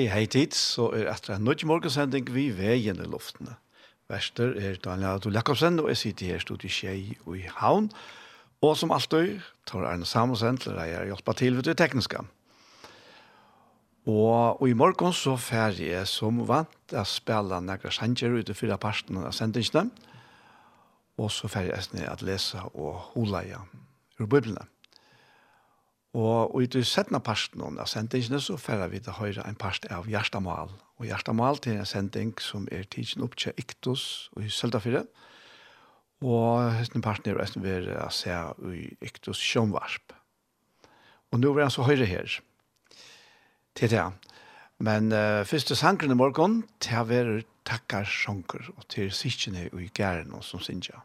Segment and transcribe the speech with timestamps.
[0.00, 3.58] Hei, hei tid, så er etter en nødt morgensending vi veien i luftene.
[4.08, 7.90] Vester er Daniel Adol Jakobsen, og jeg sitter her stod i Kjei og i Havn.
[8.64, 12.24] Og som alltid tar Arne Samusen til å hjelpe til ved det tekniske.
[14.08, 18.80] Og, og i morgen så fer jeg som vant å spille noen sanger ute fyra
[18.80, 19.92] parten av sendingene.
[21.20, 23.68] Og så fer jeg snitt å lese og hula igjen
[24.16, 24.64] ur biblene.
[26.10, 29.84] Og, og i det settende parten av sendingene så færre vi til høyre en part
[29.94, 30.72] av Gjerstamal.
[30.98, 35.04] Og Gjerstamal til en sending som er tidsen opp til Iktus og i Søltafire.
[36.26, 38.34] Og hesten parten er resten ved å se
[38.74, 40.16] i Iktus Sjønvarp.
[41.30, 42.40] Og nå er han så høyre her.
[43.78, 44.02] Til det.
[44.82, 47.38] Men uh, første sangren i morgen, til å være
[47.68, 51.04] takkar sjanker og til sikkene i gæren og som sinja.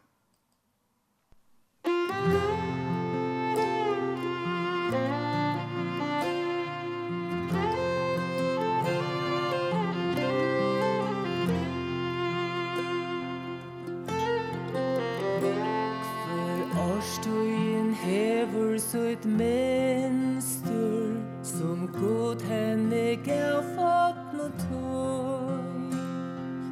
[18.46, 25.96] hever sutt mønster Som god henne gav fått no tøy.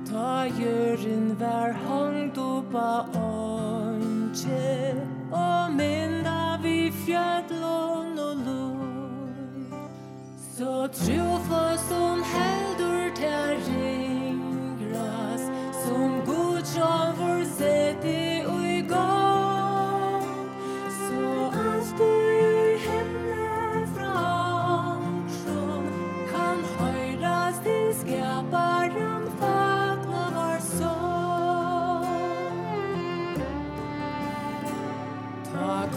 [0.09, 4.95] Ta gjøren var hangt oppa åndsje
[5.33, 9.81] Og mynda vi fjallån og løy
[10.57, 15.49] Så trofa som heldur ter ringras
[15.87, 18.24] Som god sjavur sett i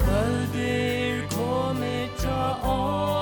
[0.03, 3.16] Kvöldir komið tja av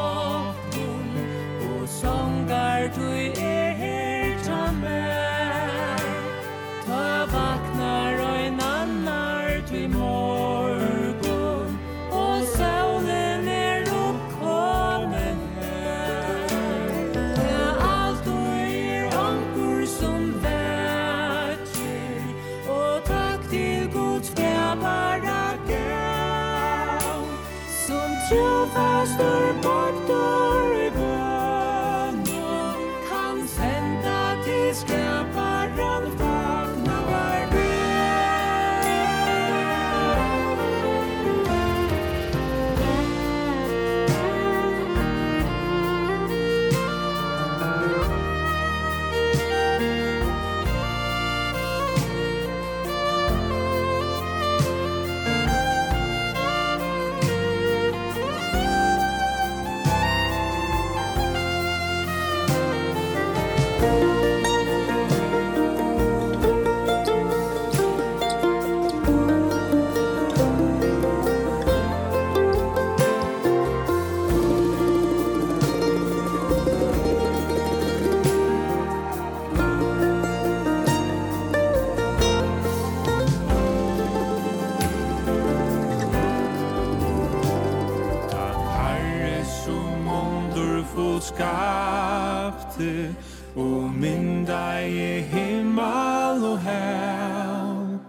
[93.55, 97.99] Og minn deg i himmel og hel.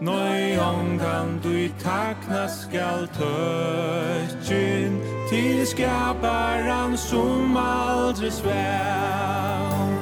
[0.00, 4.96] Nøy omgang du i takna skal tøtjen
[5.28, 9.92] Til skaparen som aldri svel.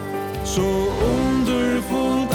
[0.44, 0.70] Så
[1.10, 2.27] underfull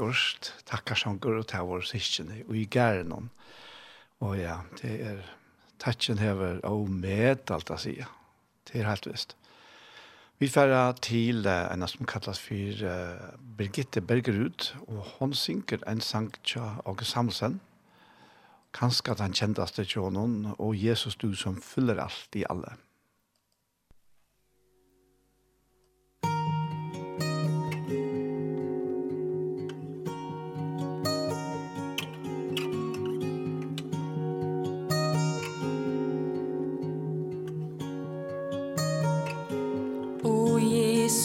[0.00, 3.28] akkurst, takkarsangur og tavor sikkene, og i gærenom.
[4.20, 5.20] Og ja, det er,
[5.78, 7.98] takken hever og med alt å si.
[8.64, 9.36] Det er helt visst.
[10.40, 16.00] Vi færa til uh, en som kallas for uh, Birgitte Bergerud, og hon synker en
[16.00, 17.60] sang tja Åge Samsen.
[18.72, 22.78] Kanskje at han kjendaste tja noen, og Jesus du som fyller alt i alle.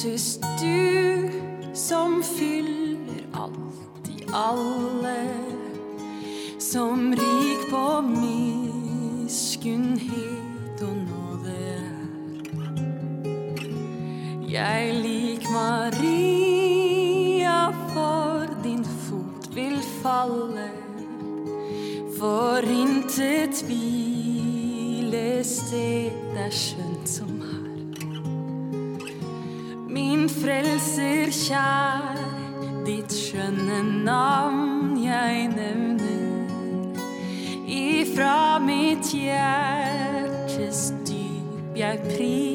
[0.05, 1.29] Jesus du
[1.73, 5.27] som fyller allt i alle
[6.59, 8.01] Som rik på
[9.25, 11.81] miskunnhet og nåde
[14.49, 20.69] Jeg lik Maria for din fot vil falle
[22.19, 26.94] For intet hvile sted er skjønt.
[31.45, 32.18] kjær
[32.86, 36.97] Ditt skjønne navn jeg nevner.
[37.65, 42.54] Ifra mitt hjertes dyp jeg priser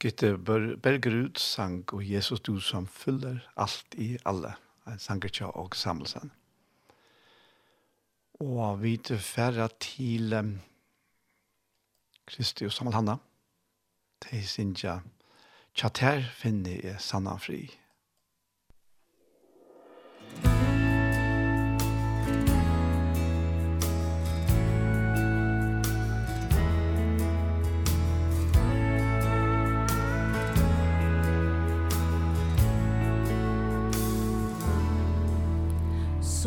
[0.00, 4.54] Gitte Bergerud sang og Jesus du som fyller alt i alle,
[4.88, 6.30] en sangertja og samlesen.
[8.40, 10.54] Og vi tilfæra til um,
[12.24, 13.18] Kristi og Samal Hanna,
[14.24, 15.02] til sin tja,
[15.76, 17.66] tja ter finner jeg sannan fri.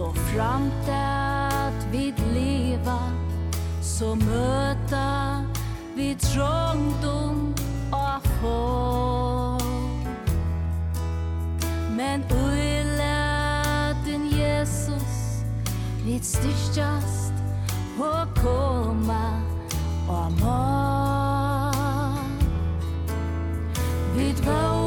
[0.04, 3.00] Så framt att vid leva
[3.82, 5.44] Så möta
[5.96, 7.56] vid trångdom
[7.92, 9.60] og få
[11.98, 15.44] Men uiläten Jesus
[16.06, 17.34] Vid styrstast
[17.98, 19.42] och komma
[20.08, 20.84] Och må
[24.16, 24.83] Vid vår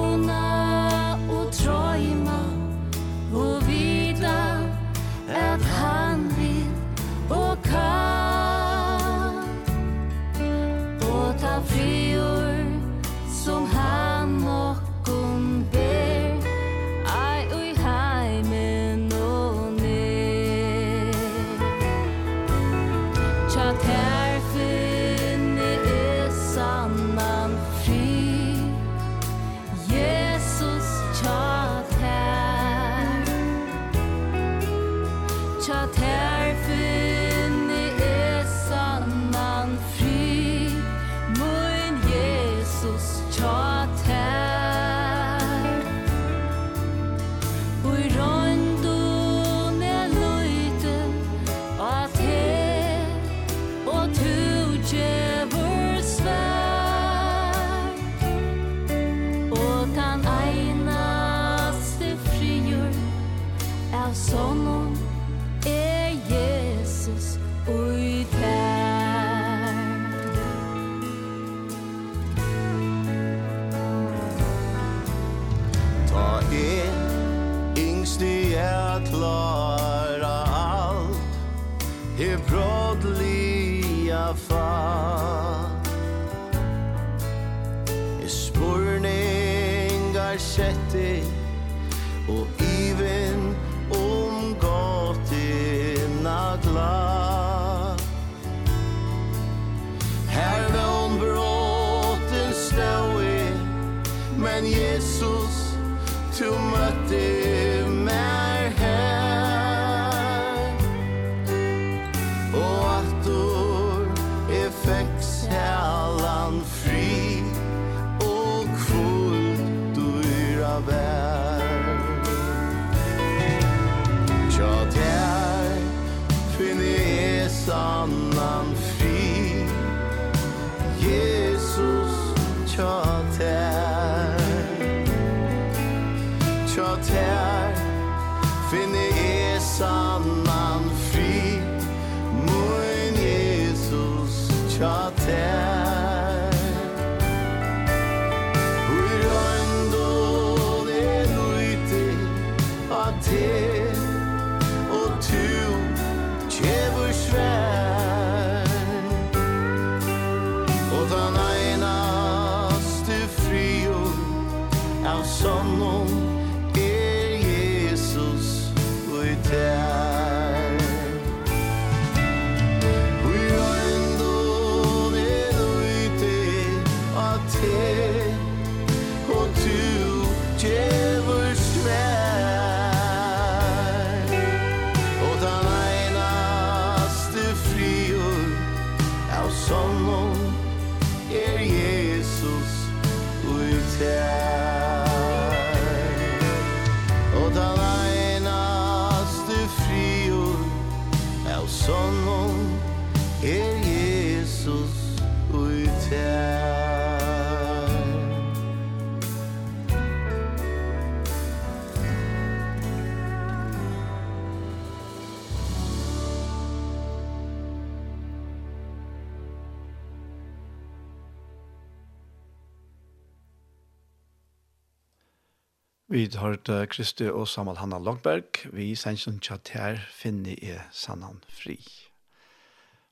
[226.16, 226.56] Vi har
[226.88, 228.62] Kristi og Samal Hanna Logberg.
[228.72, 231.74] Vi sender som tjatt her finne i sannan fri.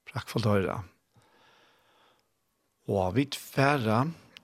[0.09, 0.79] Takk for døyre.
[2.89, 3.99] Og vi tverre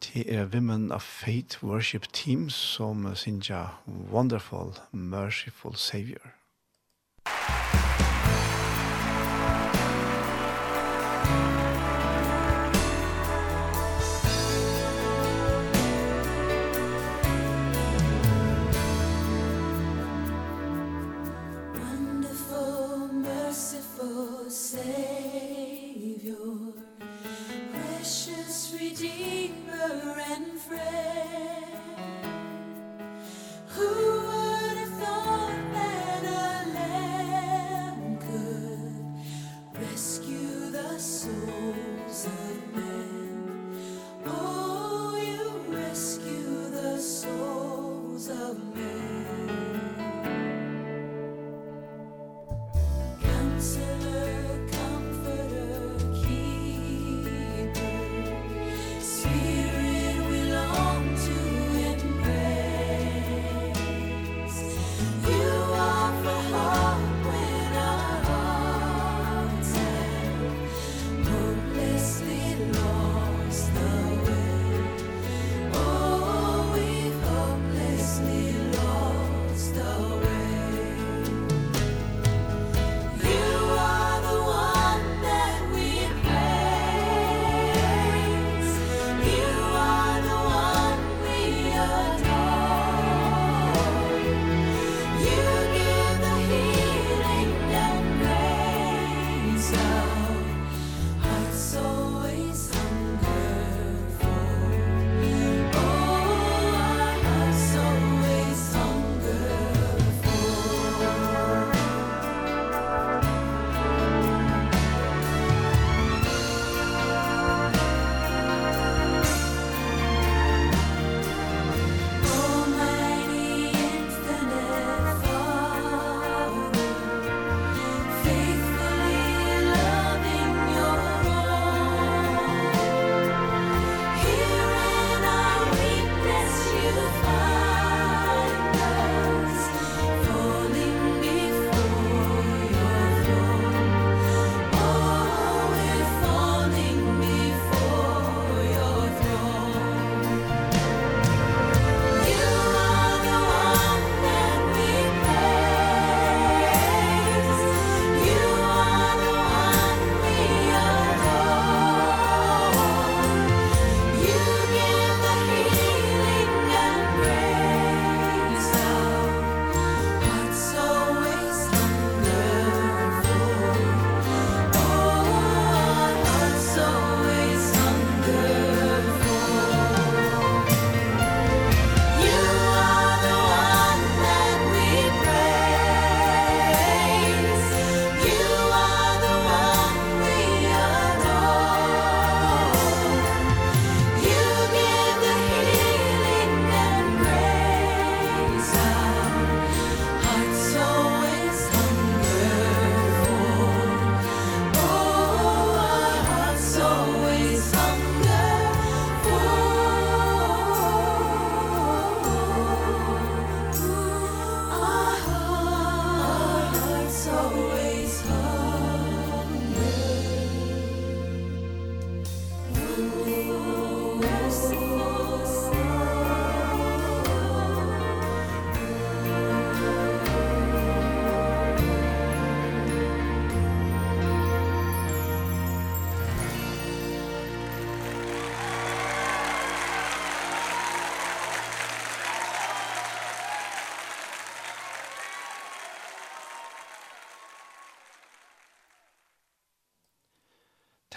[0.05, 3.81] til er Women of Faith Worship Team som synger
[4.13, 6.40] Wonderful, Merciful Savior.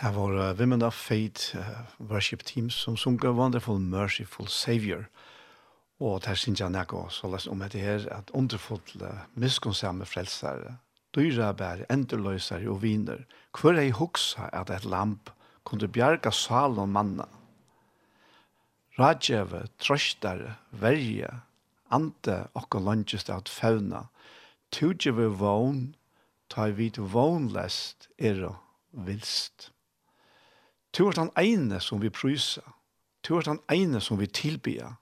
[0.04, 1.62] Her var uh, Women of Faith uh,
[2.10, 5.06] worship team som sunker Wonderful Merciful Savior.
[6.00, 10.76] Og der synes jeg nekko så les om etter her at underfulle, uh, miskunnsamme frelsere,
[11.16, 13.24] dyra bær, enderløsere og viner,
[13.56, 15.32] hver ei hoksa at et lamp
[15.64, 17.30] kunne bjerga salon manna.
[19.00, 21.32] Radjeve, trøstare, verje,
[21.96, 24.10] ante okko lønges at fauna,
[24.68, 25.94] tujeve vogn,
[26.52, 28.50] ta vid vognlest er
[28.92, 29.73] vilst.
[30.94, 32.62] Tu er den ene som vi prysa.
[33.26, 34.96] Tu er den ene som vi tilbya.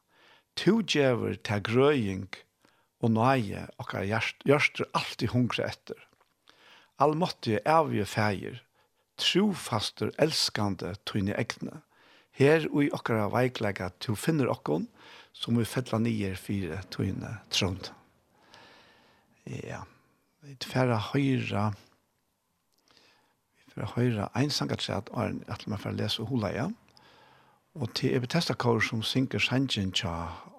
[0.56, 2.30] Tu djever til grøying
[3.02, 3.96] og nøye og
[4.48, 6.00] gjørster alltid hungre etter.
[7.02, 8.62] Allmåttige evige feir,
[9.18, 11.82] trofaster elskande tøyne egne.
[12.32, 14.88] Her og i okkara veiklega tu finner okkon,
[15.34, 17.92] som vi fettla nyer fire tøyne trond.
[19.44, 19.84] Ja,
[20.46, 21.72] vi tverra høyra høyra
[23.72, 26.70] for å høre en sangatræt er at man får lese Hulaia.
[27.80, 30.12] Og til er Bethesda kår som synker sangen tja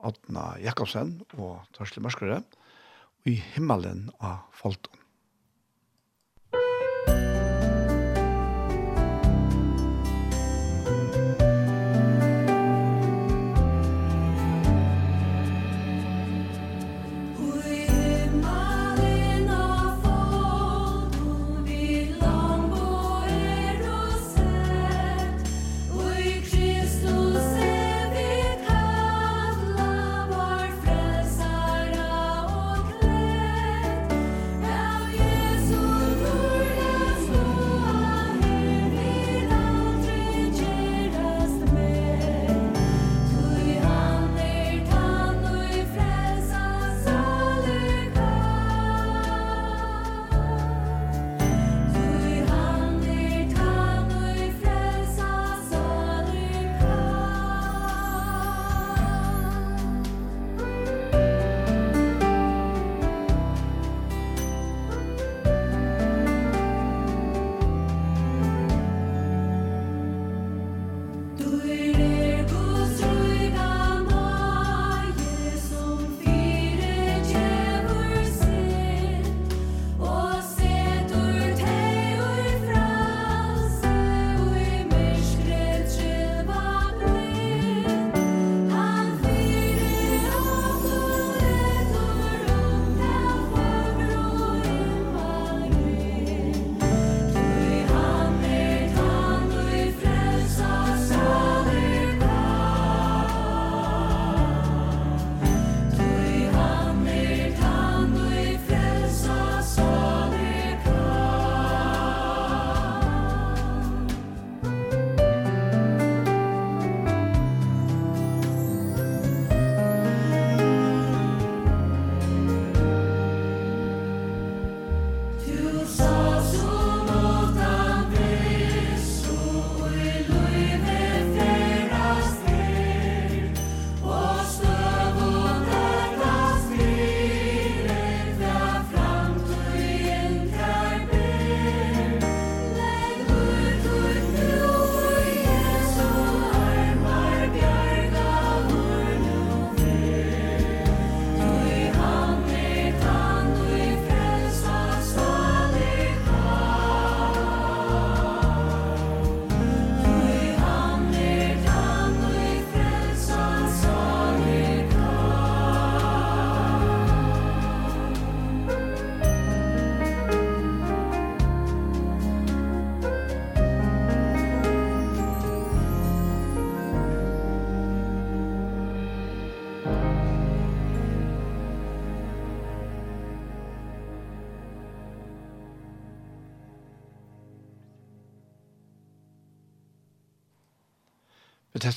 [0.03, 2.40] Adna Jakobsen og Torsli Mørskere
[3.29, 5.02] i himmelen av Folton.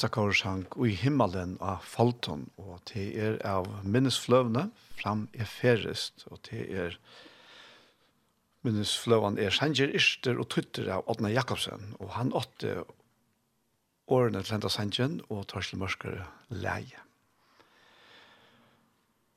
[0.06, 6.62] prestakarsang i himmelen av Falton, og det er av minnesfløvene fram er ferest, og det
[6.70, 6.98] er
[8.62, 12.84] minnesfløvene er Sanger Ister og Tutter av Odna Jakobsen, og han åtte
[14.08, 17.02] årene til henta Sangen og Torsel Mørskere leie.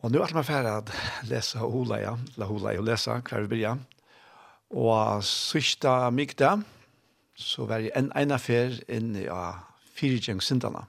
[0.04, 3.54] Og nå er det ferdig å lese Ola, ja, la Ola jo lese hver vi
[3.56, 3.80] begynner.
[4.68, 6.58] Og sørste mykta,
[7.34, 9.64] så var jeg en ene fer inne av
[9.98, 10.86] fyrtjeng syndene.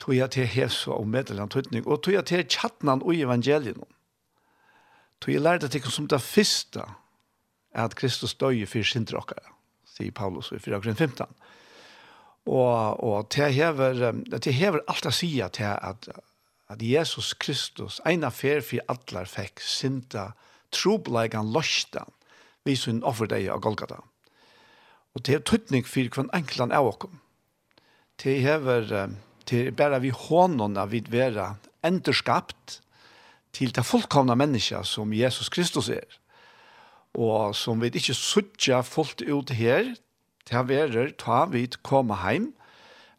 [0.00, 3.82] Tog jeg til Jesu og meddelan tøytning, og tog jeg til tjattnan og evangelien.
[5.20, 6.86] Tog jeg lærte til som det første
[7.70, 9.52] er at Kristus døg for synder dere,
[9.84, 10.80] sier Paulus i 4.
[10.94, 11.26] 15.
[12.46, 14.00] Og, og til hever,
[14.40, 16.08] til hever alt å si til at,
[16.68, 20.30] at Jesus Kristus, en affær for atler fikk synda
[20.72, 22.08] troblegan løstan,
[22.64, 24.00] vi sin offerdeg av Golgata.
[25.14, 27.19] Og det er tøytning for hver enklan av oss
[28.20, 29.10] til hever,
[29.48, 31.54] til bare vi hånden av vid vera
[31.86, 32.80] enderskapt
[33.56, 36.06] til det fullkomna menneska som Jesus Kristus er.
[37.16, 39.94] Og som vi ikke suttja fullt ut her,
[40.46, 42.52] til verer ta vi komme heim,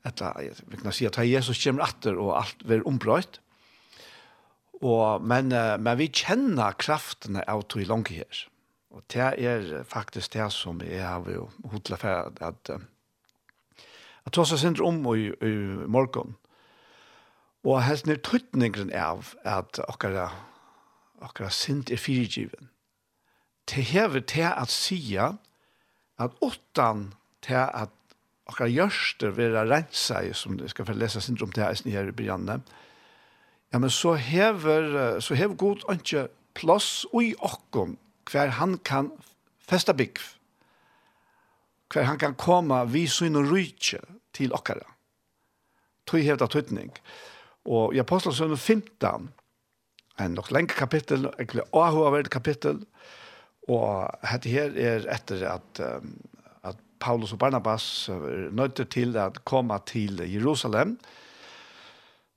[0.08, 0.38] etter,
[0.68, 3.42] vi kan si at Jesus kommer atter og alt ver ombrøyt.
[4.82, 8.46] Og, men, men vi kjenner kraftene av to i langt her.
[8.92, 11.28] Og det er faktisk det som jeg har
[11.70, 12.82] hodla for at, at
[14.32, 15.56] og tog seg sindre om i, i
[15.91, 16.38] morgen.
[17.67, 20.30] Og helst ned tøtningren av at akkara,
[21.20, 22.70] akkara sind er fyrirgiven.
[23.67, 25.34] Det hever til at sia
[26.15, 27.10] at åttan
[27.44, 27.91] til at
[28.48, 32.15] akkara gjørster vil rensa i, som det skal få lese sindre om til her i
[32.15, 32.62] Brianne,
[33.72, 37.98] ja, men så hever, så hever god ikke plass i okkom
[38.32, 39.12] hver han kan
[39.67, 40.20] festa bygg
[41.92, 44.00] hver han kan komme vi syne rydtje
[44.36, 44.88] til okkara.
[46.08, 46.92] Tøy hevda tøytning.
[47.70, 49.30] Og i Apostelsønne 15,
[50.22, 52.82] en nok lenge kapittel, egentlig avhåverd kapittel,
[53.70, 56.16] og dette her er etter at, um,
[56.68, 60.98] at Paulus og Barnabas er nøyte til å komme til Jerusalem.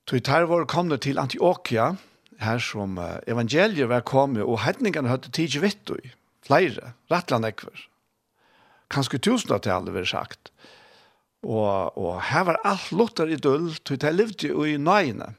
[0.04, 1.94] Tøy tar var komne til Antioquia,
[2.44, 2.98] her som
[3.30, 5.96] evangeliet var kommet, og hetningene hadde tidsi vittu,
[6.44, 7.86] flere, rettlandekver,
[8.92, 10.52] kanskje tusendetallet, vil sagt.
[11.44, 15.34] Og, og her var alt Luther i døll, til jeg levde jo i nøyene.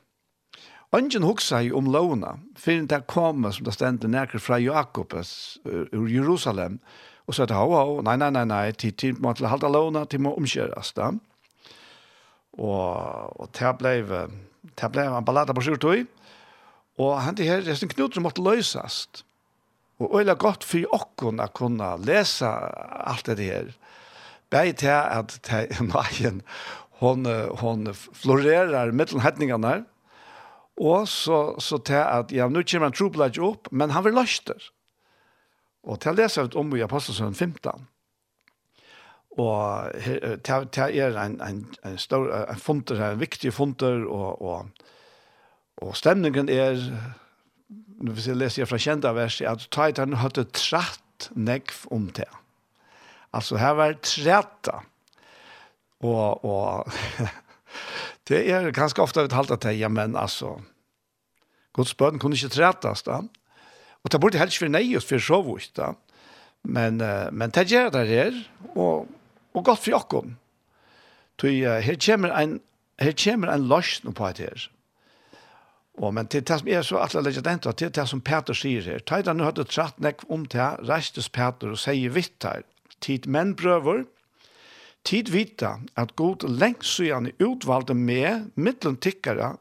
[0.95, 6.07] Ingen hugsa i om lovene, for det kom, som det stendte nærkere fra Jakobes ur
[6.07, 6.79] Jerusalem,
[7.27, 10.05] og så at hau, hau, nei, nei, nei, nei, til, til må til halda lovene,
[10.07, 11.09] til må omkjøres da.
[12.55, 13.95] Og, og det ble,
[14.77, 15.75] det ble en ballade på sju
[16.95, 19.25] og han til her, det er en knut som måtte løsast.
[20.03, 23.73] Og øyla godt for okkon å kunne lese alt det her.
[24.51, 25.37] Begge til at
[25.79, 26.41] nøyen,
[27.01, 27.27] hon,
[27.59, 29.83] hon florerer mellom hetningene
[30.75, 34.59] og så, så til at ja, nå kommer han trobladje opp, men han vil løster.
[35.85, 37.85] Og til å lese ut om i Apostelsøen 15.
[39.39, 40.01] Og
[40.43, 44.89] til, til er en, en, en, stor, en funter, en viktig funter, og, og,
[45.83, 46.79] og stemningen er
[47.99, 52.27] hvis jeg leser fra kjenta vers, at Titan hadde tratt nekv om det.
[53.35, 54.81] Altså, her var tretta.
[56.03, 56.91] Og, og
[58.29, 60.57] det er ganske ofte vi talte til, ja, men altså,
[61.75, 63.21] Guds bøn kunne ikke trettas da.
[64.03, 65.93] Og det burde helst for nei oss for så vidt da.
[66.65, 66.97] Men,
[67.31, 68.37] men det gjør det her,
[68.73, 69.09] og,
[69.53, 70.37] og godt for jokken.
[71.41, 72.59] Så uh, her kommer en,
[72.99, 74.67] her kommer en løsning på det her.
[75.97, 78.83] Og men til det som er så atle legger den til det som Peter sier
[78.83, 82.65] her, Teida nu hadde tratt nekk om til, reistes Peter og sier vitt her,
[82.99, 84.03] tid menn prøver,
[85.05, 89.55] tid vita at god lengst søgjane utvalgte med mittlen tikkere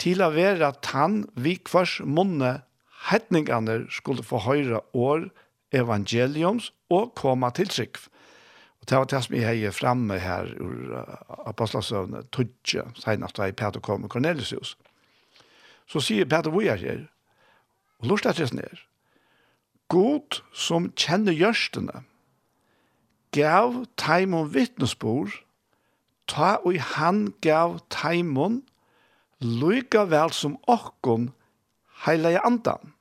[0.00, 2.60] til å være at han vi kvars munne
[3.10, 5.28] hetningene skulle få høyre år
[5.74, 7.98] evangeliums og komme til trygg.
[8.80, 13.48] Og det var det som jeg er fremme her ur uh, Apostelsøvnet, Tudje, senast da
[13.48, 14.76] jeg Peter kom med Cornelius
[15.86, 17.06] så sier Peter Bojar her,
[18.02, 18.82] og lort at resten her,
[19.88, 22.02] God som kjenner gjørstene,
[23.36, 25.34] gav taimon vittnesbord,
[26.26, 28.62] ta og han gav taimon,
[29.40, 31.30] lyga vel som okkon
[32.06, 32.92] heilige andan.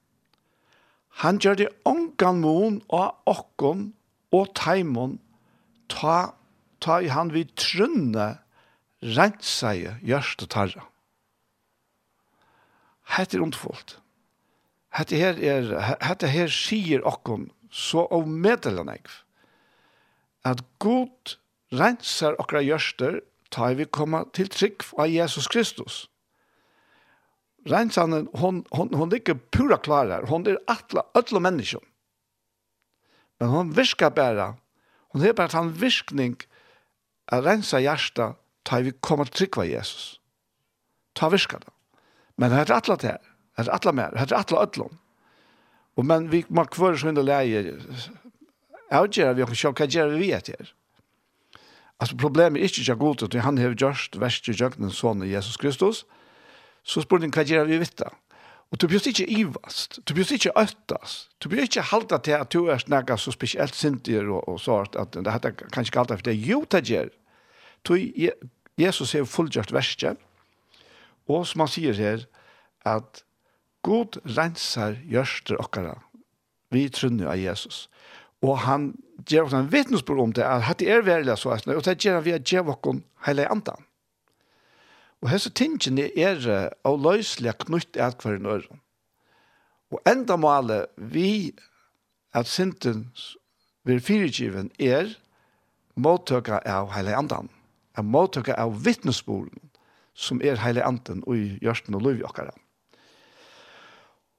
[1.24, 3.94] Han gjør det ongan mon av okkon
[4.36, 5.18] og taimon,
[5.88, 6.36] ta,
[6.84, 8.36] ta i han vid trunne,
[9.16, 10.84] renseie gjørste tarra.
[13.16, 13.98] Hette er ondfullt.
[14.96, 15.72] Hette her, er,
[16.04, 19.04] hette her sier okkon så av medelen jeg.
[20.48, 21.36] At god
[21.76, 23.20] rensar okra gjørster
[23.52, 26.06] ta vi komma til trygg av Jesus Kristus.
[27.66, 30.28] Rensanen, hon, hon, hon er ikke pura klar her.
[30.30, 31.84] Hon er atla, atla menneskjon.
[33.42, 34.54] Men hon virker bare.
[35.12, 36.38] Hon er bare en virkning
[37.34, 40.06] av rensa hjertet ta vi komma til trygg av Jesus.
[41.18, 41.75] Ta virker det.
[42.38, 43.34] Men det er atla til her.
[43.56, 44.16] Det er atla mer.
[44.16, 44.98] Det er atla ødlån.
[45.96, 47.78] Og men vi må kvøre sånn og leie.
[48.94, 50.74] Avgjør vi oss selv, hva gjør vi vet her?
[52.04, 55.32] Altså problemet er ikke ikke god til, han har gjort verst i jøgnen sånn i
[55.32, 56.04] Jesus Kristus.
[56.84, 58.12] Så spør han, hva gjør vi vet da?
[58.74, 62.52] Og du blir ikke ivast, du blir ikke øttast, du blir ikke halda til at
[62.52, 66.18] du er snakka så spesielt sintier og, og sånt, at det heter kanskje ikke halda
[66.18, 66.36] for det.
[66.42, 67.14] Jo, det gjør.
[68.82, 70.20] Jesus har fullgjort verset,
[71.32, 72.26] Og som han sier her,
[72.86, 73.24] at
[73.86, 75.98] God rensar gjørster okkara,
[76.74, 77.86] vi trunner av Jesus.
[78.46, 78.92] Og han
[79.30, 82.26] gjør oss en vittnesbord om det, at det er veldig så, og det gjør han
[82.26, 83.86] via gjør oss hele andan.
[85.24, 86.44] Og hese tingene er
[86.86, 88.82] av løslige knytt i hver en øren.
[89.94, 91.54] Og enda målet vi
[92.36, 93.08] at synden
[93.88, 95.14] vil fyrirgiven er
[95.96, 97.50] måttøkere av hele andan,
[97.96, 99.65] er måttøkere av vittnesborden,
[100.16, 102.56] som er heile anten og i hjørsten og lov i okkara.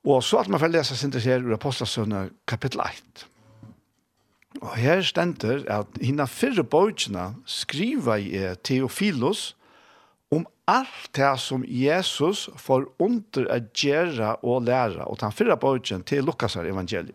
[0.06, 3.26] Og så at man får lese sin her ur Apostelsønne kapittel 1.
[4.62, 9.56] Og her stender at hina fyrre bøtjene skriva i Theophilus
[10.32, 16.06] om alt det som Jesus får under å gjøre og lære, og ta fyrre bøtjen
[16.06, 17.14] til Lukas evangeliet.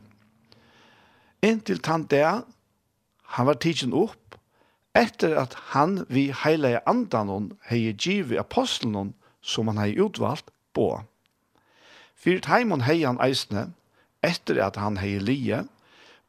[1.41, 2.27] Inntil han det,
[3.35, 4.37] han var tidsen opp,
[4.97, 11.03] Etter at han vi heilige andanon hei givet apostelen som han hei utvalgt på.
[12.15, 13.71] Fyrt heimon hei han eisne,
[14.21, 15.63] etter at han hei lije,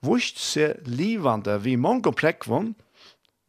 [0.02, 2.72] vust se livande vi mongo prekvon,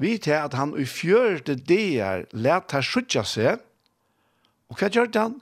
[0.02, 3.62] vi til at han i fjørte deir let her sutja seg,
[4.67, 5.38] og hva gjør han?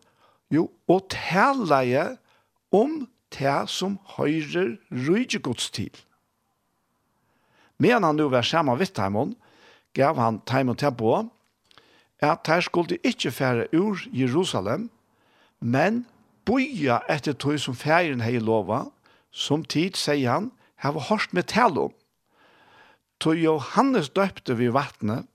[0.51, 2.17] Jo, og taleie
[2.75, 5.95] om det som høyrer rydgjegods til.
[7.79, 9.31] Men han nu var sammen vitt heimon,
[9.93, 11.29] gav han time og tempo,
[12.21, 14.89] at her skulle ikke fære ur Jerusalem,
[15.59, 16.05] men
[16.45, 18.85] boja etter tog som færen hei lova,
[19.31, 20.51] som tid, sier han,
[20.81, 21.93] her hørt med tal om.
[23.21, 25.27] Tog Johannes døpte vi vattnet,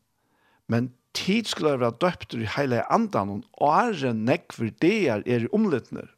[0.68, 6.10] men tid skulle være døpte i hele andan, og ære nekver det er i omlittner.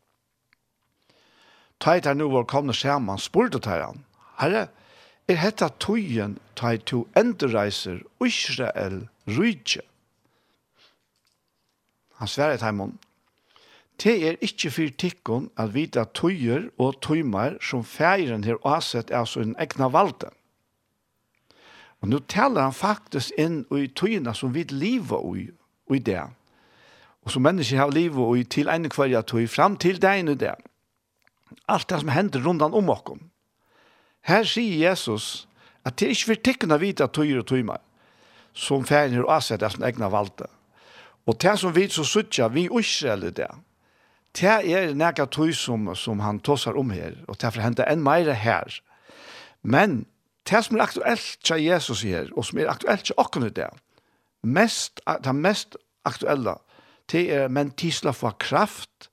[1.79, 4.05] Tøyt er nå var kommet sammen, spurte tøy han,
[4.41, 4.67] herre,
[5.29, 9.85] er hetta tøyen ta to endereiser Israel rydje.
[12.19, 12.97] Han sverre teimon.
[13.99, 19.27] Te er ikkje fyr tikkun at vita tøyer og tøymar som feiren her avsett er
[19.29, 20.31] så en egna valde.
[22.01, 25.49] Og nu taler han faktisk inn i tøyene som vi lever i,
[25.95, 26.25] i det.
[27.27, 30.55] Og som mennesker har livet i til en kvarja tøy fram til deg i det.
[31.69, 33.28] Alt det som hender rundt om okkom.
[34.29, 35.47] Her sier Jesus
[35.89, 37.81] at det er ikke for tikkene vite at tøyer og tøymer
[38.59, 40.49] som ferien har avsett av sin egna valgte.
[41.29, 43.49] Og det som vi så suttja, vi usreller det.
[44.37, 48.05] Det er nekka tøy som, som han tåsar om her, og det er henta enn
[48.05, 48.81] meira her.
[49.63, 50.05] Men
[50.49, 53.69] det som er aktuelt til Jesus her, og som er aktuelt til okken i det,
[54.43, 55.77] mest, det mest
[56.09, 56.59] aktuelle,
[57.13, 59.09] det er men tisla for kraft,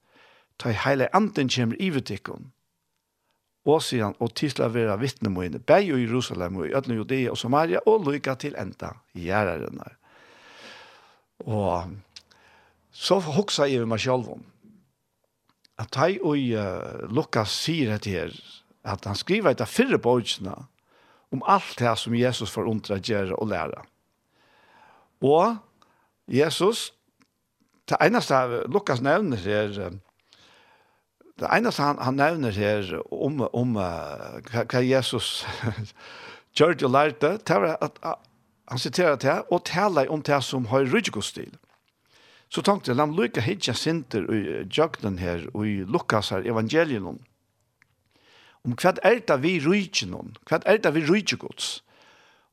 [0.59, 2.51] ta heile anden kommer i vetikken,
[3.65, 7.81] Åsian og til å være vittnemoene, beg i Jerusalem og i Ødne Judea og Samaria,
[7.89, 9.87] og lykka til enda gjærerne.
[11.45, 11.95] Og
[12.95, 14.43] så hoksa jeg meg selv om
[15.81, 18.35] at jeg og uh, Lukas sier det her,
[18.87, 20.53] at han skriver etter fyrre bøkene,
[21.33, 23.81] om alt det som Jesus får undre gjøre og lære.
[25.25, 25.57] Og
[26.31, 26.93] Jesus,
[27.89, 29.97] det eneste Lukas nevner her, uh,
[31.39, 35.43] det eneste han, han nevner her om, om uh, hva Jesus
[36.57, 38.15] gjør og lærte, det var at uh,
[38.71, 41.53] han siterer det, og taler om det som har rydgåstil.
[42.49, 46.45] Så tenkte jeg, la meg lykke hitja sinter i jøgnen her, og i Lukas her,
[46.47, 47.23] evangelien, om
[48.65, 51.83] Om hva er det vi rydgjer noen, hva er det vi rydgjer gods.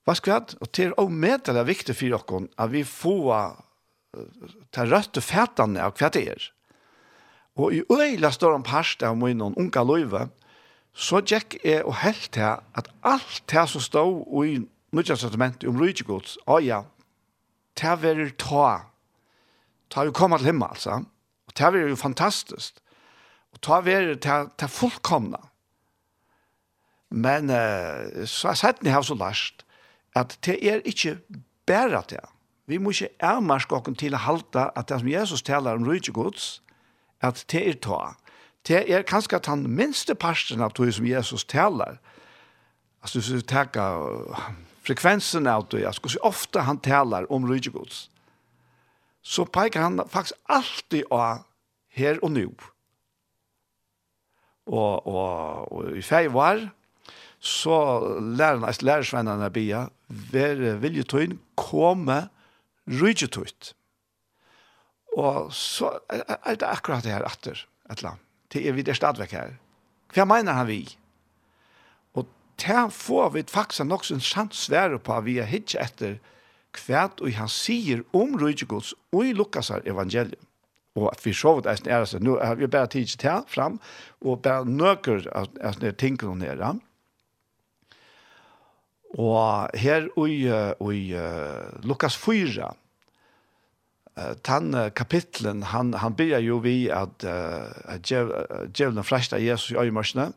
[0.04, 0.56] Hva skal vi ha?
[0.60, 3.54] Og det er omedelig viktig for dere at vi får
[4.76, 6.50] ta rødt og fætene av hva det er.
[7.56, 10.28] Og i øyla står en parst av min og unga løyve,
[10.92, 14.60] så gikk jeg og helt til at alt det som stod i
[14.92, 16.82] Nudja testamentet om rydgjegods, ja,
[17.80, 18.90] det verir ta,
[19.88, 20.98] ta vi kommer til himmel, altså,
[21.48, 22.76] og det verir jo fantastisk,
[23.56, 25.40] og ta verir ta fullkomna.
[27.08, 29.64] Men uh, så har jeg sett ni her så last,
[30.16, 31.18] at det er ikke
[31.66, 32.20] bare det.
[32.68, 36.60] Vi må ikke ærmarske okken til å halte at det som Jesus taler om rydgjegods,
[37.22, 38.00] at det er ta.
[38.66, 41.98] Det er kanskje at han minste parten av det som Jesus taler.
[43.02, 44.28] Altså, hvis du tenker
[44.86, 48.08] frekvensen av det, altså, hvor ofte han taler om rydgjegods,
[49.22, 51.44] så peker han faktisk alltid av
[51.94, 52.46] her og nå.
[54.66, 56.62] Og, og, og i fei var,
[57.42, 57.76] så
[58.22, 62.28] lærerne, lærersvennerne bia, være viljetøyen komme
[62.86, 63.72] rydgjetøyt.
[65.18, 68.28] Og så er det akkurat det her atter, et eller annet.
[68.52, 69.56] Det er vi der stadvek her.
[70.12, 70.84] Hva mener han vi?
[72.14, 72.28] Og
[72.60, 76.18] til får vi faktisk nok en sant svære på at vi er hitje etter
[76.72, 80.48] hva og han sier om Rydgjegods og i Lukas evangelium.
[80.96, 83.44] Og at vi så vidt eisen er det, nå har vi bare tid til her
[83.48, 83.80] fram,
[84.20, 86.60] og bare nøker at det er ting noen her.
[89.16, 90.36] Og her i,
[90.80, 92.72] og i uh, Lukas 4,
[94.18, 99.70] uh, tan uh, kapitlen han han ber ju vi at uh, att djävulen frästa Jesus
[99.70, 100.32] i ögonen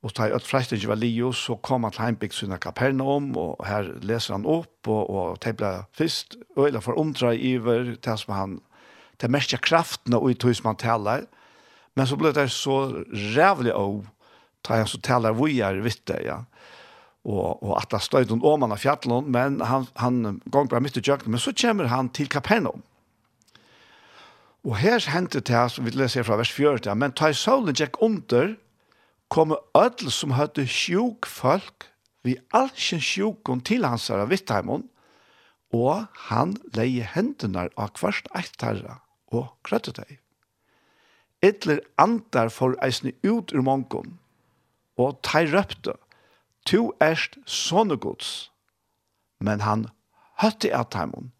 [0.00, 3.98] och ta ut frästa ju Leo så kom han till Heimbik sina Kapernaum och här
[4.00, 8.60] läser han upp och och tävla först eller för omtra över tas som han
[9.16, 11.26] det mesta kraften och i man talar
[11.94, 14.06] men så blev det så rävligt av
[14.62, 16.44] ta han så talar vi är vitte ja.
[17.24, 21.00] Og og att han stöd om man av men han han gongur bara mitt i
[21.00, 22.82] jöknen men så kommer han til Kapernaum.
[24.68, 27.96] Og her hendte det, som vi leser fra vers 4, men ta i solen gikk
[28.04, 28.50] under,
[29.32, 31.86] kom ødel som hadde sjuk folk,
[32.24, 34.84] vi alkjen sjukken til hans herre Vittheimon,
[35.72, 38.98] og han leie hendene av kvart eittarra
[39.32, 40.18] og krøtte deg.
[41.44, 44.18] Etler antar for eisne ut ur mongon,
[45.00, 45.96] og tei røpte,
[46.68, 48.50] tu erst sånne gods,
[49.40, 49.88] men han
[50.44, 51.32] høtte at heimon,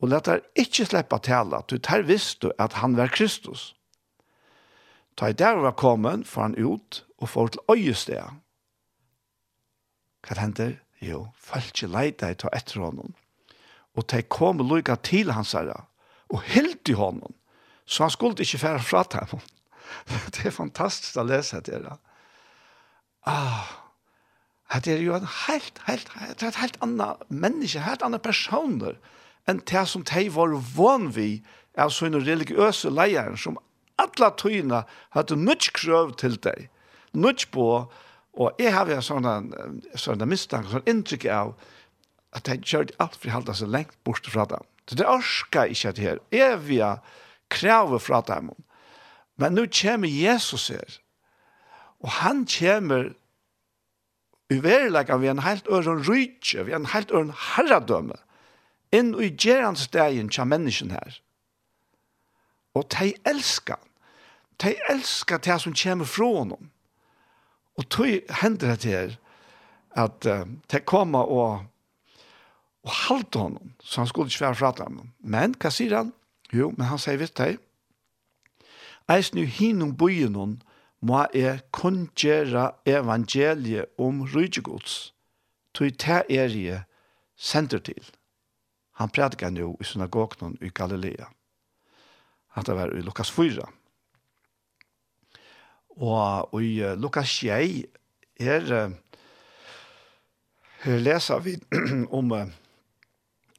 [0.00, 3.74] og let der ikke slippe at du tar visste at han var Kristus.
[5.16, 8.28] Ta i der var kommet, for han ut, og får til øyestea.
[10.24, 10.78] Hva hender?
[11.00, 13.14] Jo, falske leide ta etter honom.
[13.96, 15.84] Og de kom og lykka til hans herre,
[16.30, 17.34] og helt i honom,
[17.84, 19.40] så han skulle ikke fære fra dem.
[20.08, 21.96] det er fantastisk å lese det det.
[23.26, 23.66] Ah,
[24.84, 28.96] det er jo en helt, helt, helt, helt, helt annet menneske, helt annet personer,
[29.50, 31.40] enn det som de var vann vi
[31.80, 33.58] av sånne religiøse leieren som
[34.00, 34.84] alle tøyene
[35.16, 36.68] hadde nødt krøv til deg,
[37.12, 37.66] nødt på,
[38.40, 39.34] og jeg har jo sånne,
[39.98, 41.54] sånne mistanke, sånne inntrykk av
[42.36, 44.66] at de kjørte alt for å holde seg lengt bort fra dem.
[44.86, 46.90] Så det orsker ikke at det her evige
[47.50, 48.52] kravet fra dem.
[49.40, 51.00] Men nå kommer Jesus her,
[52.00, 53.10] og han kommer
[54.50, 58.18] i verileggen ved en helt øren rydtje, ved en helt øren herredømme,
[58.92, 61.20] inn i gerandstegen til mennesken her.
[62.74, 63.88] Og de elsker han.
[64.60, 66.70] De elsker det som kommer fra honom.
[67.78, 69.16] Og tog hender det her
[69.96, 71.64] at uh, de kommer og,
[72.84, 75.00] og halte honom, så han skulle ikke være fra dem.
[75.18, 76.12] Men hva sier han?
[76.52, 77.56] Jo, men han sier vet du,
[79.10, 80.60] Eis nu hinum bøyenon
[81.02, 85.14] må jeg kun gjøre evangeliet om rydgjegods,
[85.74, 86.82] tog det er jeg
[87.36, 88.04] sender til.
[89.00, 91.30] Han prædikar nu i synagogen i Galilea.
[92.54, 93.62] At det var i Lukas 4.
[95.88, 97.86] Og i Lukas 6
[98.40, 98.90] er
[100.80, 101.56] her leser vi
[102.10, 102.32] om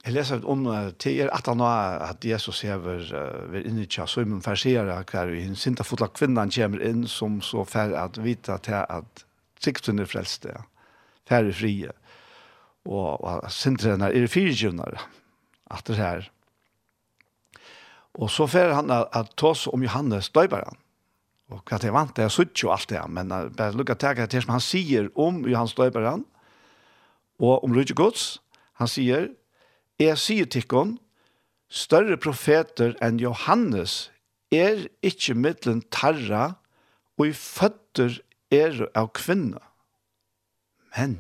[0.02, 0.66] Jeg leser om
[0.98, 5.04] til er at han har at Jesus hever uh, ved inni tja så imen fersere
[5.12, 9.26] hver vi hinn sinta fotla kvinnan kommer inn som så fer at vita til at
[9.62, 10.56] sikten er frelste
[11.30, 11.94] fer i frie
[12.86, 15.06] og, og sintren er fyrtjunare
[15.72, 16.32] at det här.
[18.14, 20.76] Och så fer han att ta om Johannes döparen.
[21.50, 24.52] Och att det vant det så ju allt det men bara lucka tagga till som
[24.52, 26.24] han säger om Johannes döparen
[27.40, 28.40] och om Rydje Guds.
[28.74, 29.30] Han säger
[30.00, 30.98] jeg sier til kon
[31.70, 34.12] större profeter än Johannes
[34.50, 36.56] är ikke mittlen tarra
[37.18, 39.62] och i føtter är av kvinna.
[40.98, 41.20] Men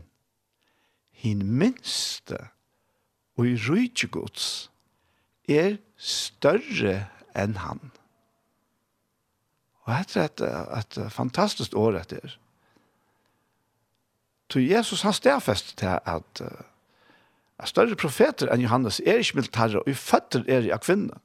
[1.11, 2.47] hin minste
[3.37, 4.45] og i rujtje gods
[5.49, 7.07] er større
[7.37, 7.81] enn han.
[9.85, 10.29] Og dette er
[10.77, 12.37] et, et fantastisk år etter.
[14.51, 19.87] Så Jesus han stedfest til at uh, større profeter enn Johannes er ikke militære, og
[19.87, 21.17] i føtter er jeg kvinne.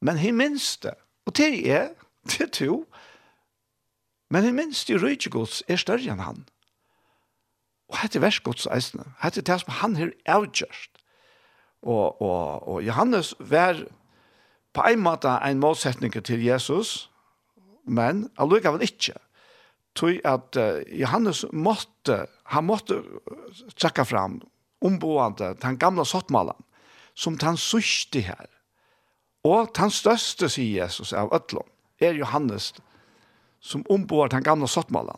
[0.00, 0.94] Men han minste,
[1.26, 1.90] og til jeg,
[2.28, 2.84] til to,
[4.30, 6.44] men han minste i rydgjegods er større enn han.
[7.92, 10.95] Og hette versgods eisene, hette det som han har avgjørst.
[11.82, 13.84] Og, og, og Johannes var
[14.76, 17.10] på en måte en målsetning til Jesus,
[17.84, 19.14] men allikevel ikke.
[19.96, 23.00] Tog at uh, Johannes måtte, han måtte
[23.78, 24.40] trekke fram
[24.84, 26.58] omboende den gamle sottmalen,
[27.14, 28.50] som han sørste her.
[29.46, 31.68] Og den største, sier Jesus, av Øtlån,
[32.00, 32.74] er Johannes,
[33.60, 35.16] som omboer den gamle sottmalen.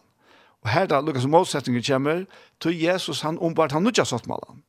[0.62, 2.24] Og her da Lukas målsetningen kommer,
[2.60, 4.62] tog Jesus han omboer den nødja sottmalen.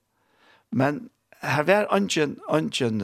[0.71, 1.09] Men
[1.41, 3.01] her var ungen, ungen,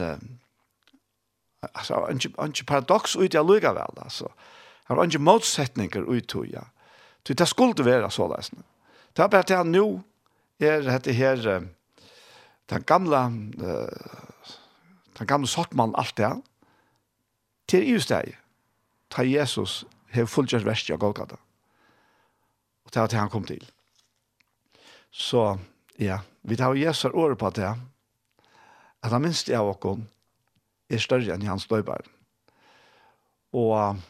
[1.62, 4.28] altså, ungen, ungen paradoks ut i allugavel, altså.
[4.88, 6.62] Her var ungen motsetninger ut i, ja.
[7.26, 8.62] Så det skulle være så løsende.
[9.16, 10.02] Det er bare til han nå
[10.60, 11.64] er dette her,
[12.70, 13.18] den gamle,
[13.58, 14.48] uh,
[15.18, 16.30] den gamle sottmannen alt det,
[17.68, 18.36] til i steg,
[19.10, 19.84] ta Jesus,
[20.14, 21.36] hev fullgjørt verst av Golgata.
[22.86, 23.64] Og det er til han kom til.
[25.10, 25.58] Så,
[25.98, 27.72] ja, vi tar Jesus året på det,
[29.06, 30.02] at han minst av oss
[30.90, 32.02] er større enn hans døybar.
[33.54, 34.00] Og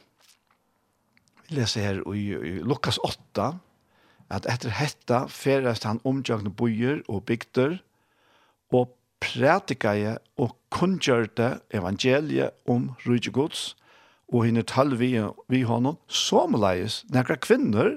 [1.47, 3.51] vi leser her i, i Lukas 8,
[4.33, 7.79] at etter hetta ferest han omgjørende bøyer og bygder,
[8.75, 8.91] og
[9.23, 13.75] prædikaje og kunngjørte evangeliet om rydgjegods,
[14.33, 15.13] og henne tall vi,
[15.53, 17.95] vi honom, som leis nekra kvinner,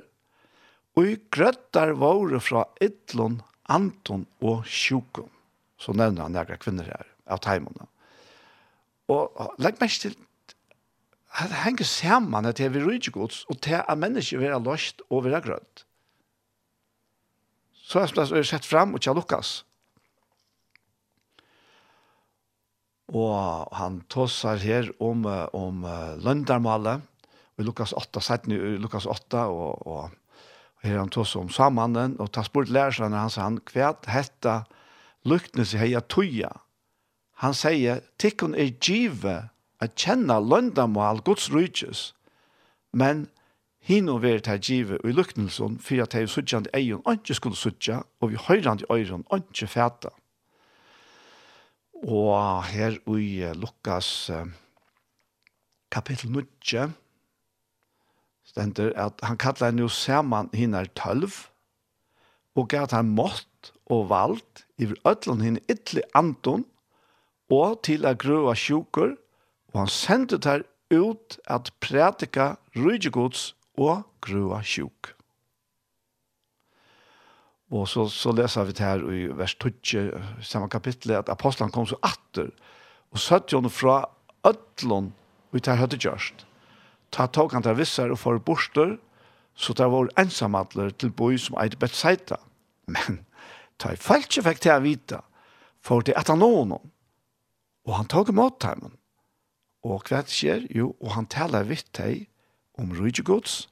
[0.93, 3.39] og i grøttar våre fra ytlån,
[3.71, 5.31] anton og sjukon
[5.79, 7.87] så nevner han några kvinner her, av teimene.
[9.09, 10.15] Og legg meg til,
[11.39, 15.23] det henger sammen til vi rydde gods, og til at mennesker vil ha løst og
[15.25, 15.85] vil ha grønt.
[17.89, 19.53] Så er det sett fram og ikke lukkas.
[23.09, 25.85] Og han tåsar her om, om
[26.21, 27.05] løndarmalet,
[27.59, 30.11] i Lukas 8, 17 i Lukas 8, og, og,
[30.77, 34.61] og her han tåsar om samanen, og tar spurt lærer han sa han, hva hetta
[35.25, 36.51] luktene seg heia tuja.
[37.43, 39.35] Han sier, tikkun er give
[39.79, 42.13] at kjenna løndamål Guds rujtjes,
[42.91, 43.27] men
[43.79, 48.01] hino veri ta give og i luktnelsen fyrir at hei suttjande eion anki skulle suttja,
[48.19, 50.11] og vi høyrande øyron anki fæta.
[52.03, 54.31] Og her i Lukas
[55.91, 56.93] kapittel 9,
[58.45, 61.31] stendur at han kallar nu saman hinar tølv,
[62.55, 63.48] og gav han mått
[63.89, 66.65] og vald iver ötlun hinn ytli anton
[67.49, 69.15] og til a grua sjukur
[69.73, 75.13] og han sendte der ut at prætika rydgjegods og grua sjuk.
[77.69, 81.85] Og så, så leser vi det her i vers 20, samme kapittel, at apostlan kom
[81.85, 82.49] så atter
[83.13, 84.01] og søtte henne fra
[84.45, 85.13] ødlån,
[85.51, 86.45] og det her høyde gjørst.
[87.13, 88.97] Ta tog han til visser og for borster,
[89.53, 92.37] så det var ensamadler til boi som eit Bethsaida.
[92.87, 93.21] Men
[93.79, 95.21] Ta i falske fikk til å vite,
[95.79, 96.91] for det at han nå noen.
[97.87, 98.97] Og han tog imot dem.
[99.87, 100.65] Og hva det skjer?
[100.75, 102.27] Jo, og han taler vidt deg
[102.79, 103.67] om rydgjegods,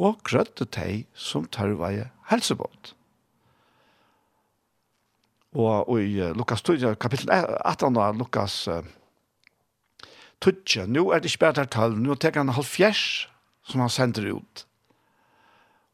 [0.00, 1.94] og grøtte deg som tar vei
[2.30, 2.92] helsebåt.
[5.52, 8.80] Og, og i Lukas 2, kapittel 18 av Lukas uh,
[10.40, 13.28] 2, nå er det ikke bare der tall, nå tek han halvfjers
[13.68, 14.64] som han sender ut.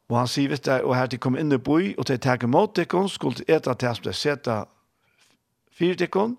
[0.09, 2.41] Og han sier, vet du, og her til kom inn i boi, og til tar
[2.45, 4.57] imot dekken, skulle de eta til som de seta
[5.79, 6.39] fire dekken,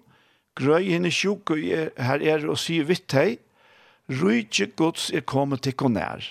[0.57, 3.37] grøy henne sjuk, og her er og sier, vet du,
[4.09, 6.25] rydtje gods er kommet til konær.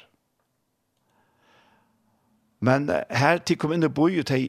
[2.58, 4.48] Men her til kom inn i boi, og til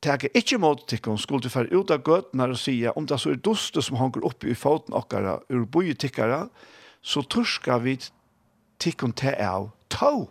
[0.00, 3.34] tar ikke mot dekken, skulle de fære ut av gøtene og sier, om det så
[3.34, 6.46] er duste som hanger oppe i foten okkara, ur boi tikkara,
[7.04, 7.98] så torskar vi
[8.80, 10.30] tikkun til av tog.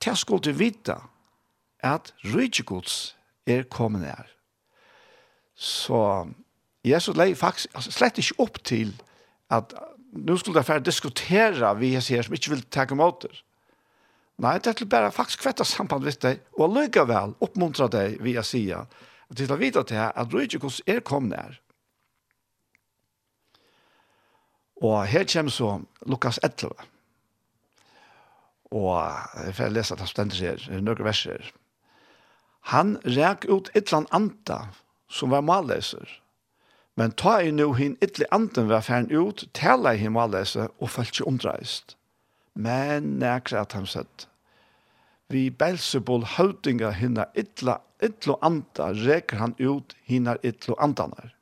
[0.00, 0.96] Det skulle de vite
[1.82, 3.16] at rydgjegods
[3.46, 4.28] er kommet her.
[5.54, 6.28] Så
[6.84, 8.94] Jesus leier faktisk altså, slett ikke opp til
[9.52, 9.74] at
[10.12, 13.32] nu skulle det færre diskutere vi sier som ikke vil takke måter.
[14.40, 18.38] Nei, det er bare faktisk kvetta samband med deg, og likevel vel oppmuntra deg vi
[18.40, 18.88] å si at
[19.36, 21.58] det er vite til at rydgjegods er kommet her.
[24.80, 26.72] Og her kommer så Lukas 11.
[28.70, 28.96] Og
[29.44, 31.52] jeg får lese at han stender her, noen verser.
[32.60, 34.68] Han rek ut ytlan anda,
[35.08, 36.20] som var malleser.
[36.94, 40.90] Men ta i nu hin ytli anden var færen ut, tala i hin malleser og
[40.90, 41.96] følt seg omdreist.
[42.54, 44.26] Men nekra at han sett.
[45.30, 51.32] Vi Belzebul høytinga hinna ytla, ytlo anda reker han ut hinna ytlo andanar.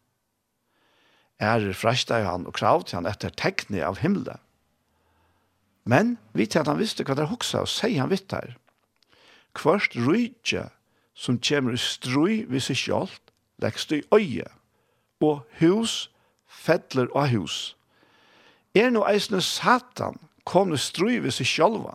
[1.40, 4.36] Ærer frashta han og kravt han etter tekni av himle.
[5.88, 8.58] Men vi til at han visste hva der hoksa og sier han vittar.
[9.56, 10.66] Kvørst rujtje
[11.18, 13.14] som kommer i strøy ved seg selv,
[13.58, 14.46] lekst i øye,
[15.20, 16.10] og hus
[16.46, 17.74] fettler av hus.
[18.78, 21.90] Er nå eisne satan kom i strøy ved seg selv,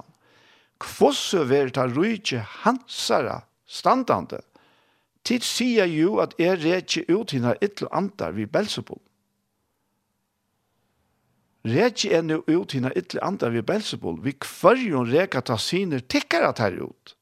[0.83, 4.41] kvosse ver ta rujtje hansara standande,
[5.23, 8.99] tid sier jo at er rejtje ut hina ytl antar vi Belzebub.
[11.63, 16.51] Rejtje er nu ut hina ytl antar vi Belzebub, vi kvarjon reka ta siner tikkara
[16.51, 17.15] tar ut,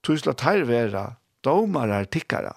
[0.00, 1.10] tusla tar vera
[1.42, 2.54] domarar tikkara.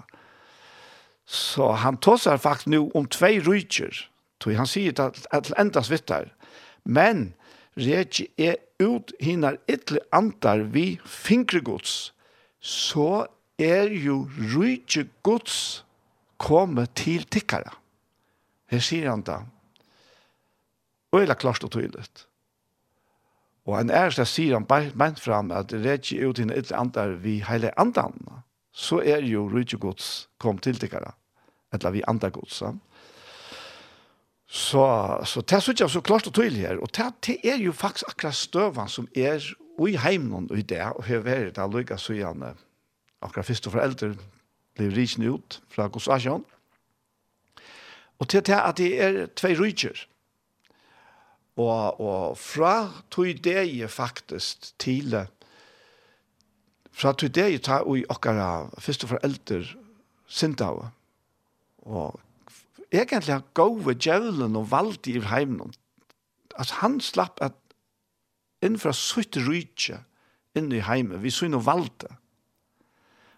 [1.26, 4.10] Så han tåsar faktiskt nu om tvei rujtjer.
[4.46, 6.34] Han sier att, att endast vittar.
[6.84, 7.34] Men
[7.74, 12.14] rejtje är ut hinar ytli antar vi fingregods.
[12.62, 13.28] Så
[13.58, 15.84] er jo rujtje gods
[16.38, 17.74] komme til tikkara.
[18.70, 19.42] Her sier han da.
[21.12, 22.06] Og er klart og tydelig.
[23.66, 26.46] Og han ærste så sier han bare ment fram at det er ikke ut i
[26.46, 28.14] en ytterlig vi heile andan
[28.76, 31.14] så er jo rydde gods kom til tikkere,
[31.74, 32.60] eller vi andre gods.
[34.46, 34.86] Så,
[35.26, 38.12] så det synes jeg så klart og tydelig her, og det, det er jo faktisk
[38.12, 39.40] akkurat støven som er
[39.80, 42.54] i heimen og i det, og her er det lykke så gjerne
[43.24, 44.14] akkurat første foreldre
[44.76, 46.08] blir rydde ut fra gods.
[48.20, 50.06] Og til det at det er tve rydder,
[51.56, 55.28] og, og fra tog det faktisk til det,
[56.96, 59.64] fra tog det jeg tar i okkara første foreldre
[60.32, 60.88] sindav
[61.86, 62.20] og
[62.94, 65.74] egentlig gode djevelen og valgte i heimen
[66.56, 67.58] altså han slapp at
[68.64, 70.00] innenfor sutt rydtje
[70.56, 72.16] inn i heimen vi synne valgte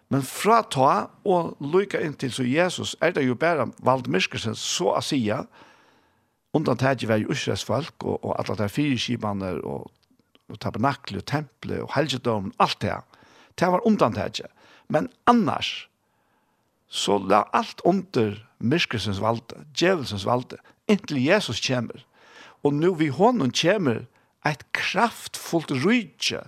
[0.08, 0.92] men fra ta
[1.28, 5.20] og lykke inn til så Jesus er det jo bare valgt myskelsen så å si
[6.56, 9.90] undan tætje var jo usresfolk og, og alle de fire skibene og,
[10.48, 13.07] og tabernakle, og tempelet og helgedommen alt det her
[13.58, 14.50] det var undantaget.
[14.88, 15.88] Men annars,
[16.88, 20.56] så la alt under myskelsens valde, djevelsens valde,
[20.88, 22.04] inntil Jesus kommer.
[22.62, 24.06] Og nu vi honom kommer
[24.46, 26.40] et kraftfullt rydtje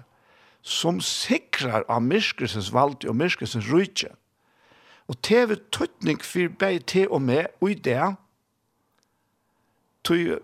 [0.62, 4.12] som sikrar av myskelsens valde og myskelsens rydtje.
[5.10, 8.14] Og TV tøtning for begge til og med, og i det,
[10.04, 10.38] tog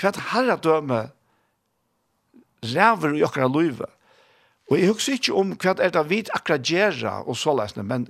[0.00, 1.00] hvert herredømme
[2.62, 3.88] ræver i okra løyve,
[4.70, 8.08] Og jeg husker ikke om hva er det vi akkurat gjør, og så løsne, men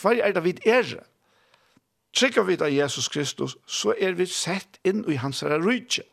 [0.00, 0.96] hva er det vi er?
[2.12, 6.04] Trykker vi av Jesus Kristus, så er vi sett inn i hans rydtje.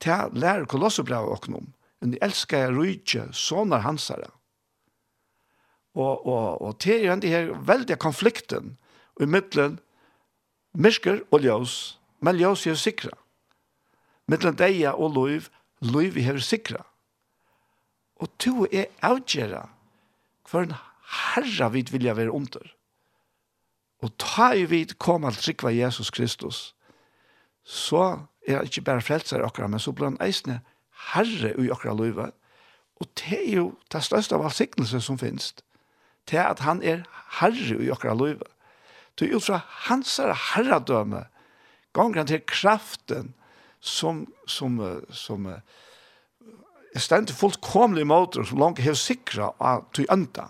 [0.00, 4.30] Til lærer kolossebrevet og noen, Men de elsker rydtje, sånn er hans herre.
[5.98, 8.76] Og, og, og til er den her veldige konflikten
[9.20, 9.80] i midtelen,
[10.78, 13.16] mysker og ljøs, men ljøs er sikra.
[14.30, 15.48] Midtelen deia og lov,
[15.82, 16.84] lov er sikra.
[18.18, 19.68] Og to er avgjera
[20.48, 20.74] for en
[21.34, 22.74] herra vi vilja være under.
[24.02, 26.74] Og ta i vid kom alt trikva Jesus Kristus,
[27.64, 30.60] så er ikke bare frelser okra, men så blir han eisne
[31.12, 32.30] herre i okra løyve.
[32.98, 35.52] Og det er jo det største av allsignelse som finnes.
[36.30, 37.04] Det er at han er
[37.40, 38.46] herre i okra løyve.
[39.18, 40.16] Det er ut fra hans
[40.54, 41.26] herradømme,
[41.92, 43.34] ganger han til kraften
[43.80, 44.78] som, som,
[45.10, 45.46] som, som
[46.94, 50.48] jeg stendte fullkomlig måter som langt har sikra av tog enda.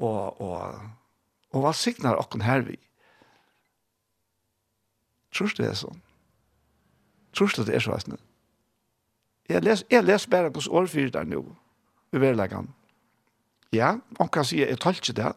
[0.00, 0.80] Og, og,
[1.52, 2.78] og hva signar okken her vi?
[5.32, 6.00] Tror du det er sånn?
[7.32, 8.18] Tror du det er sånn?
[9.50, 11.42] Jeg les, jeg les bare hos årfyr der nå,
[12.12, 12.70] i verleggen.
[13.72, 15.32] Ja, man kan si jeg talt ikke det,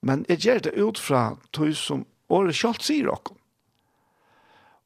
[0.00, 3.36] men jeg gjør det ut fra tog som året kjalt sier okken.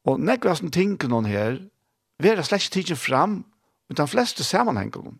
[0.03, 1.61] Og nekvasten tenker noen her,
[2.19, 3.41] vi er slett tidsen fram
[3.89, 5.17] Men de fleste sammenhengene,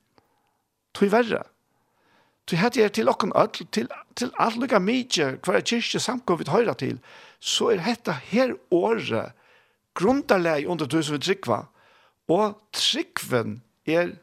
[0.93, 1.43] tog verre.
[2.47, 6.49] Tog hette jeg til okken ødel, til, til alt lukka mykje, hver kyrkje samkom vi
[6.51, 6.99] høyra til,
[7.39, 9.33] så er hette her året
[9.95, 11.63] grunderleg under du som vi trykva,
[12.31, 14.15] og trykven er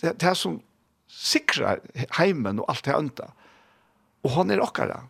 [0.00, 0.60] det, det som
[1.08, 1.80] sikrar
[2.18, 3.30] heimen og alt det andre.
[4.24, 5.06] Og hon er okkara.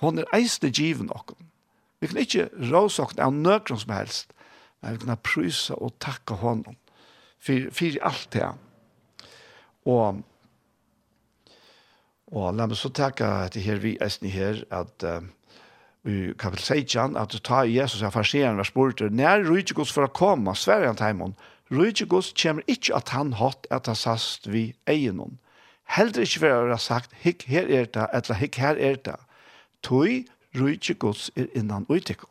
[0.00, 1.36] Hon er eisne given okken.
[2.00, 4.32] Vi kan ikke råse okken av nøkron som helst,
[4.80, 6.76] men vi kan prysa og takka honom
[7.40, 8.52] för för allt det.
[9.82, 10.14] Och
[12.32, 15.24] och la meg så tacka att det vi är her, at att
[16.02, 20.54] vi kapitel 16 att tar Jesus av farseren var spurt när for för komme, komma
[20.54, 21.34] Sverige til hemon
[21.70, 25.38] Rutgos kommer inte att han hatt at han sast vi egenon
[25.84, 29.16] heldur ikke være sagt hikk her er det eller hikk her er det
[29.82, 32.30] tøy Rutgos er innan utikon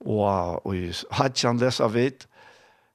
[0.00, 2.26] og, og i Hadjan lesa vidt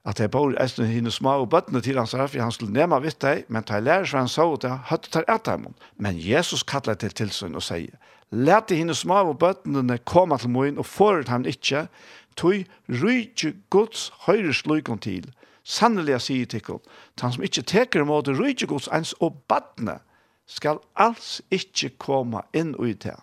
[0.07, 3.01] at jeg bor eisen henne små og bøttene til hans her, for han skulle nema
[3.03, 5.65] vitt deg, men ta lærer seg han så ut, høtt tar et av
[5.99, 7.97] Men Jesus kallar til tilsyn og sier,
[8.31, 11.87] Læt henne små og bøttene komme til moen, og forut han ikke,
[12.35, 15.27] tog rydde Guds høyre slukon til.
[15.63, 19.99] Sannelig jeg sier til henne, han som ikke teker imot rydde Guds ens og bøttene,
[20.47, 23.19] skal alls ikke komme inn og ut her.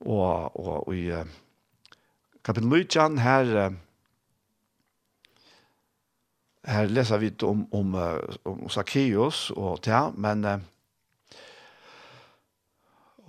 [0.00, 1.26] Og, og, og i uh,
[2.44, 3.74] kapitel 9, her, uh,
[6.68, 7.94] Her leser vi om, om,
[8.44, 10.44] om Zacchaeus og det, ja, men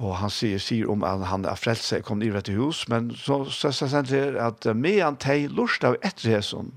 [0.01, 3.43] og han sier, sier om at han er frelse kom ned til hus, men så
[3.53, 6.71] sier han til at medan teg lort av etter hesson,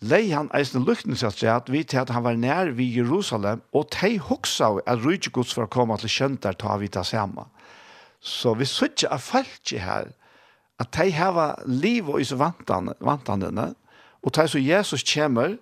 [0.00, 3.62] lei han eisen lukten seg til at vi til at han var nær vid Jerusalem,
[3.76, 7.46] og teg hoksa at rydgjegods for å komme til kjønter ta vi ta samme.
[8.20, 10.12] Så vi sier ikke er her,
[10.80, 13.72] at tei hava liv og is vantene, vantene,
[14.26, 15.54] Og tar så Jesus kommer,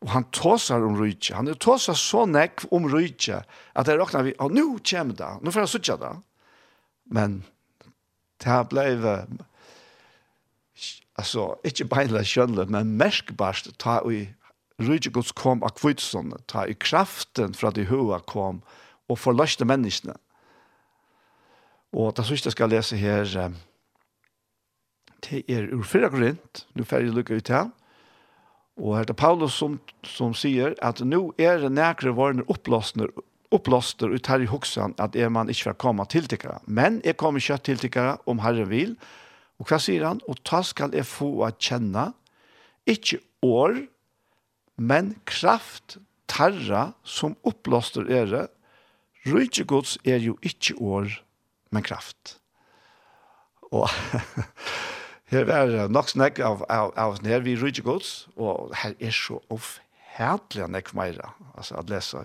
[0.00, 1.36] og han tåsar om rydtje.
[1.36, 3.42] Han tåsar så nekk om rydtje,
[3.76, 6.14] at det råkner vi, og nå kommer det, nå får jeg sutja det.
[7.12, 7.42] Men
[8.40, 8.84] det ble,
[11.20, 14.22] altså, ikke beinlig skjønle, men merkbarst, ta i
[14.80, 18.62] rydtje gods kom av kvitsånne, ta i kraften fra de hua kom,
[19.10, 20.14] og forløste menneskene.
[21.92, 23.28] Og det siste jeg skal lese her,
[25.26, 27.68] det er ur fyrre Korint, nå får jeg lukke ut her,
[28.80, 29.76] Og her er Paulus som,
[30.06, 33.12] som sier at nå er det nækre varene opplåsner
[33.50, 36.60] upplåster ut her i hoksan at er man ikke vil komme til tikkere.
[36.66, 38.94] Men jeg kommer ikke til tikkere om Herren vil.
[39.58, 40.22] Og hva sier han?
[40.30, 42.12] Og ta skal jeg få å kjenne,
[42.88, 43.82] ikke år,
[44.80, 45.98] men kraft
[46.30, 48.48] tarra som upplåster er
[49.28, 51.10] Rydde gods er jo ikke år,
[51.68, 52.38] men kraft.
[53.68, 53.84] Og
[55.30, 59.12] Her er nok snakk av, av, av sånn her, vi rydder gods, og her er
[59.14, 62.24] så ofhertelig nekk meira, altså at lese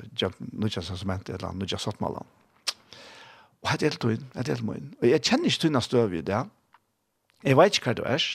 [0.49, 2.25] Nudja Sensament eller Nudja Sottmalan.
[3.61, 4.89] Og her er det inn, her er det inn.
[5.01, 6.39] Og jeg kjenner ikke tunna støv i det.
[7.45, 8.25] Jeg vet ikke hva du er,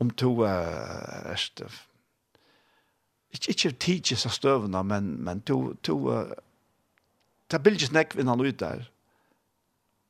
[0.00, 1.60] om to uh, erst,
[3.34, 6.32] ikke, ikke tidsis av støvna, men, men to, to uh,
[7.48, 8.88] det er bildes nekk innan ut der,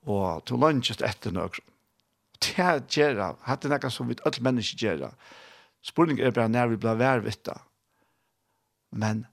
[0.07, 1.67] og to lønnes etter nøkron
[2.43, 5.15] det gjør, hatt det noe som vi alle mennesker gjør.
[5.83, 7.49] Spurning er bare når vi blir værvitt
[8.91, 9.27] Men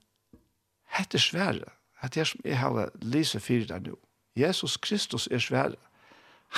[0.96, 1.70] hette er svære,
[2.02, 3.96] hette er som jeg har lyset for deg nå.
[4.36, 5.80] Jesus Kristus er svære.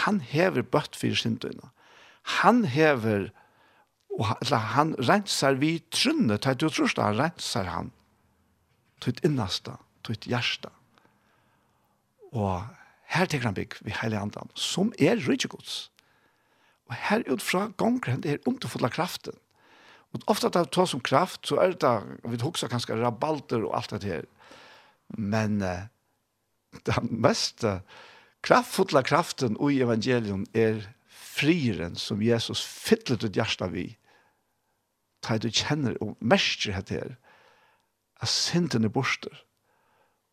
[0.05, 1.71] Han hever bøtt for syndene.
[2.43, 3.31] Han hever,
[4.19, 7.93] og, eller han renser vi trunne, til at du tror han renser han.
[9.01, 10.73] Til et innaste, til et hjerte.
[12.35, 12.67] Og
[13.15, 15.89] her tenker han bygg vi heilig andan, som er rydgjegods.
[16.89, 19.37] Og her utfra gonger han det her underfulla kraften.
[20.17, 23.93] Og ofta det tas om kraft, så er det, vi hoksa kanskje rabalter og alt
[23.99, 24.25] det her.
[25.09, 25.89] Men uh,
[26.89, 27.65] den mest
[28.45, 33.91] kraftfulla kraften i evangelium er friren som Jesus fyller ut hjärsta vi.
[35.23, 37.17] Ta du kjenner og mestrer det her.
[38.23, 39.45] At synden er borster.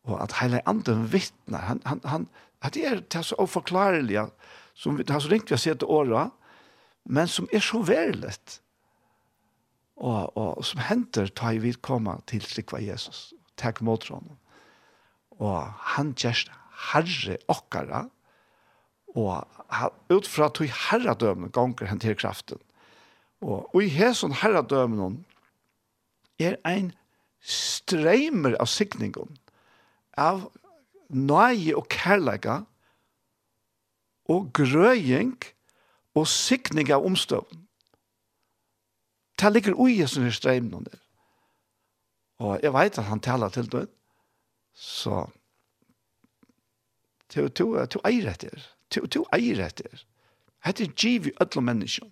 [0.06, 1.58] Og at hele anden vittner.
[1.68, 2.28] Han, han, han,
[2.62, 4.28] at det er det så oforklarlige
[4.74, 6.30] som vi har så ringt vi har sett året,
[7.06, 8.58] men som er så verlet.
[9.96, 13.30] Og, og som henter tar vi komme til slik var Jesus.
[13.56, 14.36] Takk mot honom.
[15.40, 15.62] Og
[15.94, 16.50] han gjerst
[16.92, 18.04] herre okkara,
[19.16, 22.60] og ut fra tog herredømene ganger han til kraften.
[23.40, 25.22] Og, og i hesson herredømene
[26.40, 26.90] er ein
[27.40, 29.38] streimer av sikningen
[30.20, 30.48] av
[31.08, 32.62] nøye og kærlega
[34.32, 35.55] og grøying og
[36.16, 37.66] og sikning av omstøvn.
[39.36, 41.00] Det ligger ui i sånne streimen der.
[42.40, 43.86] Og jeg vet at han taler til det.
[44.74, 45.26] Så
[47.32, 48.64] to to to eier etter.
[48.90, 50.04] To to eier etter.
[50.64, 52.08] Hette giv i alle mennesker.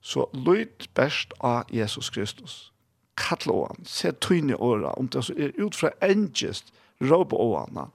[0.00, 2.72] Så lyd best av Jesus Kristus.
[3.18, 3.84] Kattle å han.
[3.84, 4.94] Se tøyne åra.
[4.94, 7.90] Om det er ut fra engest, råpe å han.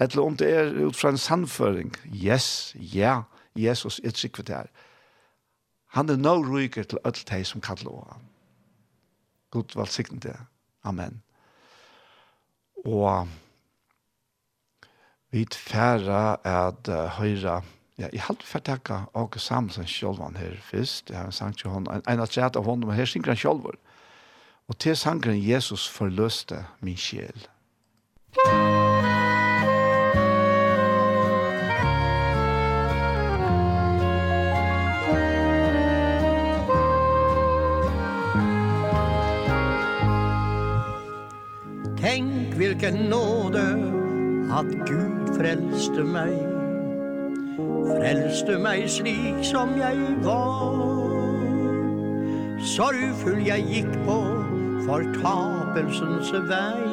[0.00, 1.92] Eller om det er ut fra en sannføring.
[2.08, 3.22] Yes, ja,
[3.54, 4.72] Jesus er trygg her.
[5.92, 8.26] Han er nå ryker til alt de som kallar av ham.
[9.52, 10.36] God valgsikten det.
[10.84, 11.20] Amen.
[12.84, 13.28] Og
[15.32, 17.62] vi tfæra at uh, høyre,
[17.98, 21.10] Ja, jeg hadde for takka Åke Samson Kjolvan her først.
[21.10, 23.36] Jeg har en sang til hon, en, en at jeg av men her synger han
[23.36, 23.76] Kjolvor.
[24.68, 27.46] Og til sangren Jesus forløste min sjel.
[28.32, 28.81] Musikk
[42.02, 43.62] Tänk vilken nåde
[44.50, 46.46] att Gud frälste mig
[47.86, 50.92] Frälste mig slik som jag var.
[52.64, 54.44] Sorgfull jag gick på
[54.86, 56.88] fortapelsens väg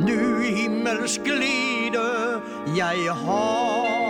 [0.00, 2.40] Nu himmels glide
[2.76, 4.02] jag har.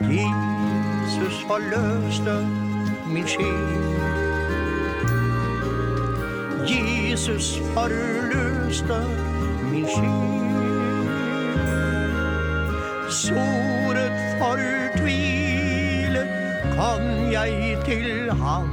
[0.00, 2.46] Jesus förlöste
[3.14, 3.95] min själ
[6.68, 8.98] Jesus forløste
[9.72, 11.08] min skyld
[13.10, 14.58] Såret for
[14.96, 16.22] tvile
[16.74, 18.70] kom jeg til ham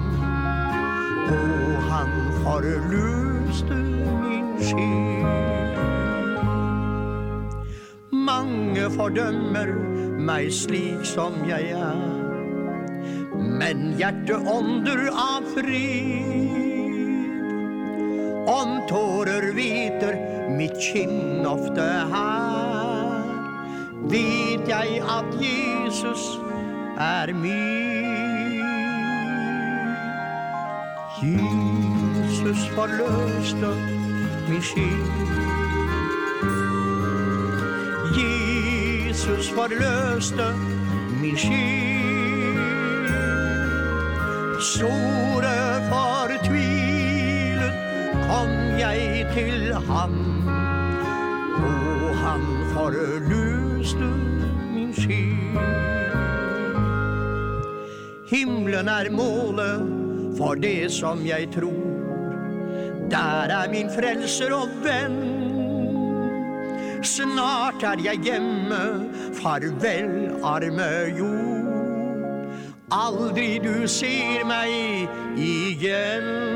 [1.30, 2.10] Og han
[2.44, 5.28] forløste min skyld
[8.12, 9.70] Mange fordømmer
[10.18, 12.04] meg slik som jeg er
[13.62, 16.63] Men hjerte ånder av fred
[19.64, 20.16] bryter
[20.58, 23.24] mitt kinn ofte her.
[24.12, 26.40] Vet jeg at Jesus
[27.00, 28.60] er min.
[31.24, 33.72] Jesus forløste
[34.50, 35.08] min skinn.
[38.20, 40.48] Jesus forløste
[41.22, 42.60] min skinn.
[44.60, 45.56] Store
[45.90, 46.13] for
[48.34, 50.14] kom jeg til ham.
[51.70, 54.10] Og han forløste
[54.74, 55.26] min sky.
[58.32, 59.86] Himlen er målet
[60.38, 61.84] for det som jeg tror.
[63.12, 65.20] Der er min frelser og venn.
[67.04, 68.82] Snart er jeg hjemme,
[69.38, 71.54] farvel arme jord.
[72.94, 76.53] Aldri du ser meg igjen.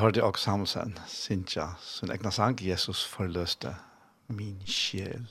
[0.00, 3.74] hørte også Samson, Sintja, sin egna sang, Jesus forløste
[4.28, 5.26] min sjel.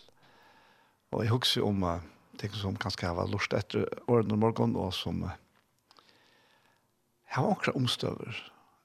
[1.12, 2.02] Og jeg husker om uh,
[2.40, 5.36] ting som kanskje har vært lurt etter årene om morgenen, og som uh,
[7.30, 8.44] har var akkurat omstøver,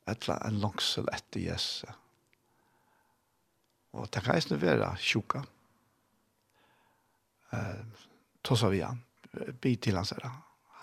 [0.09, 1.85] etla en langsel etter Jesus.
[3.95, 5.45] Og det kan jeg være tjuka.
[7.53, 7.85] Uh,
[8.45, 9.01] Tossa vi han,
[9.61, 10.27] by til han, sier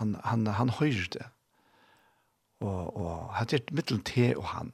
[0.02, 1.26] Han, han, han høyrer det.
[2.62, 4.72] Og, og hatt er mittel til og han.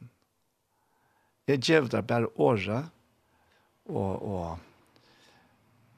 [1.48, 2.90] Jeg gjev det bare året,
[3.86, 4.60] og, og,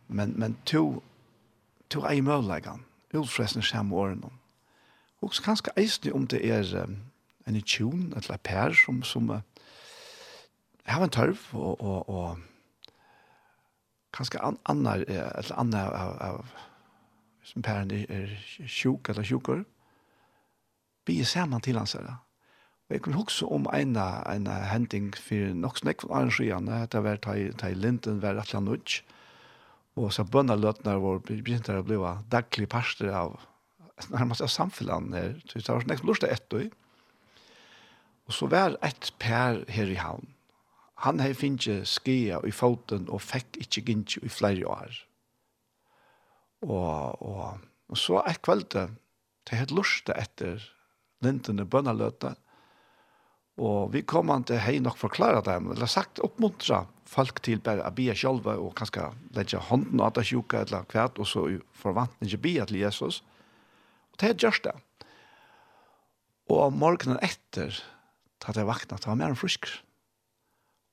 [0.08, 1.04] men, men to,
[1.90, 4.30] to er i møllegen, utfrestene kommer årene.
[5.22, 7.00] Og så kanskje eisende om det er um,
[7.48, 9.42] en tjun, et lapær, som, som uh,
[10.86, 12.38] har en tørv, og, og, og
[14.14, 16.46] kanskje an, annar, eller annar av, av
[17.44, 18.38] som pæren er
[18.70, 19.64] sjuk eller sjukker,
[21.06, 22.20] blir sammen til hans herre
[22.90, 27.22] Og jeg kunne huske om en, en hending for nok snakk fra arrangerne, det var
[27.22, 29.04] ta i Linden, var rett og slett
[29.96, 32.00] Og så bønna løtene vår begynte å bli
[32.32, 33.38] daglig parster av
[34.10, 35.38] nærmest av samfunnet her.
[35.46, 36.70] Så det var snakk lurt til ett år.
[38.26, 40.34] Og så var ett per her i havn.
[41.06, 44.98] Han hei finnje skia i foten og fekk ikkje gintje i flere år.
[46.66, 50.64] Og, og, og så et kveld, det hei lurt etter
[51.24, 52.34] lintene bønnaløte.
[53.60, 57.84] Og vi kom an til hei nok forklare dem, eller sagt oppmuntra folk til bare
[57.84, 61.44] å bia sjølve og kanskje legge hånden av det sjuka eller kvart, og så
[61.82, 63.20] forvantning ikke bia til Jesus.
[64.14, 64.76] Og det er gjørst det.
[66.50, 67.76] Og morgenen etter,
[68.40, 69.68] da jeg vakna, det var mer enn frisk.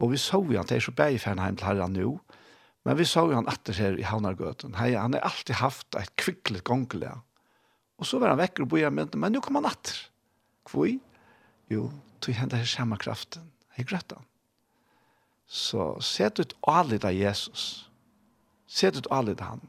[0.03, 2.17] Og vi så jo han, det er så bare i Fernheim til herren nå,
[2.87, 4.77] men vi så jo han etter her i Havnargøten.
[4.79, 7.15] Hei, han har alltid haft et kvikkelig gongelig.
[7.97, 9.97] Og så var han vekker og bojer med, men nå kom han etter.
[10.71, 10.91] Hvor?
[11.73, 11.89] Jo,
[12.21, 13.53] tog henne her samme kraften.
[13.77, 14.25] Jeg grøtte han.
[15.47, 17.91] Så set ut alle av Jesus.
[18.67, 19.61] Set ut alle av han.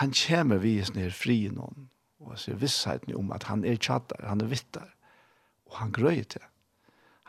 [0.00, 1.88] Han kommer vi oss ned fri noen.
[2.20, 4.88] Og ser vissheten om at han er tjattar, han er vittar.
[5.68, 6.42] Og han grøyer til.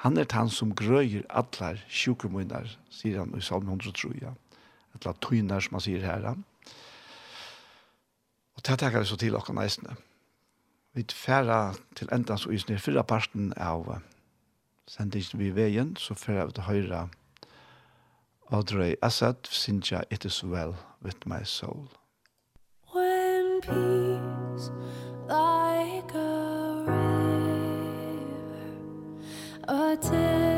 [0.04, 4.34] Han er han som grøyer atler sjukermunner, sier han i salm 100, tror Ja.
[4.95, 6.36] Atler tøyner, som han sier her.
[8.56, 9.89] Og det tenker vi så til dere neisene.
[9.89, 10.04] Ja
[10.98, 13.86] vi færa til endans og isne fyrra parten av
[14.89, 17.08] sendingen vi veien, så færa vi til høyra
[18.50, 21.89] Audrey Assad, Sinja, It is well with my soul.
[22.93, 24.72] When peace
[25.28, 27.14] like a river
[29.68, 30.57] attends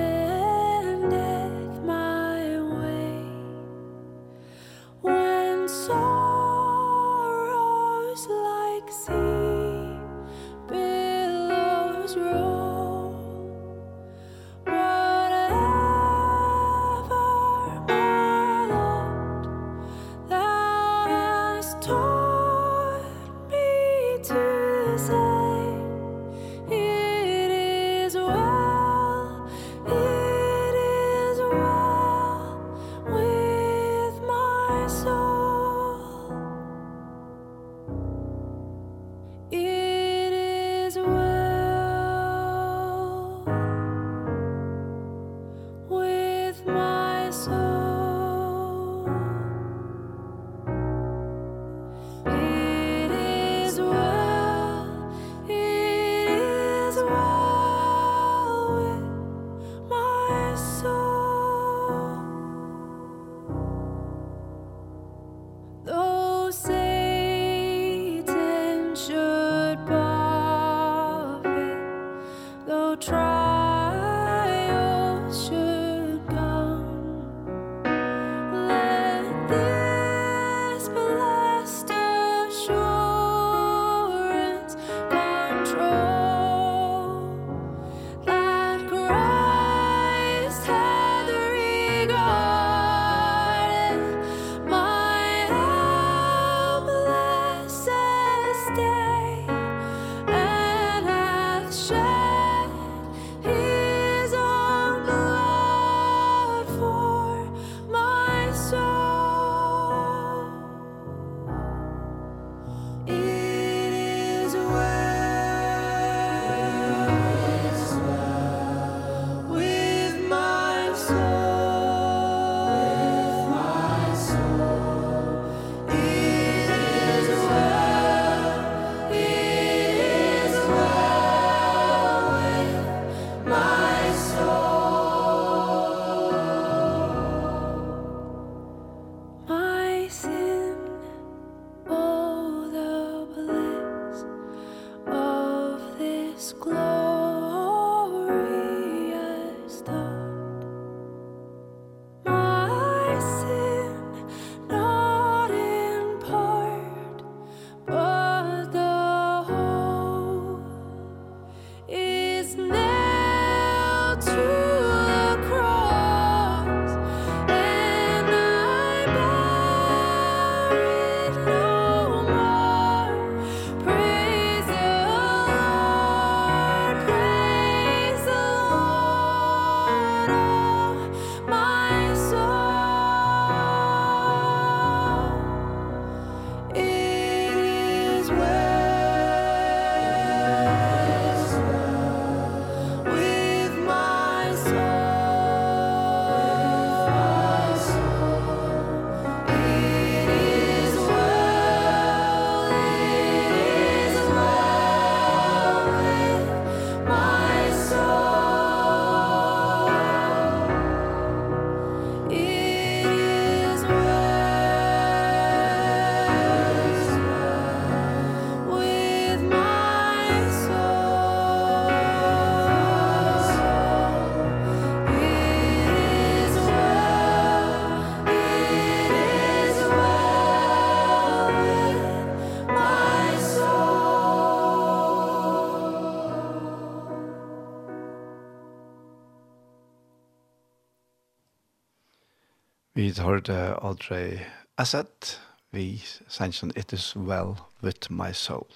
[243.10, 244.40] vi hørte Audrey
[244.78, 245.42] Asset,
[245.72, 248.68] vi sannsyn It is well with my soul.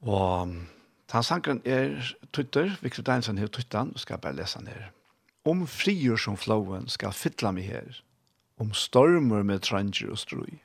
[0.00, 0.48] Og
[1.12, 4.90] den sangen er Twitter, Victor Deinsen her Twitter, og skal bare lese den her.
[5.44, 8.02] Om frier som flowen skal fytla meg her,
[8.58, 10.58] om stormer med tranger og strøy.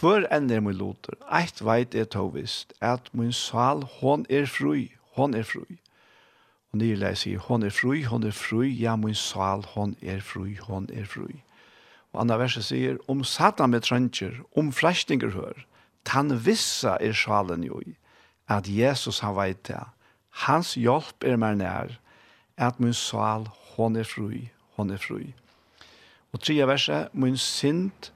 [0.00, 4.92] Hvor enn er min loter, eit veit er tovist, at min sal, hon er fri,
[5.16, 5.80] hon er fri.
[6.72, 10.54] Og nye sier, hon er fri, hon er fri, ja, min sal, hon er fri,
[10.68, 11.42] hon er fri.
[12.12, 15.64] Og andre verset sier, om satan med trøntjer, om fræstinger hør,
[16.08, 17.94] tan vissa er sjalen jo i,
[18.48, 19.82] at Jesus han veit det,
[20.46, 21.98] hans hjelp er mer nær,
[22.56, 24.30] at min sal, hon er fru,
[24.76, 25.20] hon er fru.
[26.32, 28.10] Og tredje verset, min synd,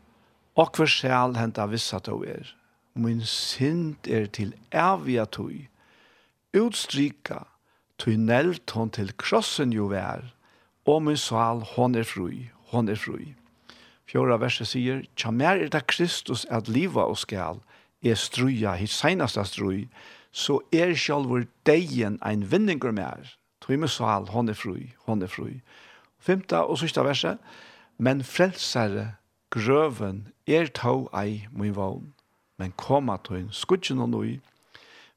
[0.57, 2.49] og hver sjal henta vissa to er,
[2.95, 5.53] min synd er til evige tog,
[6.57, 7.45] utstrika,
[7.99, 10.32] tog nelt hon til krossen jo vær,
[10.84, 12.28] og min sal, hon er fru,
[12.72, 13.20] hon er fru.
[14.12, 17.62] Fjorda verset sier, «Tja mer er det Kristus at liva og skal,
[18.04, 19.86] er struja, hitt senasta strui,
[20.32, 23.24] så er sjálfur deien ein vinningur mer.
[23.64, 25.48] Tøyme sal, hon er fru, hon er fru.
[26.20, 27.40] Femta og sista verset,
[27.96, 29.14] «Men frelsare
[29.48, 32.12] grøven er tau ei min vogn,
[32.60, 34.38] men koma tøyn skudgen og nøy,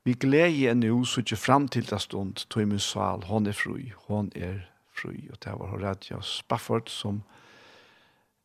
[0.07, 3.75] vi glede enn jo sutje fram til det stund, tøyme sal, hon er fru,
[4.07, 5.11] hon er fru».
[5.11, 7.25] Og det var Horatio Spafford som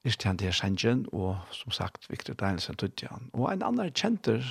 [0.05, 3.31] Irstian der Schengen, og som sagt, Victor Danielsen Tudjan.
[3.33, 4.45] Og en annen kjenter,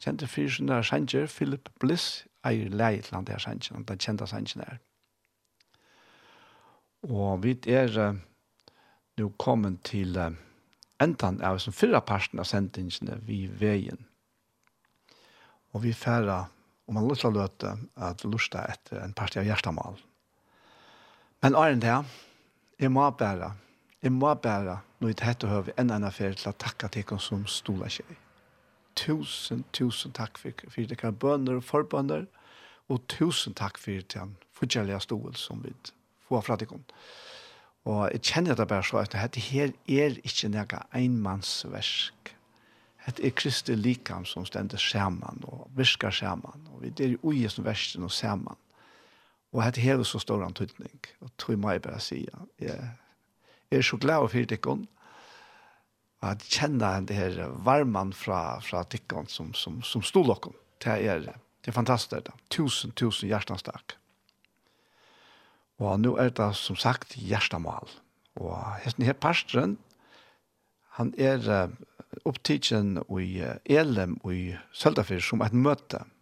[0.00, 3.38] kjente fyrsyn der Schengen, Philip Bliss, eier leitland der
[3.74, 4.78] og den kjente Schengen er.
[7.02, 8.16] Og vi er uh,
[9.18, 10.32] nå kommet til uh,
[11.00, 14.06] enden av som fyrre parten av sendingene vi veien.
[15.76, 16.46] Og vi færre,
[16.88, 20.00] om man lurer til å løte, at lurer etter en parti av hjertemål.
[21.42, 21.94] Men åren det,
[22.80, 23.52] jeg må bare
[24.02, 27.18] Jeg må bare, når jeg hette høver, enn en affære til å takke til dere
[27.22, 28.10] som stoler seg.
[28.98, 32.28] Tusen, tusen takk for, for dere bønner og forbønner,
[32.88, 35.74] og tusen takk for den forskjellige stål som vi
[36.28, 36.78] får fra dere.
[37.88, 42.32] Og jeg kjenner det bare så at dette her er ikke noe enmannsversk.
[43.02, 46.70] Hette er Kristi likam som stender sammen og virker sammen.
[46.70, 48.58] Og vi er ui som versen og sammen.
[49.50, 50.98] Og hette her er så stor antydning.
[51.24, 52.26] Og tog meg bare si,
[52.60, 52.78] jeg
[53.70, 54.86] er så glad for tikkon,
[56.24, 60.54] at kjenne det her varmen fra, fra tikkon som, som, som stod dere.
[60.82, 61.20] Det er,
[61.62, 62.26] det er fantastisk.
[62.26, 62.34] Da.
[62.50, 63.94] Tusen, tusen hjertens takk.
[65.78, 67.90] Og nå er det som sagt hjertemål.
[68.38, 69.76] Og hesten her pastoren,
[70.98, 71.70] han er
[72.26, 73.30] opptidsen i
[73.70, 74.44] Elem og i
[74.74, 76.02] Søltafyr som et møte.
[76.02, 76.17] Mm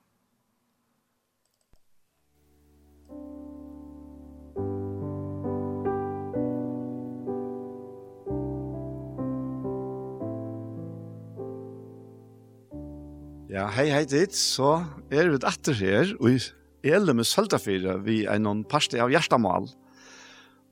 [13.46, 14.80] Ja, hei, hei dit, så
[15.14, 19.68] er vi etter her, og i Ele med Søltafire, vi er noen parste av hjertemål.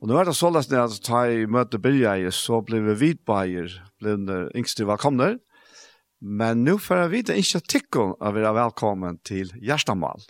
[0.03, 3.79] Og nå er det så løsning at ta i møte Birgeir, så ble vi vidbeier,
[4.03, 5.37] ble under yngste velkomne.
[6.18, 10.27] Men nå får jeg vite ikke tikkene å være velkommen til Gjertamal.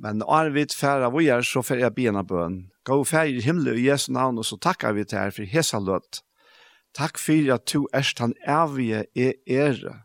[0.00, 2.62] Men når vi færre vi er, så får jeg bena bøn.
[2.88, 5.84] Gå færre i himmelen i Jesu navn, og så takker vi til her for hesa
[5.84, 6.24] løtt.
[6.96, 10.00] Takk for at du er han evige er ære.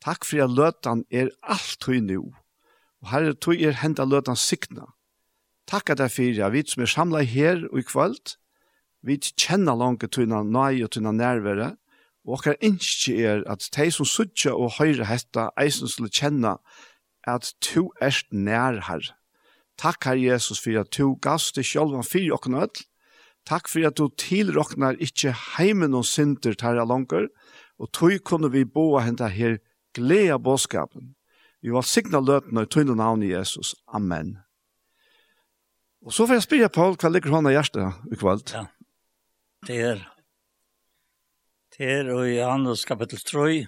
[0.00, 2.30] Takk for at løtan er alt høy nu,
[3.02, 4.86] og herre tog er henda løtan sikna.
[5.68, 8.36] Takk at jeg fyrir at vi som er samla her og i kvöld,
[9.02, 11.70] vi kjenner langt tøyna nøy og tøyna nærvere,
[12.24, 16.58] og okkar innskje er at de som suttja og høyre hetta eisen skulle kjenne
[17.28, 19.04] at to erst nær her.
[19.80, 22.84] Takk her Jesus for at to gavst til sjølvan fyrir okkar nødl,
[23.48, 27.30] Takk for at du tilroknar ikkje heimen og synder tæra langer,
[27.80, 29.56] og tog kunne vi boa henta her
[29.96, 31.14] glede av bådskapen.
[31.60, 33.74] Vi var signa løtene i tøyne navn i Jesus.
[33.86, 34.38] Amen.
[36.00, 38.54] Og så får jeg spyrja Paul, hva ligger hånda i hjertet i kveld?
[38.54, 38.64] Ja,
[39.68, 40.06] det er
[41.80, 43.66] det er i Johannes kapittel 3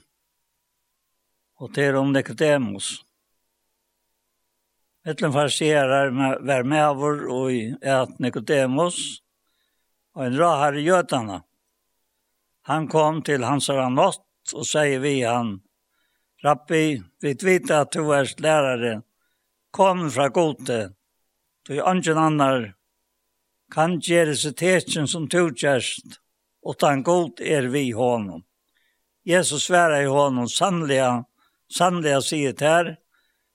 [1.63, 2.89] og det er om Nicodemus.
[5.07, 6.11] Etlen farserar
[6.43, 8.99] var med vår og i at Nicodemus
[10.17, 11.41] og en rar i Gjøtana.
[12.67, 15.61] Han kom til hans rann og sier vi han,
[16.45, 19.03] Rappi, vi vet at du er lærere.
[19.71, 20.93] kom fra gode,
[21.67, 22.75] du er ingen annar,
[23.73, 26.19] kan gjøre seg tetjen som du gjerst,
[26.67, 28.43] og tan god er vi honom.
[29.25, 31.25] Jesus sværa i honom, Sannlega,
[31.71, 32.97] sannlega sier her,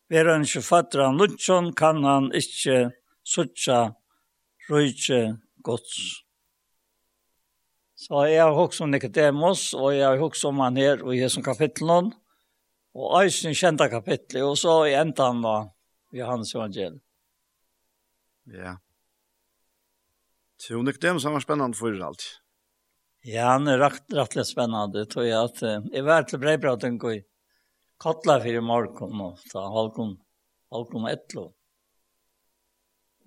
[0.10, 2.94] Vi er ikke fatter han lutsjon, kan han ikke
[3.28, 3.92] suttja
[4.70, 6.24] rujtje gods.
[7.96, 11.42] Så jeg har hokst om Nicodemus, og jeg har hokst om han her i Jesu
[11.44, 12.14] kapittelen,
[12.96, 15.58] Og eisen kjenta kapitlet, og så i endan da,
[16.16, 17.02] i hans evangelium.
[18.54, 18.78] Ja.
[20.58, 22.24] Så hun er dem som var spennende for alt.
[23.28, 27.20] Ja, han er rett, rettelig spennende, tror jeg at eh, jeg var til breibraten i
[27.98, 30.14] Kotla for i morgen, og ta halvkom,
[30.72, 31.48] halvkom etlo.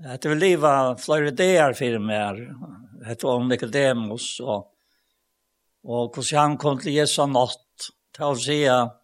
[0.01, 2.39] Det vil livet flere ideer for meg,
[3.05, 4.71] hette var Nicodemus, og,
[5.85, 9.00] og hvordan han kom til Jesu natt, til å si at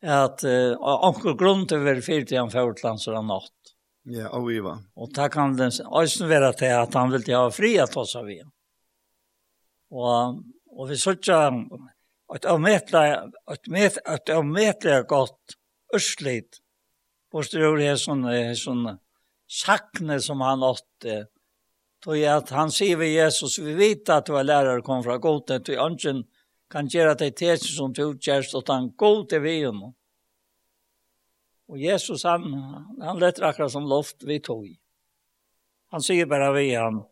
[0.00, 3.74] at uh, anker grunn til å være fyrt i han fjordland så han natt.
[4.08, 4.80] Ja, og vi var.
[4.96, 8.30] Og da kan det også være til at han vil ha fri at oss av
[8.32, 8.48] igjen.
[9.92, 10.40] Og,
[10.72, 11.38] og vi så ikke
[12.30, 15.56] at det er medelig godt
[15.94, 16.60] ørslit
[17.30, 18.96] bortsett over det sånne, sånne
[19.50, 21.24] sakne som han åtte.
[22.00, 25.18] Tog jeg at han sier ved Jesus, vi vet at du er lærere kom fra
[25.22, 26.24] godet, vi ønsken
[26.70, 29.80] kan gjøre de teser som du utgjørst, og han går til veien.
[31.70, 32.46] Og Jesus, han,
[33.02, 34.68] han letter akkurat som loft vi tog.
[35.90, 37.02] Han sier bare vi han,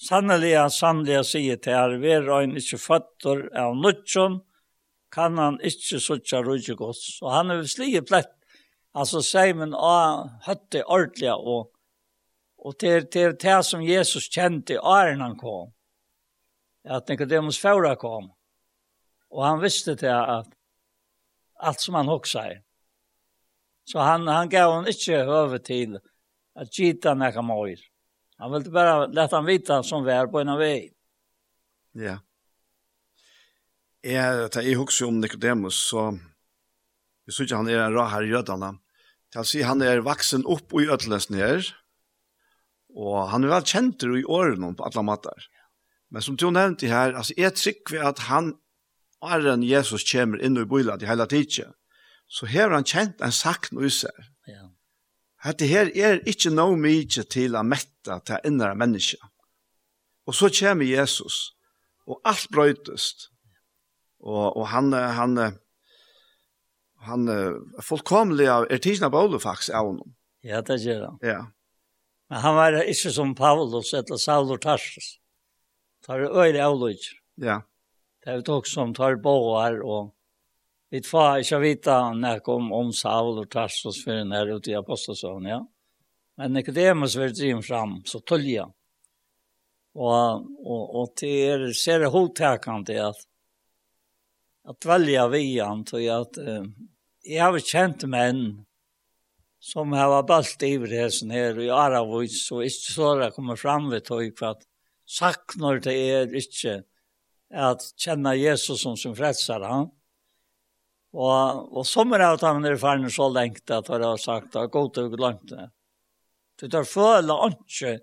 [0.00, 4.38] Sannelig, sannelig, sier til her, vi er en ikke fatter av nødtjen,
[5.12, 7.18] kan han ikke suttje rydde gods.
[7.20, 8.32] Og han er slige plett,
[8.96, 11.68] altså sier man, å, høtte ordentlig, og,
[12.64, 15.68] og til, til det som Jesus kjente i åren han kom
[16.84, 18.32] at Nicodemus fåra kom.
[19.28, 20.48] Och han visste det att
[21.54, 22.62] allt som han hoxar.
[23.84, 26.00] Så han, han gav hon inte över till
[26.54, 27.80] att gita näka mojr.
[28.36, 30.92] Han ville bara låta han vita som vär på en väg.
[31.92, 32.18] Ja.
[34.00, 36.18] Jag det i hoxar om Nicodemus så
[37.26, 38.78] vi såg han är en rå här i jødene.
[39.30, 41.62] Til å si han är vaksen upp i i her,
[42.94, 45.46] Och han er väl kjent i åren på alla mattar.
[45.52, 45.59] Ja
[46.10, 48.54] Men som du nevnte her, altså, jeg trykker at han,
[49.20, 51.74] Arren Jesus kommer inn i bøyla til hele tiden,
[52.30, 54.16] så har han kjent en sakn og seg.
[54.48, 54.70] Ja.
[55.44, 59.20] At det her er ikke noe mye til å mette til innere mennesker.
[60.28, 61.52] Og så kommer Jesus,
[62.06, 63.28] og alt brøytest.
[64.20, 65.38] Og, og han, han,
[67.06, 70.12] han, er fullkomlig av er tidsene på Ole faktisk av honom.
[70.44, 71.18] Ja, det gjør han.
[71.24, 71.40] Ja.
[72.30, 75.19] Men han var ikke som Paulus eller Saul og Tarsus
[76.06, 76.96] tar øyre avløy.
[77.40, 77.60] Ja.
[78.20, 80.14] Det er folk som tar båer og
[80.90, 84.78] vi får ikke vite når om, om Saul og Tarsus for den her ute i
[84.78, 85.60] Apostelsøen, ja.
[86.40, 88.72] Men Nicodemus vil drive fram, så tølger han.
[89.94, 93.26] Og, og, og til er ser det hodtakende at
[94.68, 96.66] at velja vian til at uh,
[97.26, 98.42] jeg har kjent menn
[99.60, 104.30] som har balt ivresen her i Aravois og ikke så det kommer fram ved tog
[104.38, 104.64] for at
[105.10, 106.80] saknar det er ikke
[107.50, 109.88] at kjenne Jesus som sin frelser han.
[111.10, 114.70] Og, og som er at han er ferdig så lengt at han har sagt at
[114.70, 115.66] god og glemt det.
[116.60, 117.96] Du tar føle ikke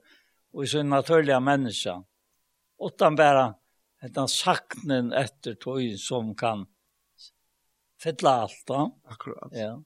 [0.58, 1.94] og sin naturlige menneske.
[2.84, 3.54] Utan bare
[4.04, 6.66] at han saknen etter tog som kan
[8.02, 8.64] fylla alt.
[8.68, 8.84] Da.
[9.14, 9.54] Akkurat.
[9.56, 9.78] Ja.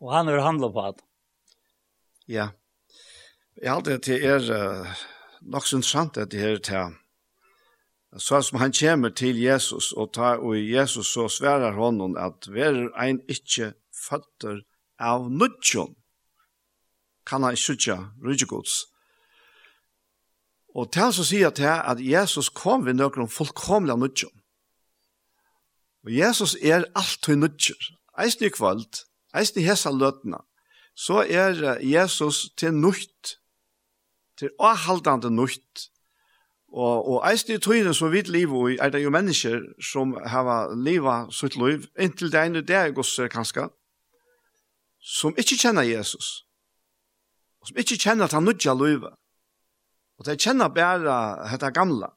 [0.00, 1.04] Og han vil handlet på det.
[2.26, 2.48] Ja.
[3.56, 4.46] Jeg har alltid til er
[5.44, 6.94] nok så interessant at det her til
[8.18, 12.46] så som han kommer til Jesus og, tar, og i Jesus så sverar honom at
[12.46, 14.62] ver ein ikkje føtter
[14.98, 15.96] av nudjon
[17.26, 18.84] kan han ikkje sutja rydgjegods.
[20.74, 24.34] Og til så sier til at Jesus kom ved nøkron fullkomlig av nudjon.
[26.04, 27.90] Og Jesus er alt hun nudjer.
[28.20, 29.02] Eisen i kvöld,
[29.34, 30.44] eisen i hesa løtna,
[30.94, 33.38] så er Jesus til nudt
[34.38, 35.88] til avhaldande nøyt.
[36.74, 39.60] Og, og eist i tøyden som vi lever i, er det jo mennesker
[39.92, 43.68] som har livet sitt liv, inntil det ene det er gosser kanskje,
[44.98, 46.42] som ikke kjenner Jesus,
[47.60, 49.14] og som ikke kjenner at han nødja livet.
[50.18, 51.14] Og de kjenner bare
[51.50, 52.10] dette gamle.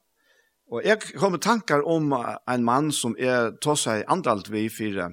[0.68, 5.06] Og jeg kom med tankar om en mann som er tog seg andalt vi for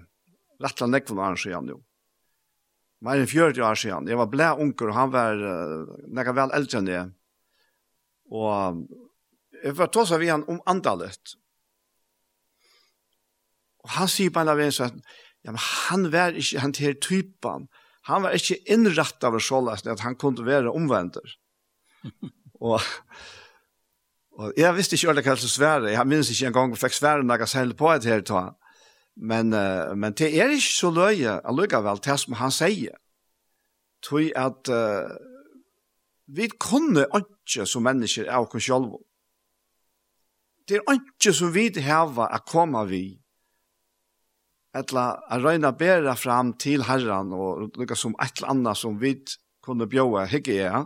[0.63, 1.79] rettelig nekvun og arrangøren jo
[3.05, 4.09] mer enn 40 år siden.
[4.09, 7.01] Jeg var blæ unker, og han var uh, nekka vel eldre enn det.
[8.33, 8.83] Og
[9.61, 11.35] jeg var tås av igjen om andalet.
[13.85, 15.01] Og han sier på en av en sånn,
[15.45, 17.67] ja, men han var ikke han til typen.
[18.09, 21.19] Han var ikke innrett av så løsning at han kunne være omvendt.
[22.65, 22.81] og,
[24.37, 25.93] og jeg visste ikke ordentlig hva som svære.
[25.93, 28.57] Jeg minns ikke en gang jeg fikk svære når jeg selv på et her tatt.
[29.15, 32.97] Men, uh, men det er ikke så løye allikevel til som han sier.
[34.05, 35.15] Tøy at uh,
[36.27, 38.97] vi kunne ikke som mennesker av oss selv.
[40.67, 43.05] Det er ikke som vi har å komme vi.
[44.75, 49.13] Etla å røyne bedre fram til Herren og lukka som et eller annet som vi
[49.63, 50.83] kunne bjåa hygge ja.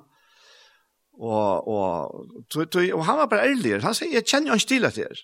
[1.19, 3.81] Og, og, tøy, tøy, og han var bare ærlig.
[3.83, 5.23] Han sier, jeg kjenner jo en stil etter.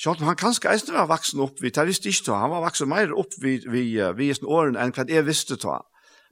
[0.00, 2.88] Sjalt han kanskje eisen var vaksen opp vi det visste ikke to, han var vaksen
[2.88, 3.82] mer opp vi, vi,
[4.16, 5.74] vid eisen åren enn hva jeg visste to.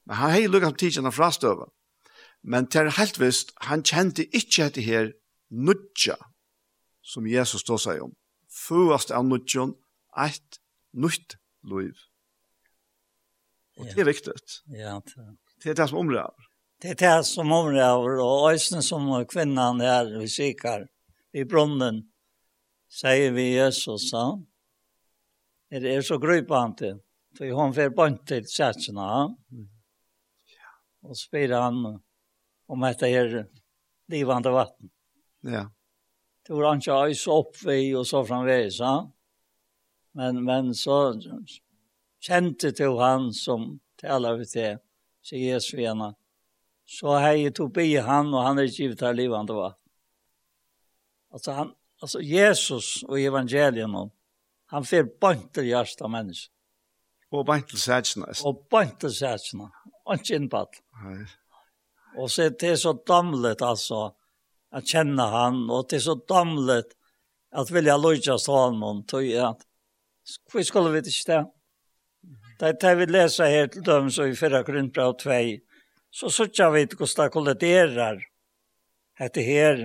[0.08, 1.68] Men han har lukket tidsen av frastøve.
[2.42, 5.10] Men til helt visst, han kjente ikke etter her
[5.52, 6.16] nudja,
[7.04, 8.14] som Jesus stod seg om.
[8.48, 9.74] Først av nudjon,
[10.16, 10.60] eit
[10.96, 11.36] nytt
[11.68, 11.92] liv.
[13.78, 14.36] Og det er viktig.
[14.74, 15.26] Ja, det,
[15.62, 16.46] det er det som omrøver.
[16.80, 20.86] Det er det som omrøver, og eisen som kvinnan er, vi sikker,
[21.36, 22.06] i brunnen,
[22.88, 24.32] sier vi Jesus, sa.
[25.70, 26.94] Er det så grøypante,
[27.36, 29.28] for hon fer bant til sætsina.
[31.04, 31.82] Og spyr han
[32.68, 33.42] om dette er
[34.08, 34.90] livande vatten.
[35.44, 35.66] Ja.
[36.46, 39.02] Det var han ikke øys opp vi og så framveis, sa.
[40.16, 41.12] Men, men så
[42.24, 44.80] kjente til han som taler vi til,
[45.22, 46.02] sier Jesus igjen.
[46.88, 49.92] Så hei tog be han, og han er givet her livande vatten.
[51.28, 53.96] Altså han, altså Jesus og evangelien,
[54.68, 56.52] han fer bant til hjørsta menneske.
[57.32, 58.30] Og bant til sætsna.
[58.48, 59.68] Og bant til sætsna.
[60.06, 60.80] Og ikke innpatt.
[62.16, 64.10] Og så det er så damlet, altså,
[64.72, 66.94] at kjenne han, og det er så damlet
[67.52, 69.64] at vilja løyja stålen, tog jeg at,
[70.52, 71.44] hva skulle vi ikke det?
[72.58, 75.36] Det er det vi leser her til dem, så i 4 Grunnbra 2,
[76.10, 78.24] så sørger vi hvordan det kolliderer
[79.20, 79.84] etter her,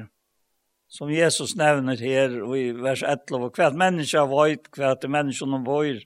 [0.93, 5.63] som Jesus nevner her i vers 11, og hva hvert menneske veit, hvert menneske noen
[5.65, 6.03] vår,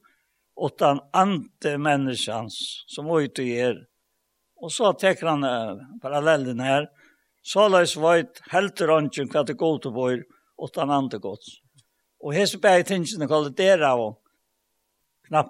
[0.58, 2.56] utan ante menneskans
[2.88, 3.82] som veit og gjør.
[4.64, 6.88] Og så tekker han uh, parallellen her,
[7.44, 10.22] så løs veit helter ånden hva det går til vår,
[10.64, 11.58] utan ante gods.
[12.24, 14.06] Og hese bare tingene kallet dere av,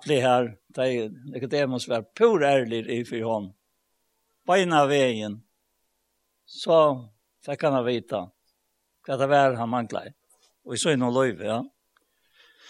[0.07, 0.88] det her, de
[1.30, 3.51] Nicodemus var pur ærlig i for hånd.
[4.49, 5.38] Beina veien,
[6.49, 6.80] så
[7.45, 8.23] fikk han vita
[9.08, 10.16] hva det var han manglet.
[10.68, 11.62] Og i sånn og løyve, ja.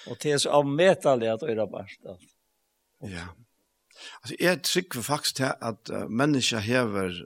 [0.08, 2.06] Og til så avmetallig at øyre barst.
[3.04, 3.28] Ja.
[4.22, 7.24] Altså, jeg trykker faktisk til at uh, mennesker hever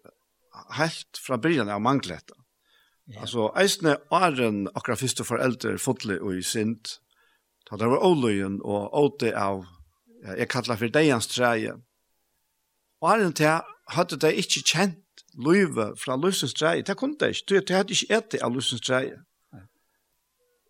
[0.78, 2.32] helt fra byrjan av manglet.
[3.12, 3.26] Ja.
[3.26, 6.98] Altså, eisne åren akkurat første foreldre fotlig og i sint,
[7.68, 9.66] da det var åløyen og åte av,
[10.24, 11.76] jeg kallar for deians treie.
[13.02, 13.60] Åren til
[13.92, 15.01] hadde de ikke kjent
[15.38, 19.20] løyve fra løsens dreie, det kunne det ikke, det hadde ikke etter av løsens dreie.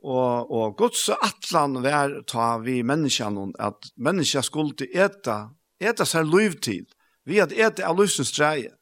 [0.02, 5.52] Og, og Guds atlan var ta vi menneskene, at mennesker skulle eta,
[5.82, 6.88] eta seg løyv til,
[7.26, 8.74] vi hadde etter av løsens dreie.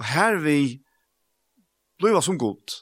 [0.00, 0.80] Og her vi
[2.00, 2.80] løyva som god.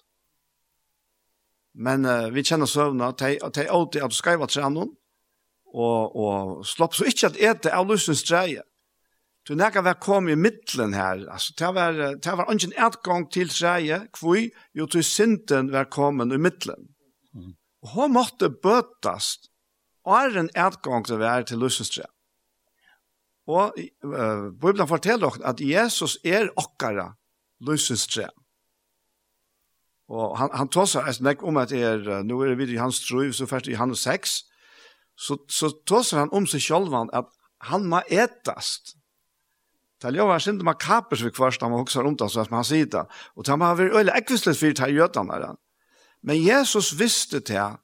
[1.74, 4.94] Men uh, vi kjenner søvna, at de åte at du skreiva trennen,
[5.70, 8.62] og, og slopp så ikke at eta av løsens dreie.
[9.50, 13.28] Så när jag var kom i mitten här, alltså det var det var ingen utgång
[13.28, 16.78] till Sverige, kvui, jo till synden var kommen i mitten.
[17.34, 17.52] Mm.
[17.82, 19.36] Och hon måste bötas.
[20.04, 22.04] Och är en utgång till vär till Lussestre.
[23.46, 23.72] Och
[24.04, 27.14] uh, Bibeln fortäller oss att Jesus är okkara
[27.60, 28.30] Lussestre.
[30.08, 33.32] Och han han tossar alltså näck om att är nu är det i hans tro
[33.32, 34.30] så först i Johannes 6
[35.14, 38.99] så så tossar han om sig själv att han må ätast
[40.00, 42.46] Det er jo en synd man kaper seg først når man hokser om det, så
[42.48, 43.02] han sier det.
[43.36, 45.54] Og det har vært øyelig ekvistlet for det gjøtene.
[46.22, 47.76] Men Jesus visste til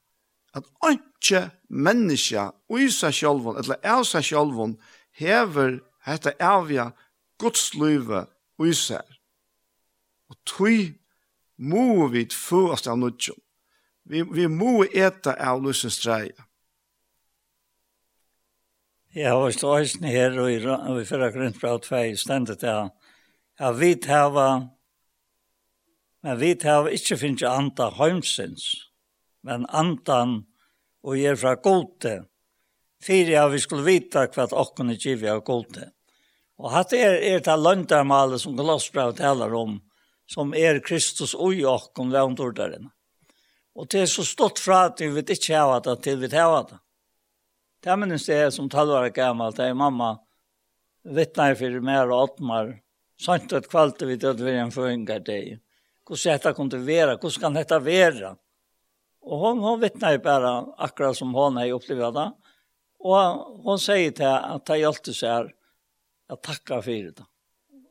[0.56, 4.62] at ikke menneske i seg selv, eller av seg selv,
[5.12, 6.94] hever dette avgjør
[7.40, 8.12] Guds liv
[8.64, 9.04] i seg.
[10.32, 10.94] Og tog
[11.56, 13.40] må vi få oss av nødgjøn.
[14.06, 16.45] Vi, vi må ete av løsens treie.
[19.16, 22.90] Jeg har vært høysen her og i og i fyrre grunn fra tvei stendet jeg.
[23.56, 24.48] Jeg vi hava,
[26.20, 28.66] men vi hava ikke finnes anta heimsins,
[29.40, 30.42] men antan
[31.00, 32.14] og jeg er fra gode.
[33.00, 35.88] Fyre jeg vi skulle vite hva åkken er givet av gode.
[36.60, 39.78] Og hatt er, er det løndermalet som Glossbrev taler om,
[40.28, 42.90] som er Kristus og åkken løndorderen.
[43.80, 46.66] Og det er så stått fra at vi vet ikke hva det til vi hava
[46.68, 46.82] det.
[47.86, 50.16] Det minnes jeg som talvare gammel, det er mamma
[51.06, 52.72] vittnar for mer og åttmar,
[53.22, 55.60] sånt at kvalte vi død vi en føringar deg.
[56.02, 58.32] Hvordan dette kunne være, hvordan kan dette være?
[59.22, 60.50] Og hon, hon vittnar jo bare
[60.82, 62.26] akkurat som hon har opplevd det.
[63.06, 65.54] Og hon sier til at det hjelpte seg her,
[66.34, 67.28] at takka for det.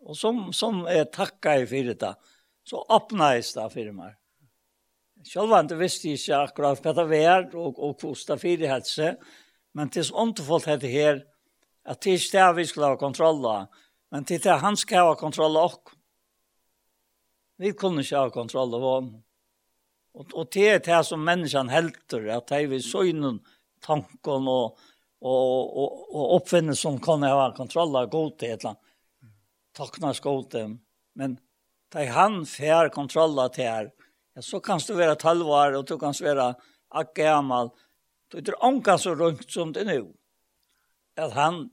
[0.04, 2.12] Og som, som er takka i for det,
[2.68, 4.20] så åpnes det for meg.
[5.24, 8.60] Selv om jeg ikke visste ikke akkurat hva det var, og, og hvordan det for
[8.66, 9.16] det helse,
[9.76, 11.20] men det er ondfullt dette her,
[11.86, 13.84] at det er ikke det vi skal ha kontroll av,
[14.14, 15.96] men det er det han skal ha kontroll av oss.
[17.60, 19.14] Vi kunne ikke ha kontroll av oss.
[20.16, 23.42] Og, og det er det som menneskene helter, at det er vi søgnen,
[23.84, 24.80] tanken og,
[25.20, 28.64] og, og, og som kan ha kontroll av godhet,
[29.76, 30.80] taknas godhet,
[31.20, 31.36] men
[31.92, 33.92] da han får kontroll av det her,
[34.36, 36.54] ja, så kan du være talvar, og du kan være
[36.96, 37.72] akkamal,
[38.32, 40.14] Det er anka så rundt som det nu.
[41.18, 41.70] At han,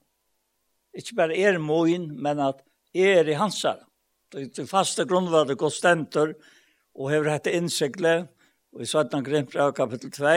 [0.94, 2.62] ikke bare er moin, men at
[2.94, 3.80] er i hansar.
[4.32, 6.34] Det er faste grunnvater går stentor,
[6.94, 8.28] og hever hette innsikle,
[8.72, 9.24] og i 17.
[9.24, 10.34] grimpra kapittel 2,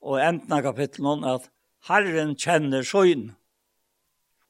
[0.00, 1.48] og enden av kapittel 1, at
[1.88, 3.30] Herren kjenner søgn.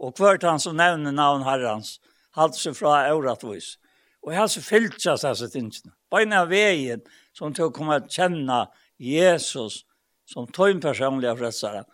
[0.00, 1.98] Og hvert han som nevner navn Herrens,
[2.34, 3.76] halte seg fra euratvis.
[4.22, 5.94] Og her så seg disse tingene.
[6.10, 7.02] Bare av veien
[7.36, 8.66] som til å komme å kjenne
[8.98, 9.84] Jesus
[10.32, 11.84] som tog personliga frälsare,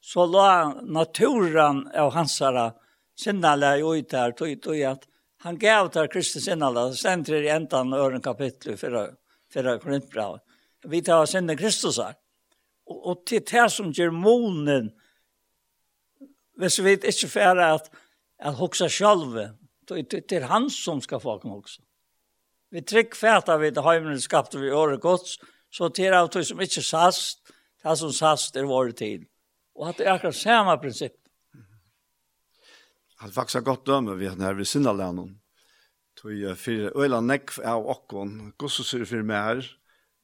[0.00, 2.72] så la naturen av hansara
[3.16, 5.04] sinnala i ut här, tog ut att
[5.38, 9.08] han gav till Kristus sinnala, sen till i ändan ören kapitel i förra,
[9.52, 10.38] förra Korintbrav.
[10.84, 12.14] Vi tar sinne Kristus här.
[12.86, 14.90] Och, och till det som ger månen,
[16.56, 17.90] hvis vi ikke får at,
[18.38, 19.54] at hoksa själva,
[19.88, 21.82] det er han som skal få kan huxa.
[22.70, 23.14] Vi trygg
[23.60, 25.38] vi til heimene skapte vi året gods,
[25.70, 27.52] så til av som ikke sast,
[27.84, 29.26] Det som sast er våre tid.
[29.78, 31.16] Og at det er akkurat samme prinsipp.
[33.18, 35.38] Han faktisk har godt døme vi har ved Sindalænen.
[36.18, 39.68] Tog for øyla nekv av okkon, gossesyr for meg her,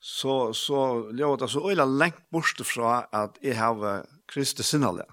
[0.02, 5.06] så, så løy det så øyla lengt bort fra at jeg har Kristi Sindalæ.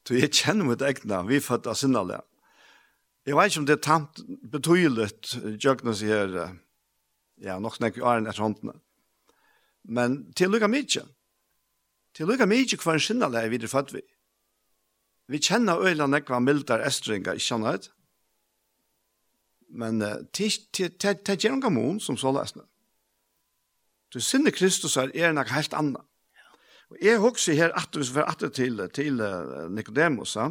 [0.00, 2.22] Så jeg kjenner mitt egna, vi er født av Sindalæ.
[3.28, 5.10] Jeg vet ikke om det er tamt betydelig,
[5.60, 6.32] Jøgnes her,
[7.38, 8.74] ja, nok snakker i åren etter håndene.
[9.84, 11.04] Men til lukka mykje.
[12.14, 14.02] Til lukka mykje hva en skinnale er videre fatt vi.
[15.30, 17.90] Vi kjenner øyla nekva mildar estringar, ikke annet.
[19.70, 22.66] Men det gjør noen gamon som så lesne.
[24.10, 26.02] Du sinne Kristus er er nek helt anna.
[26.90, 29.22] Og jeg husker her at vi får atter til, til
[29.70, 30.48] Nicodemus, ja.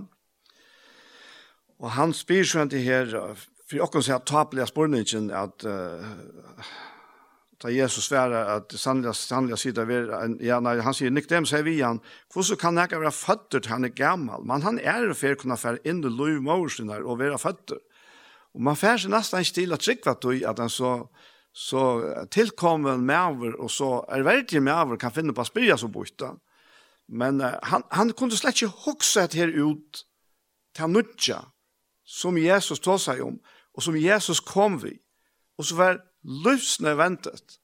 [1.80, 3.11] og han spyr sånn til her,
[3.68, 6.06] for jeg kan si at tapelige spørningen at uh,
[7.60, 9.98] Da Jesus svarer at sannelig, sannelig sier det,
[10.45, 11.99] ja, nei, han sier, Nikdem, sier vi han,
[12.31, 14.45] hvordan kan jeg være føtter til han er gammel?
[14.48, 17.81] Men han er for å kunne være inn i lov morsen og være føtter.
[18.56, 20.94] Og man færer seg nesten ikke til at trykva tog at han så,
[21.52, 21.84] så
[22.31, 26.23] tilkommer med og så er verdig med kan finne på å spyrja så bort.
[27.10, 30.06] Men uh, han, han kunne slett ikke hokse et her ut
[30.77, 31.44] til nødja
[32.10, 33.36] som Jesus tog seg om,
[33.76, 34.95] og som Jesus kom vi.
[35.60, 37.60] Og så var livsnødvendet.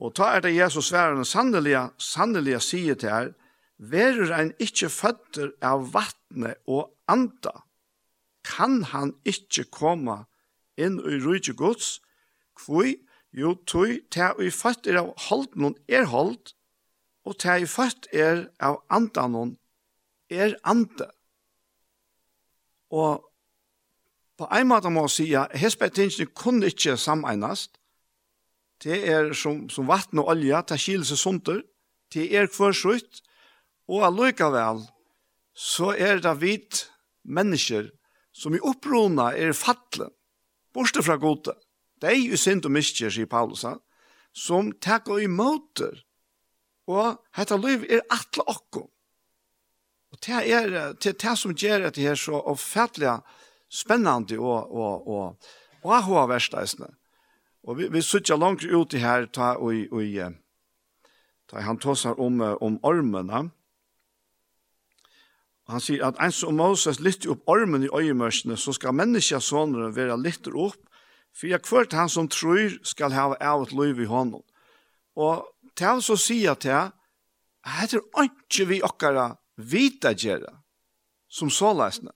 [0.00, 3.32] Og ta er det Jesus sværende sannelige, sannelige sier til her,
[3.78, 7.62] verur ein ikkje føtter av vattnet og anda,
[8.44, 10.24] kan han ikkje koma
[10.76, 12.00] inn i rujtje gods,
[12.56, 12.96] kvui,
[13.36, 16.54] jo tui, ta i føtt er av holdt noen er holdt,
[17.26, 19.56] og ta i føtt er av anda noen
[20.30, 21.08] er ande.
[22.92, 23.24] Og
[24.36, 27.78] På en måte må jeg si at hespetingene kunne ikke sammenast.
[28.84, 31.62] Det er som, som vatten og olje, det skiler seg sunter,
[32.12, 33.22] det er kvørsrutt,
[33.88, 34.82] og allikevel
[35.56, 36.82] så er det vidt
[37.24, 37.88] mennesker
[38.36, 40.12] som i opprona er fattelen,
[40.76, 41.54] borte fra gode.
[41.96, 43.64] Det er jo synd og miskjer, sier Paulus,
[44.36, 46.02] som takker i måter.
[46.86, 48.84] Og dette liv er atle okko.
[50.12, 53.16] Og det er det, er det som gjør at det er så oppfattelig
[53.68, 55.50] spennende og, og, og,
[55.82, 56.92] og ha versteisene.
[57.66, 60.34] Og vi, vi sitter langt ut i her, ta, og, og,
[61.50, 63.48] ta, han tåsar om, om ormene.
[65.66, 69.90] Han sier at en som Moses lytter opp ormen i øyemørsene, så skal menneskja sånne
[69.96, 70.78] være lytter opp,
[71.34, 74.44] for jeg kvart han som tror skal ha av et liv i hånden.
[75.18, 75.42] Og
[75.76, 76.92] til så sier jeg til,
[77.66, 80.54] heter ikke vi okkara vita gjøre,
[81.28, 82.14] som så løsne.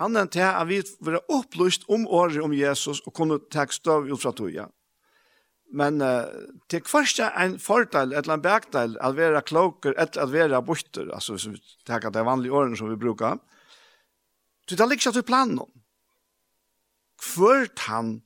[0.00, 4.22] Annan til at vi var opplyst om året om Jesus og kunne ta støv ut
[4.22, 4.66] fra tøya.
[5.70, 6.26] Men uh,
[6.72, 10.62] til kvarst en fordel, et eller annet bakdel, at være kloker, et eller annet være
[10.66, 13.38] borter, altså hvis vi tar det vanlige årene som vi bruker,
[14.66, 15.60] så det er ikke til planen.
[17.20, 18.20] Hvert han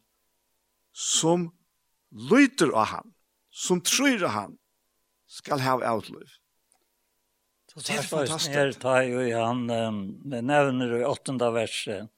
[0.92, 1.50] som
[2.14, 3.12] lyter av han,
[3.50, 4.56] som tror av han,
[5.26, 6.30] skal ha outlive.
[7.74, 8.54] Så det er fantastisk.
[8.54, 12.10] Her tar jo han nevner i åttende verset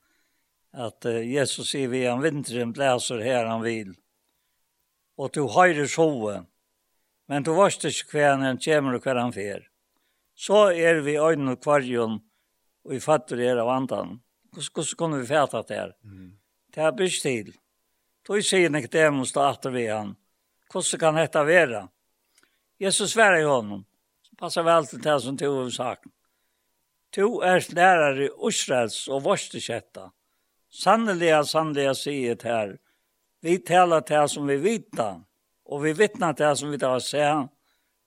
[0.76, 3.94] at Jesus sier vi han vinteren blæser her han vil.
[5.16, 6.42] Og du høyre sove,
[7.26, 9.64] men du varst ikke hver han kommer og hver han fer.
[10.36, 12.20] Så er vi øynene kvarjon
[12.86, 14.18] og vi fatter her av andan.
[14.54, 15.96] Hvordan kunne vi fæta det her?
[16.74, 17.54] Det er bryst til.
[18.26, 20.16] Då sier ikke det måste atter vi han.
[20.70, 21.88] Hvordan kan dette være?
[22.78, 23.84] Jesus sverre i honom.
[24.36, 26.10] Passa vel til det som du har sagt.
[27.16, 30.10] Du er lærer i Osrels og Vorstekjetta.
[30.68, 32.76] Sannelig, sannelig sier det her.
[33.40, 35.22] Vi taler det som vi vita,
[35.64, 37.48] og vi vittnar det som vi har sett,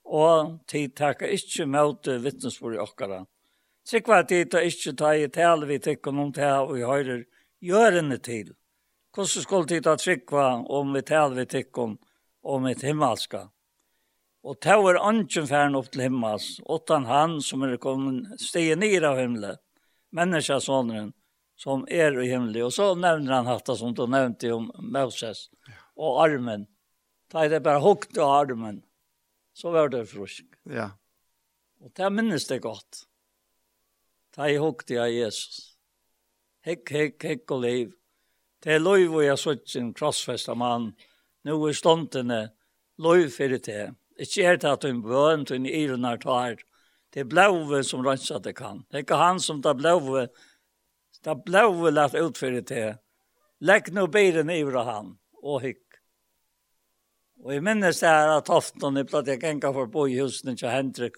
[0.06, 3.23] og tid takker ikke møte vittnesbord i okkara.
[3.89, 7.23] Sikva tid tar ikke ta i tale vi tykker om det og vi høyrer
[7.61, 8.53] gjørende til.
[9.15, 11.95] Hvordan skulle tid ta trykva om vi tale vi tykker om,
[12.43, 13.47] om et himmelska?
[14.48, 19.03] Og ta er anken færen opp til himmels, åttan han som er kommet stige nir
[19.03, 19.60] av himmelen,
[20.16, 21.11] menneskesåneren
[21.60, 22.70] som er i himmelen.
[22.70, 25.49] Og så nevner han hatt som du nevnte om Moses
[25.99, 26.68] og armen.
[27.30, 28.82] Ta det bare hukt av armen,
[29.53, 30.48] så var det frusk.
[30.72, 30.91] Ja.
[31.84, 33.03] Og det minnes det godt.
[34.36, 35.76] Da er hukt av Jesus.
[36.64, 37.95] Hekk, hekk, hekk og liv.
[38.64, 40.91] Det er lov og jeg sutt sin krossfesta mann.
[41.48, 42.41] Nå er ståndene
[42.99, 43.95] lov for det til.
[44.19, 46.57] Ikke er det at hun bøn, hun er hun tar.
[47.13, 48.83] Det er blåve som rønsa det kan.
[48.89, 50.27] Det er ikke han som det blåve.
[51.23, 52.97] Det er blåve lagt utføre til.
[53.59, 55.85] Legg nå bilen i han, og hykk.
[57.43, 60.55] Og jeg minnes det her at often jeg platt jeg genka for bo i husen
[60.55, 61.15] til Hendrik,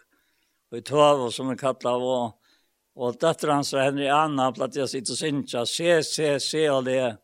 [0.71, 2.37] og i Tove, som jeg kallar og
[2.99, 6.85] Og døtter hans og Henry Anna, platt jeg sitter og synsja, se, se, se og
[6.89, 7.15] det.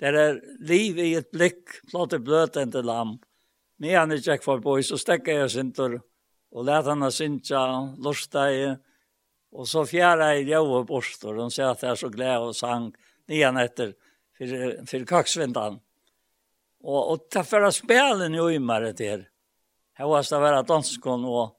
[0.00, 3.22] Det er liv i et blikk, platt jeg bløt en til lamp.
[3.78, 5.98] Men han ikke gikk forbi, så stekker jeg sinter,
[6.54, 7.62] og let han sinja,
[7.98, 8.66] lusta i,
[9.54, 12.92] og så fjerde jeg og bostor, og sier at jeg er så glad og sang,
[13.30, 13.94] nian etter,
[14.34, 14.54] for,
[14.90, 15.80] for kaksvindan.
[16.84, 19.24] Og, og ta fyrra spelen i uimare til.
[19.94, 21.54] Her her var det være danskon, og,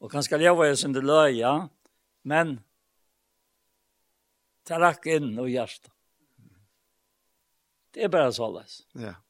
[0.00, 1.56] og kanskje ljøve jeg sinter løya,
[2.24, 2.56] men
[4.64, 5.92] det rakk inn og hjertet.
[7.94, 8.80] Det er bare så løs.
[8.96, 9.12] Ja.
[9.12, 9.23] Yeah.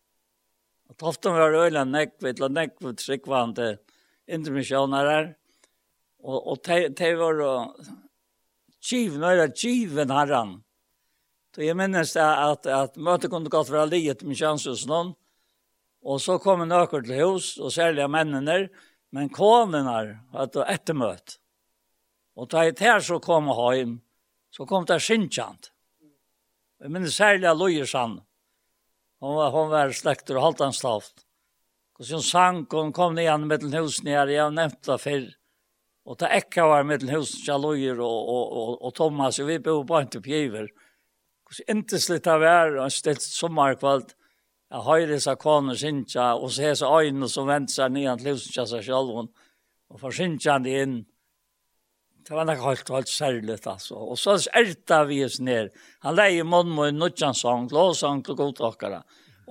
[0.90, 3.76] Og toften var øyla nekve, til nekve tryggvande
[4.28, 5.34] intermisjonerer.
[6.24, 7.84] Og, og te, te var og
[8.84, 10.58] kiv, nøyra herran.
[11.54, 15.12] Så jeg minnes det at, at møtet kunne gått fra livet med kjanshusen noen.
[16.04, 18.68] Og så kom en øker til hus, og særlig av mennene,
[19.14, 21.38] men konen her hadde ettermøtt.
[22.34, 24.00] Og da jeg til så kom hjem,
[24.50, 25.70] så kom det skinnskjent.
[26.82, 28.20] Jeg minnes særlig av Løyersand.
[29.24, 31.14] Hon var, hon var slektor och halvt anstavt.
[31.98, 34.26] Och sen sank hon kom ner med den husen här.
[34.26, 35.34] Jag nämnde det förr.
[36.04, 39.38] Och ta ekka var med den husen Jaloyer och, och, och, och Thomas.
[39.38, 40.64] Och vi bor på inte på giver.
[41.46, 42.76] Och så inte slita vär.
[42.76, 44.16] Och ställt sommarkvalt.
[44.70, 48.16] Jag har det så koner sinja Och så är så ögonen som vänder sig ner
[48.16, 48.92] till husen sig.
[49.88, 51.04] Och för synja in.
[52.24, 53.94] Det var nok helt, helt særligt, altså.
[53.94, 55.74] Og så ærta vi oss ned.
[56.06, 59.02] Han leie mån med en nødjansang, låsang til godtakere.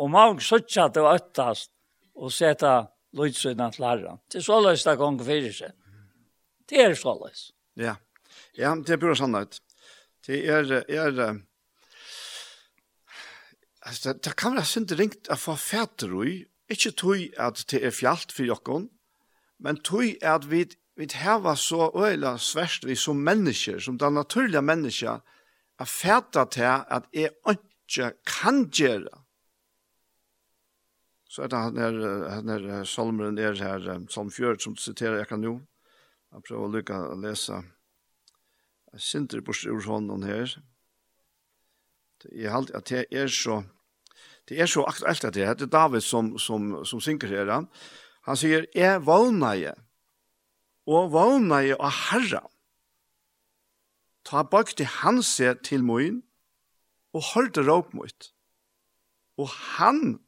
[0.02, 1.70] Og mange søtja til å øttast
[2.18, 2.74] og seta
[3.14, 4.22] løytsøyna til herren.
[4.26, 5.76] Det er så løs det gong fyrir seg.
[6.70, 7.52] Det er så løs.
[7.78, 7.95] Ja,
[8.58, 9.60] ja det er pura sannhet.
[10.26, 11.14] Det er, er
[13.86, 16.40] altså, det det kan være synd ringt å få fæter i,
[16.74, 18.88] ikke tog at det er fjallt for jokken,
[19.62, 24.61] men tog at vi vi hava så øyla sverst vi som mennesker, som det naturlige
[24.61, 25.20] mennesker,
[25.80, 29.24] er fæta til at jeg ikke kan gjøre.
[31.30, 35.28] Så er det han er, han er salmeren er her, salm 4, som siterer jeg
[35.28, 35.61] kan jo.
[36.34, 37.57] Jeg prøver å lykke å lese.
[38.94, 40.53] Jeg synder på styrer hånden her.
[42.32, 43.64] Jeg har alltid at det er så,
[44.49, 45.57] det er så aktuelt at det er.
[45.57, 47.49] Det er David som, som, som synker her.
[48.30, 49.82] Han sier, jeg vågner jeg
[50.89, 52.43] og vågna i å herra.
[54.27, 56.22] Ta bøkte han seg til moin,
[57.14, 58.30] og hørte råp mot.
[59.38, 60.19] Og han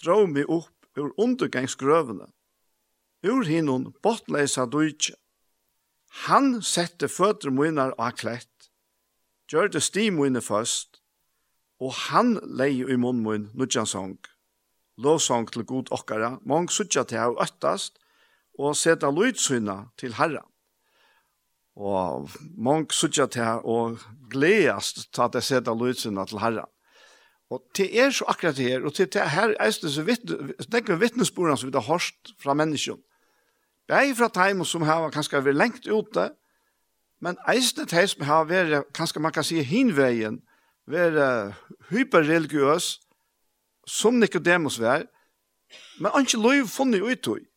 [0.00, 2.28] dro meg opp ur undergangsgrøvene,
[3.22, 5.16] ur hinnon bortleisa dujtje.
[6.26, 8.68] Han sette føtter moinar av klett,
[9.48, 11.00] gjør det sti moine først,
[11.82, 14.18] og han leie i munnen min nudjansong,
[15.02, 18.01] lovsong til god okkara, mong suttja til av øttast,
[18.58, 20.48] og seta lydsyna til Herren.
[21.76, 22.28] Og
[22.60, 26.68] mong sutja til og gledast til at jeg seta lydsyna til Herren.
[27.52, 30.98] Og til er så akkurat det her, og til det her er det så vittne,
[31.00, 33.02] vittnesbordene som vi har hørt fra menneskene.
[33.88, 36.30] er fra teimen som har kanskje vært lengt ute,
[37.20, 40.40] men eisne teg som har vært, kanskje man kan si hinveien,
[40.88, 41.54] vært
[41.90, 42.98] hyperreligiøs,
[43.86, 45.04] som Nicodemus var,
[46.00, 47.51] men ikke lov funnet ut i.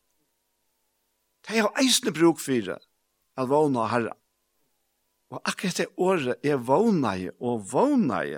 [1.45, 4.15] De har eisne bruk for at vågna herra.
[5.33, 8.35] Og akkurat det året er vågna og vågna i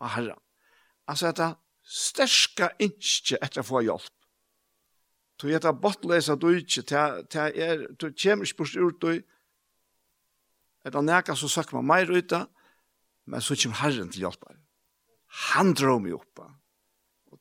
[0.00, 0.36] av herra.
[1.06, 1.50] Altså at det
[1.90, 4.14] sterska innskje etter å få hjelp.
[5.40, 9.22] Du vet at bortlesa du ikke, det er, du kommer ikke bort ut du,
[10.84, 12.32] er det nekka så søkker man mer ut
[13.30, 14.46] men så kommer herren til hjelp.
[15.52, 16.50] Han drar meg oppa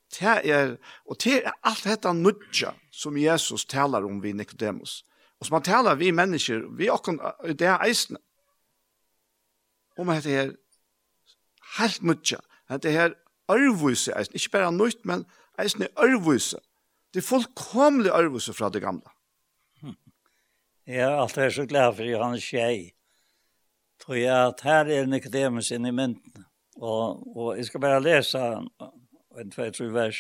[0.10, 5.04] det er, og det er alt dette nudja som Jesus talar om vi Nikodemus.
[5.40, 8.18] Og som han talar vi mennesker, vi okken, det er eisne.
[10.00, 10.56] Om dette er
[11.78, 12.40] helt nudja,
[12.82, 13.14] det er
[13.50, 14.36] arvvise eisne.
[14.36, 15.26] ikke bare nøyt, men
[15.60, 16.60] eisne arvvise.
[17.14, 19.10] Det er fullkomlig arvvise fra det gamle.
[20.90, 22.96] Ja, alt er så glad for Johannes Kjei.
[24.02, 26.46] Tror jeg at her er Nikodemus inn i mynden.
[26.82, 28.40] Og, og jeg skal bare lese
[29.40, 30.20] en tvei tru vers,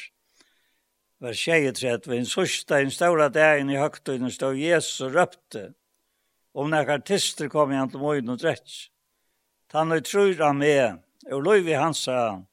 [1.20, 5.66] vers 23, ved en sørste, en ståra dagen i høgtøyden stod Jesus og røpte,
[6.54, 8.90] om nek artister kom igjen til møyden og drets.
[9.70, 12.46] Tann og trur han med, og løyvi hans sa han,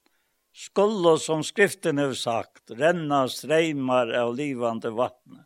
[0.56, 5.44] skulle som skriften har sagt, renna streimar av livande vattnet.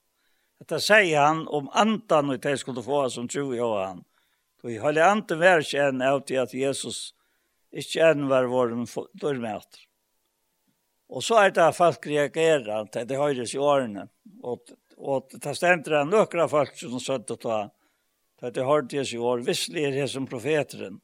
[0.60, 4.05] Detta sier han om andan og det skulle få som tro i han.
[4.62, 7.14] Då i höll andan världs kjenn av til at Jesus
[7.72, 8.74] ikke enn var vår
[9.16, 9.89] dörrmäter.
[11.11, 14.07] Og så er det folk reagerer, til det høyres i årene.
[14.47, 17.61] Og, og det stender det nøkra folk som søtt å ta,
[18.41, 21.01] til det høyres i år, visselig er det som profeteren.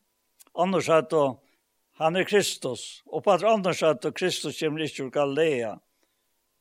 [0.57, 1.25] Anders det
[1.97, 5.73] han er Kristus, og på at Anders det Kristus kommer ikke ur Galilea,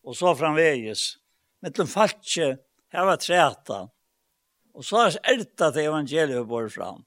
[0.08, 1.18] og så framveges.
[1.60, 2.48] Men de falske
[2.96, 3.82] her var treta,
[4.76, 7.04] og så er det til evangeliet bor fram.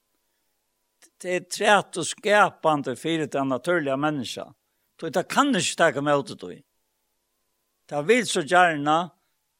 [1.18, 4.57] Det er tret og skapande for det naturlige mennesket.
[5.00, 6.56] Så det kan ikke takke med åter du.
[7.88, 9.10] Det vil så gjerne,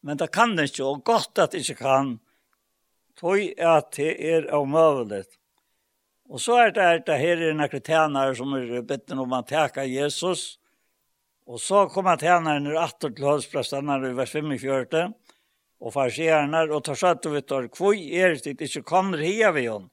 [0.03, 2.17] men det kan ikke, og godt at det ikke kan.
[3.19, 5.25] Tøy at det er omøvelig.
[6.29, 9.43] Og så er det at det her er noen tjenere som er bedt om å
[9.49, 10.59] teke Jesus.
[11.49, 15.07] Og så kommer tjenerne atter til høysprestene i vers 45,
[15.79, 19.65] og farsierne, og tar satt og vet du, hvor er det ikke kommer her vi
[19.71, 19.89] henne?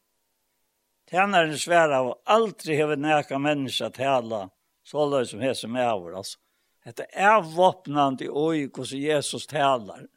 [1.05, 4.47] Tjeneren sværer av aldri hevet neka menneska tala
[4.85, 6.39] Så alla som här som är över alltså.
[6.83, 10.07] Det är vapnande oj hur Jesus talar.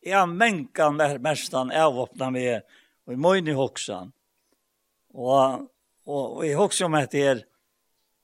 [0.00, 2.62] Är mänkan där mestan är vapnad med
[3.04, 4.12] och i mojni hoxan.
[5.12, 5.60] Och
[6.06, 7.44] och, i hoxan med det är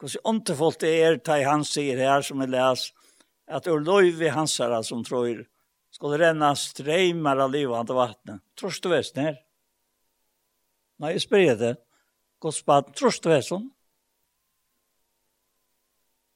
[0.00, 2.88] hur ontefolt det är ta i han säger här som vi läs
[3.46, 5.48] att Ulloyvi hansara som tror
[5.90, 8.40] skulle renna strejmar av livande vattnet.
[8.60, 9.36] Tror du väst när?
[10.96, 11.76] Nej, jag spyrir det.
[12.40, 13.50] Guds bad, tror du väst?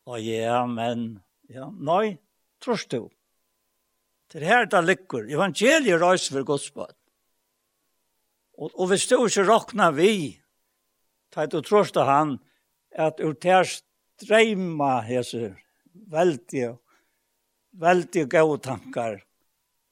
[0.06, 1.18] Og ja, men,
[1.50, 2.16] ja, nei,
[2.62, 3.08] tror du.
[4.30, 5.26] Det er her det ligger.
[5.30, 6.94] Evangeliet reiser for godsbød.
[8.56, 10.12] Og, og hvis du ikke råkner vi,
[11.34, 12.38] tar du tror du han,
[12.90, 15.52] at ur ter streima hese
[15.92, 16.76] veldige,
[17.76, 19.20] veldige gode tankar,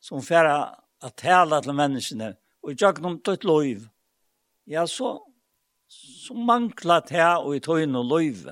[0.01, 2.31] som færa at tala til menneskene,
[2.65, 3.85] og i tjøknum tøtt loiv.
[4.65, 5.19] Ja, så,
[5.89, 8.47] så mangla det og i tøyne loiv,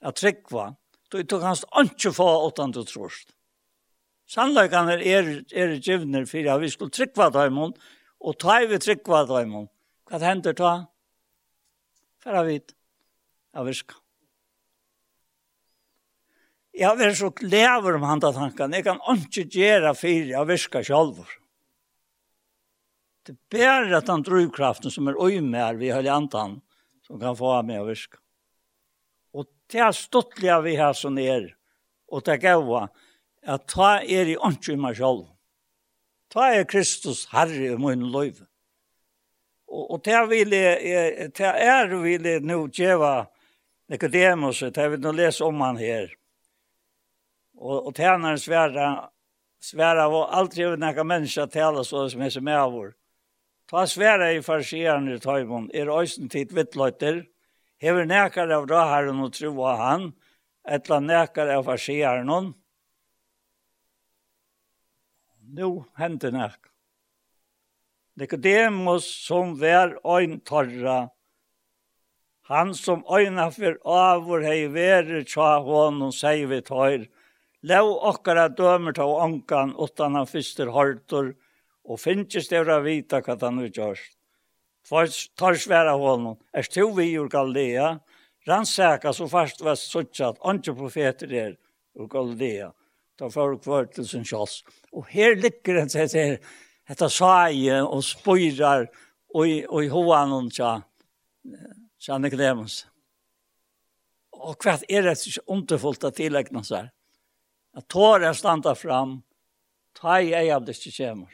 [0.00, 0.70] at tryggva,
[1.14, 3.30] då du kanst ikke få åttan du trost.
[4.26, 7.74] Sannleikene er, er givner for at vi skulle trykva døymon,
[8.24, 9.68] og ta vi trykva døymon.
[10.08, 10.72] Hva hender ta?
[12.24, 12.72] Færa vid,
[13.54, 14.00] jeg virka.
[16.74, 18.80] Jeg er så lever om handa tankene.
[18.80, 21.30] Jeg kan ikke gjøre for jeg virka sjalvor.
[23.24, 26.58] Det er bare at han drivkraften som er øymer vi har antan
[27.06, 28.18] som kan få av meg å virka
[29.72, 31.52] det er stortliga vi har som er,
[32.08, 32.88] og det gaua,
[33.44, 35.28] at ta er i åndsju i meg sjálf.
[36.32, 38.40] Ta er Kristus herre i min løyv.
[39.68, 43.14] Og, og det vil jeg, det er vil jeg nå gjøre
[43.90, 46.08] Nicodemus, det vil nå lese om han her.
[47.58, 49.10] Og, og tænaren sværa,
[49.62, 52.94] sværa var aldri over noen menneska tale så som er som er vår.
[53.70, 57.22] Ta sværa i farsierne i tøymon, er òsen tid vittløyter,
[57.82, 60.12] Hever nekar av da herren og av han,
[60.64, 62.52] etla nekar av farsiaren hon.
[65.54, 66.70] Nu hender nek.
[68.16, 71.10] Nikodemus som vær øyn torra,
[72.46, 77.06] han som øyna for avur hei veri tja hon og seg vi tøyr,
[77.64, 81.32] lev okkara dømer ta ankan utan han fyster hortor,
[81.84, 84.13] og finnst det å vita hva han har gjørst.
[84.84, 87.98] For tar sværa honom, er to vi ur Galilea,
[88.48, 91.54] rannsaka så fast var suttjat, andre profeter er
[91.96, 92.68] ur Galilea,
[93.30, 94.60] får du kvart til sin kjoss.
[94.92, 96.36] Og her ligger en seg til
[96.90, 98.90] etter saie og spyrar
[99.34, 100.76] og i hoan og tja,
[101.98, 102.84] tja Nikodemus.
[104.44, 106.90] Og hva er det underfullt at tilegna seg?
[107.74, 109.22] At tåret standa fram,
[109.96, 111.32] ta i ei av disse kjemur.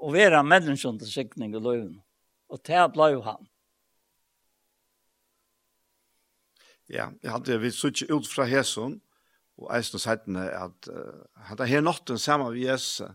[0.00, 2.02] Og vera til sikning i løyvene
[2.50, 3.46] og det ble jo han.
[6.90, 8.98] Ja, jeg hadde vi sutt ut fra Hesun,
[9.60, 13.06] og eisen og seitene, at uh, hadde her natten sammen med Jesus,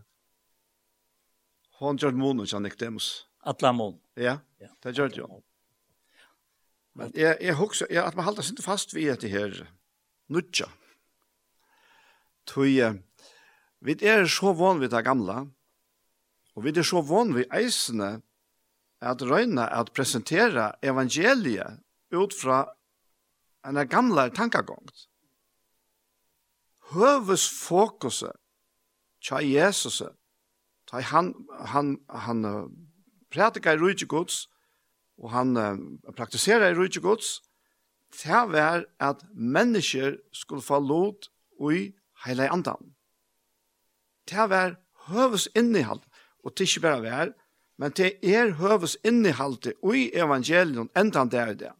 [1.80, 3.26] hun gjør månen, kjenner ikke demus.
[3.44, 4.00] Atla månen.
[4.16, 5.28] Ja, ja, det gjør det jo.
[6.96, 9.58] Men jeg, jeg husker, jeg, at man halter sin fast ved etter her,
[10.32, 10.70] nutja.
[12.48, 12.94] Tøye,
[13.84, 15.42] vi er så vann ved det gamle,
[16.56, 18.22] og vi er så vann ved eisene,
[19.00, 21.80] at røyna at presentera evangeliet
[22.12, 22.64] ut fra
[23.66, 25.08] en gamla tankagångt.
[26.94, 28.36] Høves fokuset
[29.20, 30.02] tja Jesus
[30.86, 31.32] tja han,
[31.66, 32.68] han, han uh,
[33.32, 34.46] prædika i rujtje gods
[35.18, 37.40] og han uh, praktiserer i rujtje gods
[38.14, 41.28] tja var at mennesker skulle få lot
[41.58, 41.90] ui
[42.24, 42.94] heile andan.
[44.26, 44.78] Tja var
[45.10, 46.06] høves innihald
[46.44, 47.34] og tja ikke bare var
[47.78, 51.72] men det er høves innehalte i evangelion endan det er det.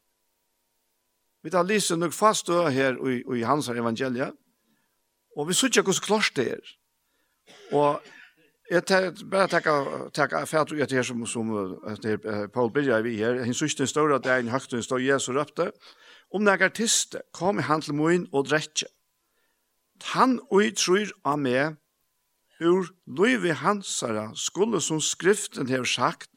[1.43, 4.32] Vi tar lyse nok fast og her i, i hans evangelia,
[5.36, 6.74] og vi sier ikke hvordan klart det er.
[7.73, 8.02] Og
[8.70, 9.74] jeg tar, bare takka,
[10.14, 11.52] takka fæt og etter her som, som
[11.93, 15.35] etter, Paul Birja vi her, hins sykja den ståra det er en høgtun stå Jesus
[15.36, 15.70] røpte,
[16.35, 18.90] om nek artiste kom i han til moin og drekje.
[20.12, 21.78] Han ui tror av meg,
[22.61, 26.31] Ur løyvi hansara skulle som skriften hev sagt,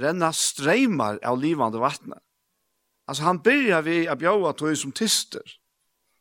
[0.00, 2.22] renna streymar av livande vattnet.
[3.08, 5.44] Altså han byrja vi a bjaua tog som tister.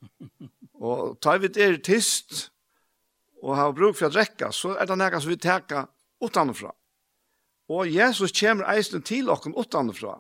[0.79, 2.49] Og tar vi er tist
[3.43, 5.85] og har bruk for å drekka, så er det nekka som vi teka
[6.23, 6.73] utanfra.
[7.71, 10.17] Og Jesus kommer eisen til okken utanfra.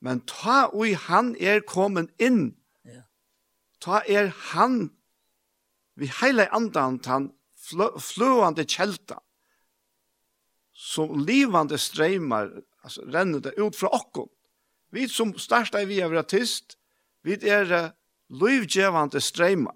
[0.00, 2.56] Men ta ui han er kommet inn.
[3.82, 4.88] Ta er han
[5.96, 7.30] vi heile andan han
[8.00, 9.20] fløvande kjelta
[10.76, 12.50] som livande streymar
[12.82, 14.28] alltså renner det ut fra okkon.
[14.90, 16.76] Vi som starta vi av artist,
[17.22, 17.90] vi er uh,
[18.28, 19.74] livgjevande streymar.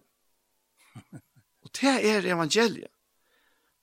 [1.64, 2.92] Og det er evangeliet.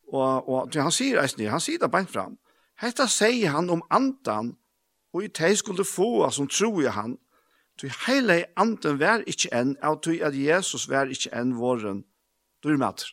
[0.07, 2.37] Og, og han sier eisne, han sier det bare fram.
[2.79, 4.53] Hetta sier han om andan,
[5.11, 7.17] og i teg skulle få som tror jeg han,
[7.77, 11.99] Tui heile anden vær ikkje enn, av tui at Jesus vær ikkje enn våren,
[12.65, 13.11] du er.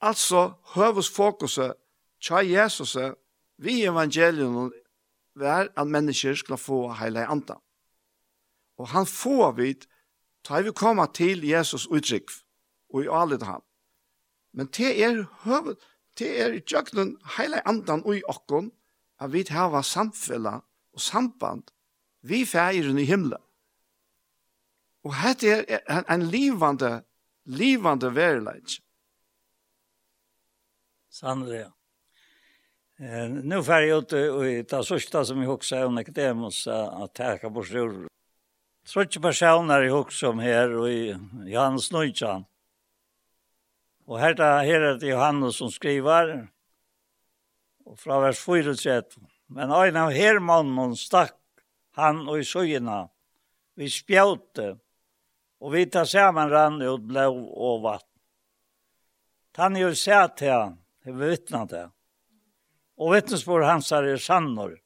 [0.00, 1.74] Altså, høves fokuset
[2.20, 2.96] tja Jesus
[3.56, 4.72] vi evangelien
[5.34, 7.56] var at mennesker skulle få heile anda.
[8.76, 9.86] Og han får vid
[10.44, 12.30] ta vi komme til Jesus uttrykk
[12.92, 13.62] og i alle han.
[14.52, 15.78] Men det er høvet,
[16.18, 18.70] det er i tjøkkenen heile andan og i okkon
[19.20, 20.60] at vi hava samfella
[20.92, 21.72] og samband
[22.22, 23.40] vi fægeren i himmelen.
[25.04, 27.04] Og hette er en, en livande,
[27.44, 28.80] livande verilegg.
[31.16, 31.72] Sannliga.
[32.98, 36.90] Eh, nu får jag ut i det sista som jag också om näkt det måste
[36.90, 38.08] att täcka på sjur.
[38.92, 42.44] Trotsa personer i hus om här och i Johannes Nujjan.
[44.04, 46.48] Och här är här är det Johannes som skriver
[47.84, 49.02] och från vers 4
[49.46, 51.38] Men en av her mannen stack
[51.92, 53.08] han och i sjöna.
[53.74, 54.78] Vi spjåte
[55.58, 58.20] och vi tar samman rann ut blå och vatten.
[59.56, 61.90] Han är ju sett här har vittnat det.
[62.96, 64.78] Och vittnesbord hans er sannor.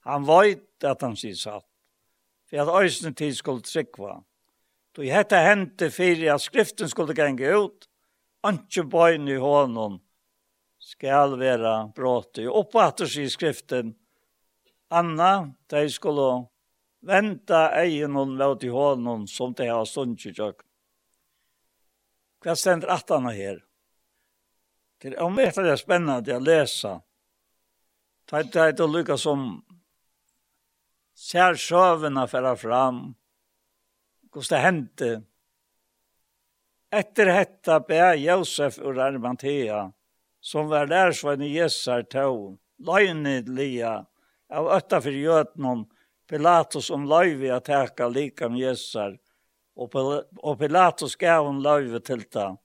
[0.00, 1.64] Han veit att han sier satt.
[2.50, 4.24] För att øysene tid skulle tryggva.
[4.92, 7.88] Då i hette hente för at skriften skulle gänga ut.
[8.40, 10.00] Antje bøyn i honom
[10.78, 12.48] skal være bråte.
[12.48, 13.00] Och på att
[13.30, 13.94] skriften
[14.90, 16.46] Anna, de skulle
[17.00, 20.64] vänta egen og mot i honom som de har stundtjutjökt.
[22.40, 23.67] Hva stender at han her?
[24.98, 27.00] Det är om det är spännande att läsa.
[28.24, 29.64] Ta det här till lycka som
[31.14, 33.14] ser sjövena färra fram.
[34.32, 35.22] Hvordan det hände.
[36.90, 39.92] Efter detta ber Josef ur Arimathea
[40.40, 42.58] som var lärsvän i Jessar tog.
[42.78, 44.06] Löjnid lia
[44.48, 45.86] av ötta för götnum
[46.30, 49.18] Pilatus om löjvi att häka lika med Jessar.
[50.36, 52.56] Och Pilatus gav hon löjvi till det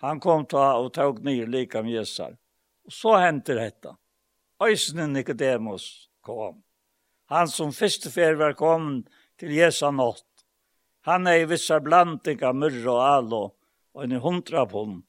[0.00, 2.36] Han kom ta och tog ner lika mjösar.
[2.86, 3.96] Og så hendte detta.
[4.62, 6.62] Øysene Nicodemus kom.
[7.28, 9.04] Han som første fer var kom
[9.36, 10.26] till Jesu nått.
[11.00, 13.54] Han är i vissa blantinga murra och alo,
[13.92, 15.04] och en hundra pund.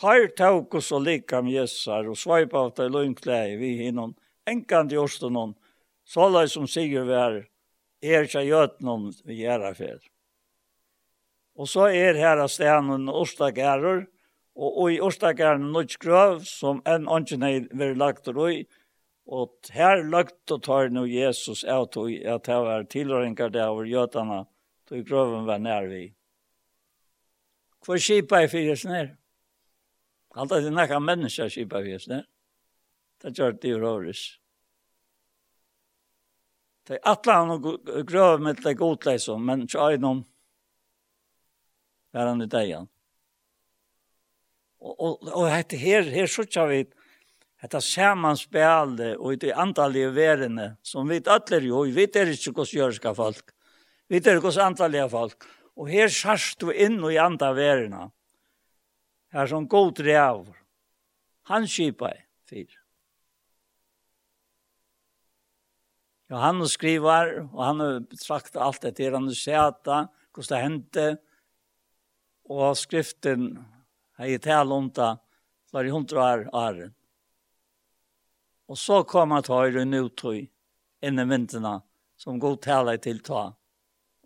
[0.00, 4.14] Tar tog oss och lika mjösar och svajpa av det lugnkläge vi hinnom
[4.46, 5.54] enkant i orsten
[6.04, 9.98] så la som sigur vi er seg noen vi gjerra fer.
[11.58, 14.04] Og så er her av stenen Årstakærer,
[14.58, 18.60] og i Årstakæren Nordskrøv, som en ånden er vært lagt og røy,
[19.28, 23.90] og her lagt og tar nå Jesus av tog, at det var tilrøringar der over
[23.90, 24.44] gjøtene,
[24.88, 26.06] tog grøven var nær vi.
[27.84, 29.12] Hvor skipa er fyrir snær?
[30.38, 32.24] Alt er det nekka menneska skipa fyrir snær.
[33.18, 34.24] Det gjør det jo røres.
[36.86, 37.66] Det er atlan og
[38.08, 40.24] grøven med det godleisom, men ikke er noen
[42.12, 42.88] var han i dagen.
[44.78, 46.80] Og, og, og hette her, her sørger vi
[47.58, 52.74] hette samanspillet og det antallige verene som vi ødler jo, vi vet er ikke hos
[52.76, 53.50] jørska folk,
[54.06, 55.48] vi vet er hos antallige folk.
[55.78, 58.08] Og her sørst vi inn i andre verene.
[59.30, 60.56] Her som god reaver.
[61.46, 62.72] Han kjipa i fyr.
[66.28, 70.00] Johannes skriver, og han har sagt alt det til, han har sett det,
[70.34, 71.06] hvordan det hendte,
[72.48, 73.50] og skriften
[74.18, 75.18] har gitt her lunta
[75.72, 76.94] det i hundra år åren.
[78.68, 81.78] Og så kom at høyre inn i vinterna
[82.16, 83.52] som god taler til ta.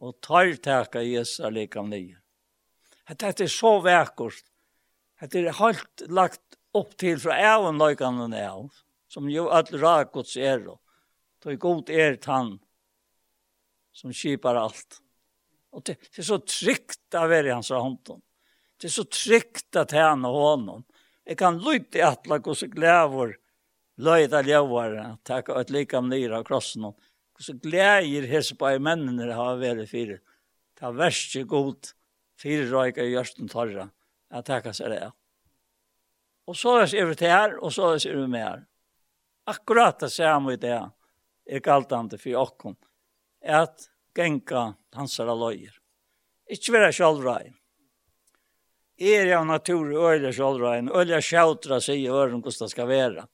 [0.03, 2.19] Og tar teka like lika nye.
[3.09, 4.43] Dette er så vekkert.
[5.21, 8.71] Dette er helt lagt opp til fra æven løykene av,
[9.09, 10.79] som jo alle rakots er.
[11.45, 12.59] är god er tann
[13.93, 15.02] som skipar alt.
[15.73, 17.99] Och det, det är så tryggt av er i hans hand.
[18.77, 20.85] Det är så tryggt att tjäna honom.
[21.25, 23.39] Jag kan lyta i alla gosse glävor.
[23.97, 25.17] Löjda ljövare.
[25.23, 26.85] Tacka ett likam nira av krossen.
[26.85, 26.97] Och
[27.39, 30.19] så glädjer hese på i männen när det har varit fyra.
[30.81, 31.87] Ta värst god.
[32.43, 33.91] Fyra röjka i görsten torra.
[34.31, 35.13] Jag tackar sig det.
[36.45, 38.67] Och så är det här och så är det med här.
[39.45, 40.91] Akkurat det samma i det här
[41.45, 42.77] är galtande för åkken.
[43.47, 45.75] Att genka hansara løyer.
[46.53, 47.55] Ikke være sjálvrein.
[49.03, 52.91] Er jeg av natur og øyla sjálvrein, øyla sjautra seg i øren hvordan det skal
[52.91, 53.25] være.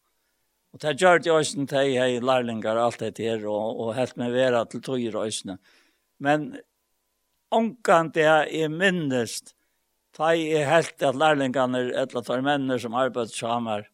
[0.73, 4.33] Og det gjør det øyne til jeg lærlingar alt det her, og, og helt med
[4.33, 5.59] vera til tøyer øyne.
[6.19, 6.49] Men
[7.51, 9.55] omkant det er minnest,
[10.15, 13.85] ta jeg er helt at lærlingarna er tar eller som arbeider sammen,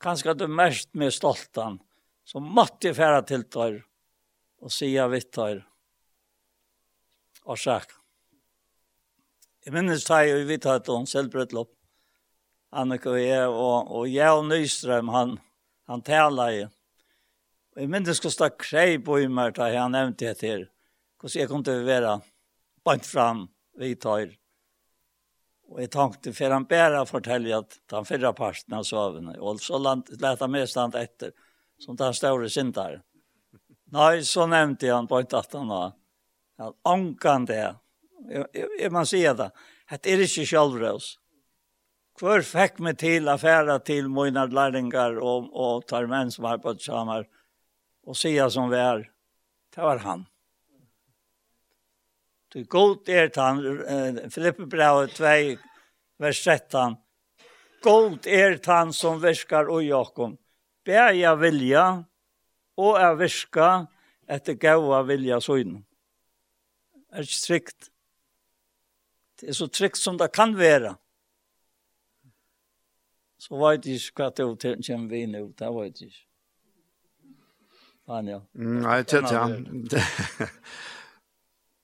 [0.00, 1.78] kanskje det mest med stoltan,
[2.24, 3.84] så måtte jeg færa til tøyer
[4.64, 5.64] og sia vitt tøyer
[7.44, 7.92] og sak.
[9.64, 11.72] Jeg minnes da jeg vidt at hun selv brøt opp.
[12.74, 15.36] Annika og jeg, og, og jeg og Nystrøm, han,
[15.88, 16.68] han taler jo.
[17.74, 20.64] Og jeg minnes hvordan det krei på i meg da jeg nevnte det her.
[21.20, 22.16] Hvordan jeg kom til å være
[22.84, 23.46] bant fram
[23.80, 24.34] vidt her.
[25.72, 29.80] Og jeg tenkte, for han bare fortelle at den fyrre parten av sovene, og så
[29.80, 31.32] lette han mest han etter,
[31.80, 33.00] som den store sinter.
[33.94, 35.84] Nei, så nevnte han på en tatt han da
[36.58, 37.74] at ångan det,
[38.78, 39.50] jeg må si det,
[39.90, 41.14] at det er ikke sjølvrøs.
[42.20, 46.76] Hvor fikk meg til affæra til mine læringar og, og tar menn som har på
[46.78, 47.26] tjamer
[48.06, 49.02] og sier som vi er,
[49.74, 50.22] det var han.
[52.54, 55.32] Du god er han, Filippe Brau 2,
[56.22, 56.94] vers 13,
[57.82, 60.36] god er han som virkar og jakom,
[60.86, 61.86] bæja vilja
[62.78, 63.72] og er virka
[64.30, 65.82] etter gaua vilja søgnen
[67.14, 67.88] er ikke trygt.
[69.40, 70.94] Det er så trygt som det kan være.
[73.38, 76.24] Så vet jeg ikke hva det er til kommer vi nå, det vet jeg ikke.
[78.04, 78.40] Fan, ja.
[78.52, 79.64] Nei, det er han.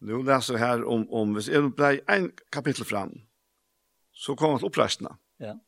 [0.00, 3.10] Nu läser här om, om hvis jeg ble en kapittel fram,
[4.12, 5.10] så kommer han til opprestene.
[5.40, 5.58] Ja.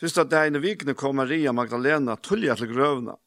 [0.00, 3.18] Sista dagen i vikene kom Maria Magdalena tullja til grøvene,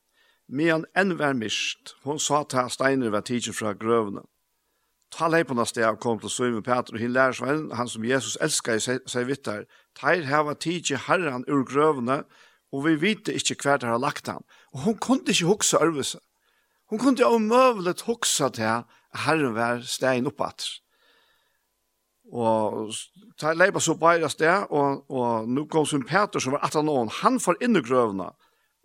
[0.49, 1.93] men enn var mist.
[2.01, 4.25] Hun sa til steiner var tidsen fra grøvene.
[5.09, 8.77] Ta leipen av sted kom til Søyme Peter og Hilær Svein, han som Jesus elskar
[8.77, 9.65] i seg vittar.
[9.97, 12.21] Teir heva tidsi herran ur grøvene,
[12.69, 14.45] og vi vite ikkje hver der har lagt han.
[14.73, 16.19] Og hun kunne ikkje huksa arvese.
[16.89, 18.85] Hun kunne jo møvlet huksa til
[19.25, 20.77] herren var stein oppatter.
[22.29, 22.93] Og
[23.41, 27.09] ta leipa så bare sted, og, og nu kom Søyme Peter som var 18 år,
[27.23, 28.29] han får inn i grøvene,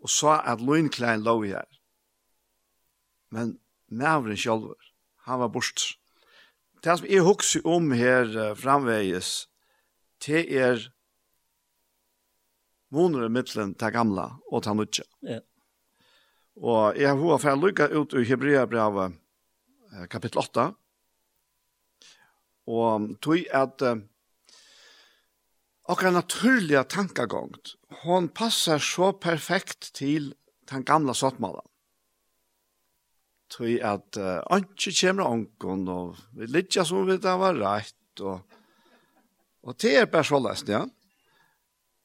[0.00, 1.68] og sa at loinklein lov i her.
[3.32, 3.58] Men
[3.92, 4.80] mævren sjolver,
[5.28, 5.98] han var borst
[6.84, 9.48] det som jeg husker om her framveges,
[10.26, 10.84] det er
[12.94, 15.04] måneder i midtelen til gamle og til nødje.
[15.24, 15.40] Ja.
[16.60, 19.16] Og jeg har hva for å lykke ut i Hebreabrevet
[20.12, 20.68] kapittel 8.
[22.70, 23.82] Og tog at
[25.84, 27.74] akkurat naturlige tankegångt,
[28.04, 30.32] hon passar så perfekt til
[30.70, 31.64] den gamla sottmalen
[33.54, 38.42] tog at uh, anki kjemra onkon, og vi litja som vi det var rett, og,
[39.62, 40.82] og det er bare så lest, ja.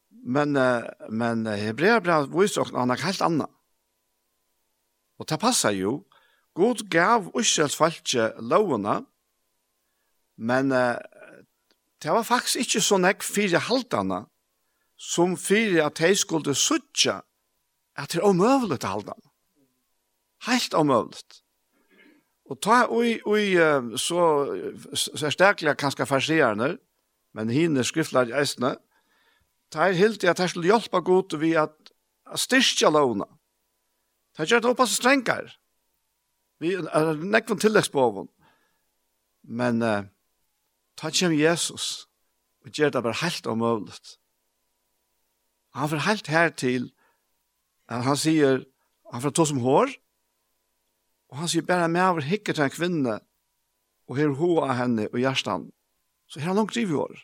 [0.10, 3.48] Men, uh, men Hebrea bra viser oss anna helt anna.
[5.20, 6.04] Og det passar jo,
[6.56, 9.02] God gav Israels falske lovene,
[10.40, 11.00] men uh,
[12.00, 14.24] det var faktisk ikke så nek fire halvdana,
[15.00, 17.22] som fire at de skulle suttja
[18.00, 19.29] at det er omøvelig til halvdana.
[20.48, 21.42] Helt omøvlet.
[22.50, 23.54] Og ta ui, ui
[24.00, 24.24] så,
[24.96, 26.78] så sterkelig kanskje farsierne,
[27.38, 28.76] men hinne skriftlar i eisene,
[29.70, 31.92] ta er helt i at her skulle hjelpe godt vi at
[32.36, 33.28] styrkja lovna.
[34.34, 35.52] Ta gjør det oppass strengare.
[36.60, 38.30] Vi er nekvann tilleggsbovun.
[39.50, 40.08] Men uh,
[41.00, 42.08] ta kjem Jesus
[42.66, 44.16] og gjør det bare helt omøvlet.
[45.78, 46.90] Han får helt her til
[47.90, 48.66] at han sier,
[49.14, 49.94] han får ta som hår,
[51.30, 53.20] Og han sier bare med over hikker til en kvinne,
[54.10, 55.68] og her hoa henne og hjertan.
[56.30, 57.20] Så her er langt driv i år.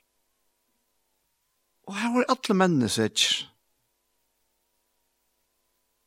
[1.90, 3.26] Og her var alle mennene sitt.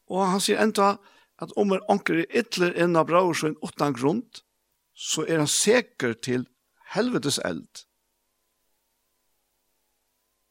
[0.09, 0.97] Og han sier enda
[1.39, 4.25] at om er anker er ytler inn av braur så en åttan grunn,
[4.95, 6.49] så er han sikker til
[6.95, 7.85] helvetes eld.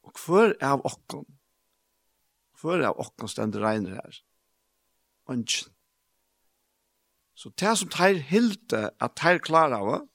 [0.07, 1.25] Og hver er av okken?
[2.61, 4.21] Hver er av okken stender regner her?
[5.31, 5.76] Ønsken.
[7.37, 10.07] Så det som tar hilde at tar klarer av,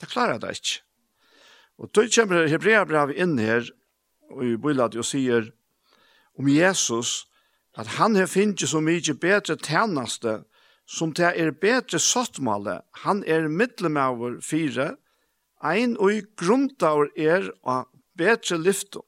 [0.00, 0.80] det klarer det ikke.
[1.78, 3.70] Og då kommer Hebrea brev inn her,
[4.30, 5.52] og i bøylet og sier
[6.38, 7.26] om Jesus,
[7.78, 10.42] at han har finnet så mye bedre tjeneste,
[10.86, 12.82] som det er bedre sottmålet.
[13.06, 14.96] Han er middelmøver fire,
[15.62, 17.86] ein og i grunntaur er av
[18.18, 19.06] bedre lyfto.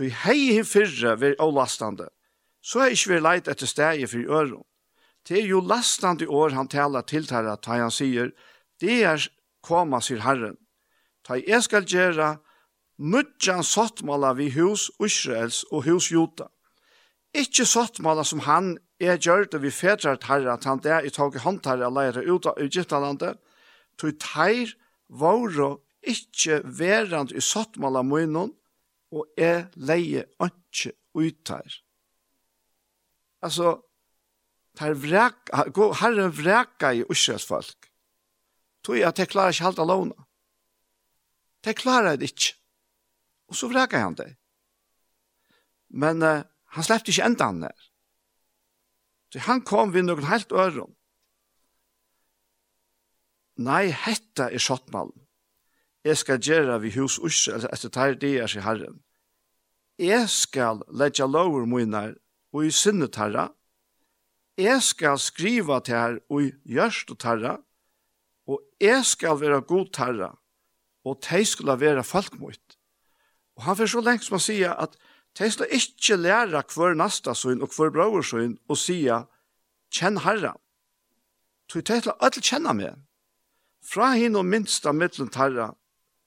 [0.00, 2.08] i hei i fyrre vil avlastande,
[2.62, 4.67] så er ikke vi leit etter steg for øren.
[5.28, 8.30] Det er jo lastande år han talar til tæra, ta han sier,
[8.80, 9.24] det er
[9.60, 10.56] koma sier Herren.
[11.26, 12.38] Ta jeg skal gjera
[12.96, 16.48] nudjan sottmala vi hus Israels og hus Jota.
[17.36, 21.42] Ikke sottmala som han er gjørte vi fedrar tæra, at han der i tog i
[21.42, 23.36] håndtarre og leire ut av Egyptalandet,
[24.00, 24.72] tog teir
[25.08, 25.76] våre
[26.08, 28.54] ikkje verand i sottmala munnen,
[29.12, 31.78] og er leie ikkje utteir.
[33.44, 33.76] Altså,
[34.78, 35.50] tar vrek,
[36.00, 37.90] herren vreka i Israels folk.
[38.86, 40.26] Tog at jeg klarer ikke alt låna.
[41.64, 42.54] Det klarer det ikke.
[43.50, 44.30] Og så vreka han det.
[45.88, 46.44] Men uh,
[46.74, 47.88] han slepte ikke enda han der.
[49.32, 50.94] Så han kom ved noen helt øren.
[53.58, 55.16] Nei, hetta er skottmalen.
[56.06, 59.00] Jeg skal gjøre vi hus Israel etter tar det er seg herren.
[59.98, 62.14] Jeg skal ledja lover munar
[62.54, 63.48] og i sinne tarra,
[64.58, 67.56] jeg skal skriva til her og gjørst og tarra,
[68.48, 70.32] og jeg skal være god tarra,
[71.04, 72.78] og de skulle være folk mot.
[73.56, 74.96] Og han får så lengt som å si at
[75.38, 79.04] de skal ikke lære hver nasta søgn og hver bror søgn og si
[79.94, 80.54] kjenn herra.
[81.70, 82.96] Så de skal alle kjenne meg.
[83.84, 85.72] Fra hin og minsta mittlen tarra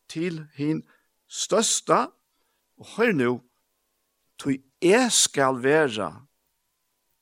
[0.09, 0.83] til hin
[1.27, 2.07] størsta,
[2.79, 3.31] og hør nå,
[4.39, 6.09] tog jeg skal være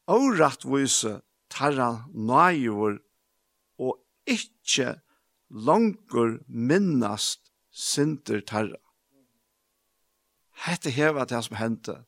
[0.09, 1.19] årettvise
[1.53, 2.99] tarra nøyver
[3.79, 3.99] og
[4.29, 4.95] ikkje
[5.49, 8.79] langer minnast sinter tarra.
[10.65, 12.01] Hette heva det som hendte.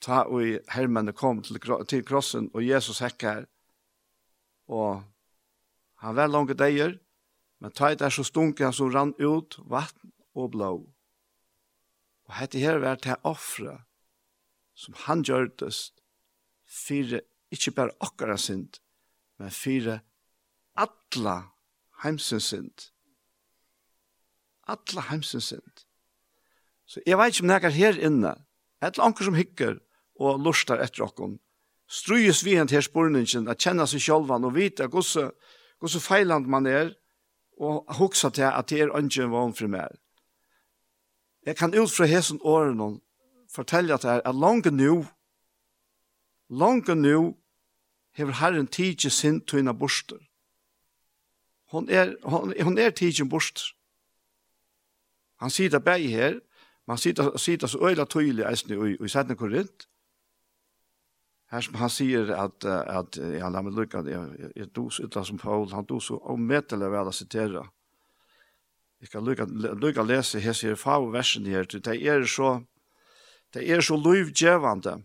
[0.00, 3.46] Ta og hermene kom til, til krossen, og Jesus hekk her.
[4.68, 5.02] Og
[6.00, 6.98] han var langt deier,
[7.60, 10.72] men ta der så stunke han som rann ut vatten og blå.
[12.28, 13.80] Og hette her var til offre
[14.76, 15.99] som han gjørtest
[16.70, 18.78] fire, ikkje berre okkara synd,
[19.38, 20.00] men fire
[20.78, 21.36] alla
[22.04, 22.88] heimsens synd.
[24.70, 25.84] Alla heimsens synd.
[26.86, 28.34] Så jeg veit ikke om nekkar her inne,
[28.82, 29.78] eller anker som hikker
[30.20, 31.38] og lustar etter okkom,
[31.90, 35.30] strøyes vi hent her spurningen, at kjenne seg sjolvan og vite hvordan,
[35.78, 36.94] hvordan feiland man er,
[37.60, 39.92] og hoksa til at det er ønsken vann for meg.
[41.44, 43.00] Jeg kan ut fra hesen årene
[43.52, 45.02] fortelle at det er langt nå,
[46.50, 47.36] Lange nu
[48.12, 50.18] hever Herren tidsi sin tøyna borster.
[51.70, 53.70] Hon er, hon, hon er tidsi borster.
[55.40, 56.40] Han sier det bare her,
[56.86, 59.86] men han sier det så øyla tøylig eisne i, i Sætne Korint.
[61.50, 65.24] Her som han sier at, at ja, la meg lukka, jeg, jeg do så ytla
[65.26, 67.64] som Paul, han do så ommetelig vel å sitere.
[69.00, 72.58] Jeg kan lukka, lukka lese hese her fav versen her, det er så,
[73.54, 75.00] det er så lovgjevande.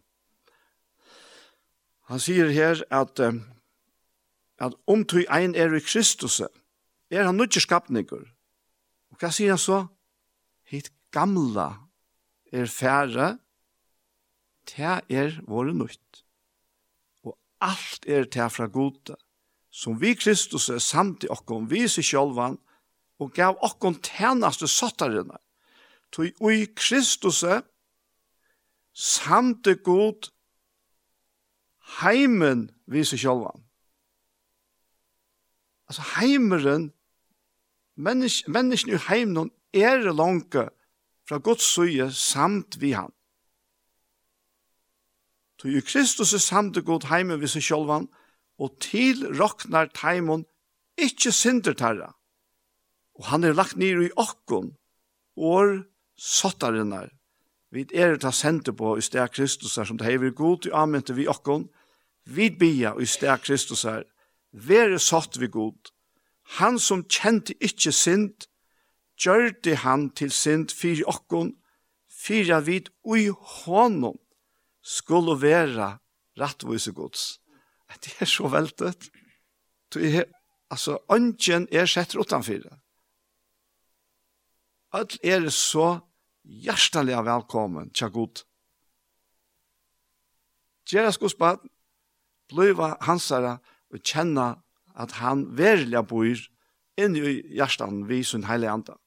[2.06, 3.20] Han sier her at,
[4.62, 6.40] at om du ein er i Kristus,
[7.10, 8.26] er han nødvendig skapninger.
[9.12, 9.86] Og hva sier han så?
[10.70, 11.72] Hitt gamla
[12.52, 13.38] er færre,
[14.70, 16.24] det er våre nødt.
[17.24, 19.16] Og alt er det fra gode,
[19.72, 22.58] som vi Kristus er samt i okkom, vi seg sjølvan,
[23.20, 25.38] og gav okkom tjenaste sattarene.
[26.12, 27.62] Tu i Kristus er
[28.94, 30.30] samt i god,
[32.02, 33.64] heimen viser sjálvan.
[35.88, 36.90] Altså heimeren,
[37.96, 40.58] mennesk, mennesken i heimen er langt
[41.30, 43.12] fra Guds søye samt vi han.
[45.62, 48.10] Så i Kristus er samt god heimen viser sjálvan,
[48.62, 50.46] og til roknar teimen
[50.98, 52.14] ikkje synder tarra.
[53.20, 54.74] Og han er lagt nir i okkon,
[55.36, 55.84] og
[56.16, 57.10] sottarinnar
[57.76, 61.28] Vi er ta sente på i sted Kristus som det hever god i anmente vi
[61.28, 61.68] okkon.
[62.24, 64.06] Vi bia i sted Kristus her.
[64.52, 65.92] Vere satt vi god.
[66.60, 68.48] Han som kjente ikkje synd,
[69.20, 71.52] gjørte han til synd fyri okkon,
[72.08, 73.28] fyra vid ui
[73.66, 74.16] honom
[74.82, 75.98] skulle vera
[76.40, 77.42] rattvise gods.
[78.00, 79.10] Det er så veltet.
[79.94, 80.26] Det er,
[80.72, 82.72] altså, ønsken er sett fyri.
[84.94, 86.05] Alt er så
[86.46, 88.44] hjertelig velkommen til god.
[90.86, 91.64] Gjera skosbad,
[92.52, 93.58] bliva hansara
[93.94, 94.54] og kjenna
[94.96, 96.44] at han verilig bor
[97.02, 98.98] inni i hjertan vi sin heilig anda.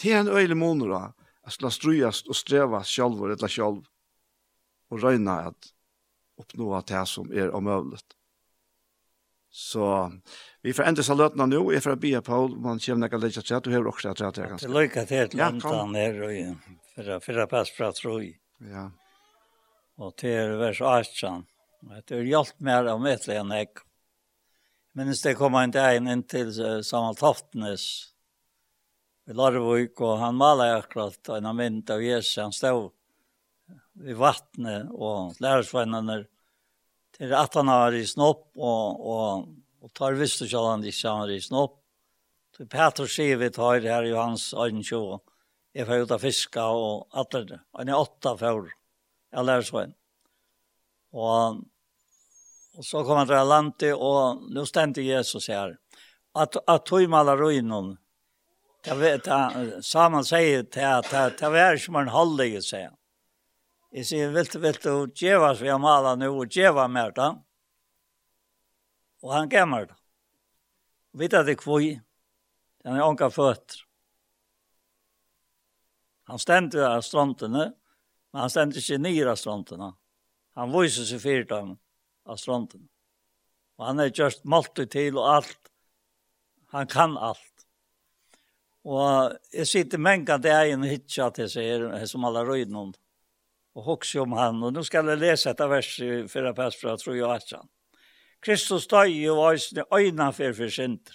[0.00, 1.12] Til en øyelig måneder
[1.44, 3.84] at skulle strujast og streva sjálfur etla sjálf
[4.90, 5.72] og røyna at
[6.40, 8.16] oppnå det som er omøvlet.
[9.50, 10.12] Så
[10.62, 13.56] vi får enda så løtna nå, jeg får be Paul, man kommer nekka litt til
[13.56, 14.66] at du har også at det er ganske.
[14.66, 18.30] Det løyka til et land lantan her, og for fyrra pass fra troi.
[18.70, 18.86] Ja.
[20.00, 21.42] Og til vers 18,
[22.06, 23.72] det er hjelp mer av metlig enn jeg.
[24.94, 26.50] Men det kom en dag inn til
[26.86, 27.84] Samal Toftnes,
[29.30, 32.90] i Larvik, og han maler akkurat en av mynd av Jesus, han stod
[34.06, 36.28] i vattnet, og lærersvennene og
[37.20, 39.48] til at han har risen opp, og, og,
[39.84, 41.76] og tar visst ikke at han ikke har risen opp.
[42.56, 45.20] Så Peter sier vi tar her i hans øyne og
[45.76, 47.60] jeg får ut av fiska og alt det.
[47.78, 48.70] Han er åtta for,
[49.30, 49.92] jeg lærer så en.
[51.14, 51.60] Og,
[52.74, 55.76] og så kom han til Alanti, og nå stendte Jesus her.
[56.34, 57.96] At, at tog med alle ruinen,
[58.86, 59.26] Jeg vet,
[59.84, 62.99] Samuel sier til at det var ikke man holdig, sier han.
[63.90, 67.32] Jeg sier, vilt, vil du djeva oss så jeg maler nå og djeva mer da?
[69.24, 69.96] Og han gav meg da.
[71.18, 71.98] Vitt at det kvøy.
[72.84, 73.82] den er ånka føtter.
[76.30, 77.64] Han stendte jo av strontene,
[78.30, 79.90] men han stendte ikke nyr av strontene.
[80.54, 81.74] Han viser seg fyrt av,
[82.30, 82.86] av strontene.
[83.76, 85.70] Og han er just måltid til og alt.
[86.70, 87.66] Han kan alt.
[88.86, 92.94] Og jeg sitter mengan det er en hitja til seg her, som alle røyden om
[93.74, 94.62] og hokse om han.
[94.62, 97.68] Og nå skal jeg lese ett vers i fyrre pass fra jag att han.
[98.40, 101.14] Kristus tar ju vajsne for för försinter.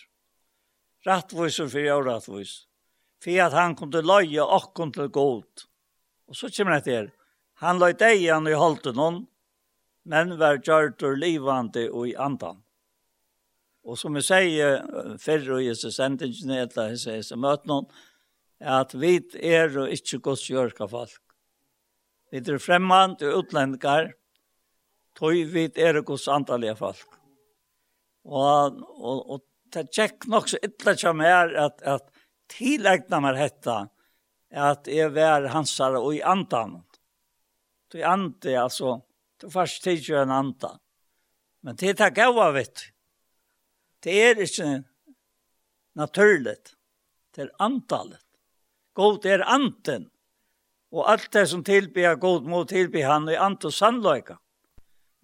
[1.05, 2.67] Rattvois och för orättvois.
[3.23, 5.67] For at han kunne løye og kunne gå ut.
[6.27, 7.11] Och så kommer det till.
[7.53, 9.27] Han løy deg igjen i holdt noen,
[10.03, 12.61] men var gjørt og livande og i andan.
[13.85, 17.85] Og som jag säger förr och Jesus sentingen eller jeg sier, så møter noen,
[18.59, 21.24] at vi er og ikke gods jörka folk.
[22.35, 24.09] Vi er fremmant og utlendingar,
[25.15, 27.13] tog vi er gos antallige folk.
[28.27, 32.09] Og, og, og det tjekk nok så ytla som er at, at
[32.51, 33.77] tilegna meg hetta
[34.51, 36.81] at jeg var hansare og i antan.
[37.91, 38.97] Du ante, altså,
[39.39, 40.73] du først tidsi en anta.
[41.63, 42.89] Men det er gaua vitt.
[44.03, 44.83] Det er ikke
[45.95, 46.75] naturligt.
[47.31, 48.23] Det er antallet.
[48.95, 50.09] God er anten
[50.95, 54.37] og alt det som tilbyr god mot tilbyr han i ant og sannløyka.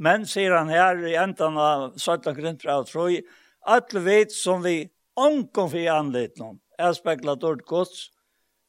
[0.02, 3.22] Men, sier han her i enden av Søtland Grøntra og Troi,
[3.70, 8.10] alle vet som vi omkom for i anledning om, er speklat dårlig gods,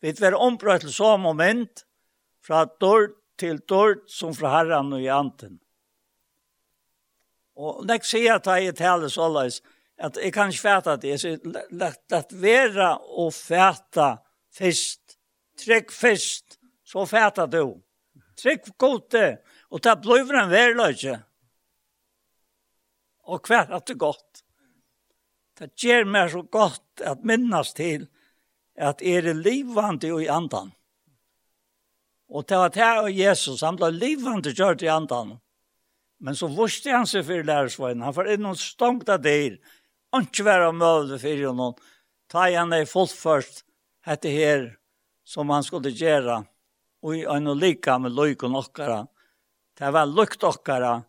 [0.03, 1.85] vi tver ombrøtt til så moment,
[2.43, 5.59] fra dårlig til dårlig som fra herren og i anten.
[7.59, 9.61] Og nek sier at jeg taler såleis,
[9.99, 14.17] at jeg kan ikke fæta det, jeg sier, lett være og fæta
[14.53, 15.17] først,
[15.59, 16.59] trekk først,
[16.93, 17.81] så fæta du.
[18.37, 19.27] Trygg gode,
[19.73, 21.19] og det blir en verløse.
[23.25, 24.43] Og hver at det godt.
[25.59, 28.09] Det gjør meg så godt at minnes til
[28.77, 30.73] at er det livvande i andan.
[32.33, 35.37] Og det var det og Jesus, han ble livvande kjørt i andan.
[36.23, 38.05] Men så vurste han seg for lærersveien.
[38.05, 39.59] Han var innom stångt av dyr.
[40.13, 41.77] Han ikke var av møvde for noen.
[42.33, 43.65] Ta igjen det fullt først.
[44.07, 44.73] Hette her
[45.29, 46.43] som han skulle gjøre
[47.03, 49.03] og i en lika med løykon nokkara.
[49.79, 51.01] Det var lukt okkara,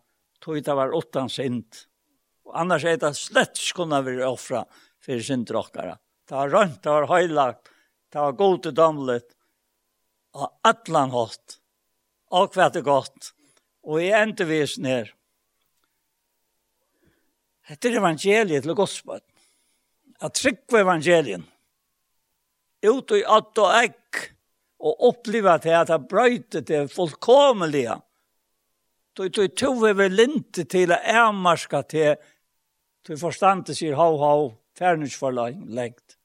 [0.42, 1.84] tog det var åttan sint.
[2.44, 4.64] Og annars er det slett skunna vi offra
[5.04, 5.96] for sint okkara.
[6.28, 7.70] Det var rønt, det var høylagt,
[8.12, 9.26] det var god og damlet,
[10.34, 11.58] og atlan hatt,
[12.34, 13.34] og hva er godt,
[13.84, 15.12] og i endevis ned.
[17.68, 19.20] Hette er evangeliet til gospel.
[20.20, 21.44] At trykva evangelien.
[22.84, 23.94] Ut og i at og egg
[24.84, 27.96] og oppleva til at han brøyte det fullkomlige.
[29.16, 32.16] Du tog over linte til å ærmarska til
[33.04, 34.44] til forstandet sier hau hau,
[34.78, 36.16] fjernes for lengt.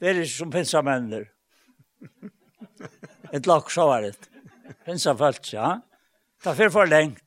[0.00, 1.26] Det er ikke som pinsamennir.
[3.36, 4.30] Et lakk så var det.
[4.86, 5.74] Pinsafølt, ja.
[6.40, 7.20] Det er for lengt.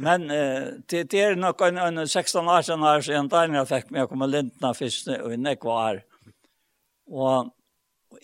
[0.00, 3.68] Men uh, det, det er nok en, en 16 år siden her, siden da jeg
[3.68, 6.00] fikk med å komme lintene først, og i nekvar.
[7.12, 7.52] Og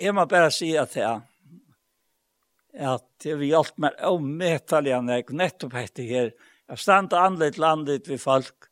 [0.00, 1.20] jeg må bare si at jeg,
[2.78, 6.32] at vi hjalp meg ommetallig an jeg nettopp etter her.
[6.70, 8.68] Jeg stand anleit landet vi folk,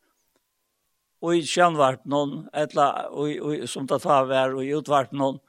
[1.19, 5.41] og i kjennvart noen, etla, og, og, som det tar vær, og i utvart noen.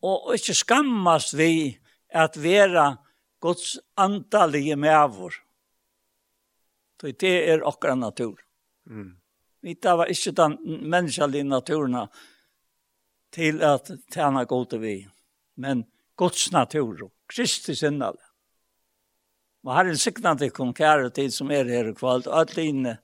[0.00, 1.78] Og, og ikke skammas vi
[2.12, 2.92] at vera
[3.40, 5.32] Guds antallige mævor.
[7.00, 8.36] For det er okra natur.
[8.84, 9.14] Mm.
[9.64, 10.58] Vi tar ikke den
[10.88, 11.96] menneskelige naturen
[13.32, 14.98] til at tjene gode vi,
[15.56, 15.86] men
[16.20, 17.08] Guds natur.
[17.08, 18.18] Mm Kristi sinnal.
[19.64, 22.98] Og herren til kom kære tid som er her i kvalt, og alt inne,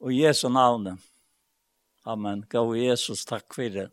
[0.00, 0.96] og Jesu navne.
[2.06, 2.44] Amen.
[2.50, 3.90] Gå Jesus, takk for det.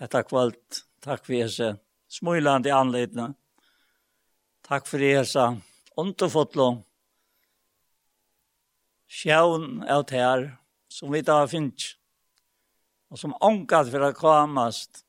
[0.00, 1.74] Etta kvalt, takk for Jesu.
[2.08, 3.34] Smøyland i anledning.
[4.66, 5.58] Takk for Jesu.
[5.96, 6.82] Underfotlån.
[9.12, 10.46] Sjøen av her,
[10.88, 11.96] som vi da finnes,
[13.12, 15.02] og som ångat for å komast.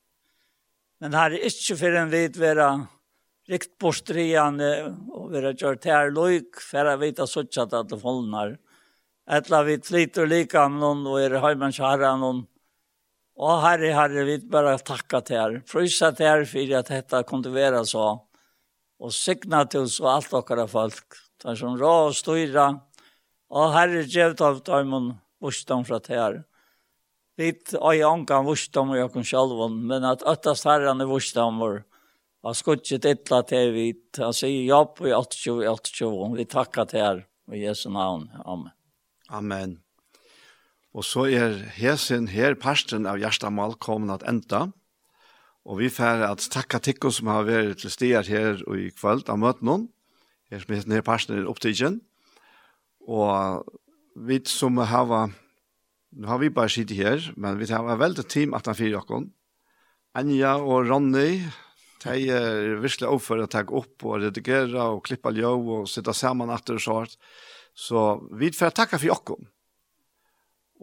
[0.99, 2.67] Men her er ikke for en vidt være
[3.49, 8.57] rikt borstrian og vera gjort her loik for jeg vet at sånn at det folner.
[9.23, 12.43] Etla vi flyter lika om noen og er heimann kjæra noen.
[13.39, 15.53] Og herre, herre, vi bare takka til her.
[15.65, 18.19] Frysa til her for at dette kom til være så.
[18.99, 21.17] Og signa til oss og alt okkara folk.
[21.41, 22.67] Det er som rå og styra.
[23.53, 26.37] Og herre, gjevt av døymon vursdom fra til her.
[27.39, 31.81] Vi har jo ankan vursdom og jeg kan men at øttast herren er vursdom vår.
[31.81, 31.92] Og
[32.43, 33.85] Han skulle dittla til vi,
[34.19, 37.21] han sier jobb i 28-28, vi takkar til her,
[37.55, 38.73] i Jesu navn, Amen.
[39.29, 39.77] Amen.
[40.93, 44.67] Og så er hesen her, parsten av Gjerstamal, kommet at enda,
[45.63, 49.31] og vi får at takka tikko som har vært til stier her og i kvöld
[49.31, 49.87] av møten noen,
[50.51, 52.01] her som hesen her, parsten er opptidgen,
[53.07, 53.63] og
[54.19, 55.31] vi som har,
[56.11, 59.31] nå har vi bare sittet her, men vi har veldig team at han fyrir okkon,
[60.13, 61.39] Anja og Ronny,
[62.03, 66.51] de er virkelig overfor å ta opp og redigere og klippe ljø og sitte sammen
[66.53, 67.17] etter og sånt.
[67.73, 69.49] Så vi får takke for dere.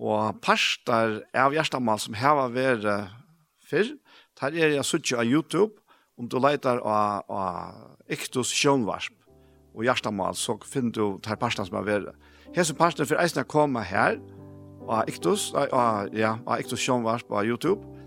[0.00, 3.12] Og parster av hjertemål som har vært
[3.68, 3.92] før,
[4.40, 5.76] der er jeg suttet av YouTube,
[6.16, 9.14] om du leter av, av Iktus Sjønvarsp
[9.76, 12.16] og hjertemål, så finner du der parster som har vært.
[12.56, 14.18] Her som parster for eisen å komme her,
[14.90, 17.99] av Iktus, av, ja, av Iktus Sjønvarsp på YouTube,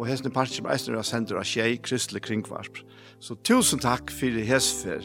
[0.00, 2.80] og hesne parter med eisner sender av tjei kristelig kringvarp.
[3.20, 5.04] Så tusen takk for hesfer.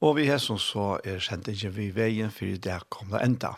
[0.00, 3.52] Og vi hesson så er sendingen vi veien for det kom det enda.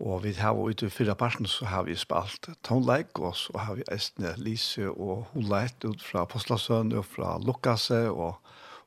[0.00, 3.78] Og vi har ute i fyra parten så har vi spalt tonleik, og så har
[3.78, 8.36] vi Estne, Lise og Holeit ut fra Postlasøn og fra Lukasse og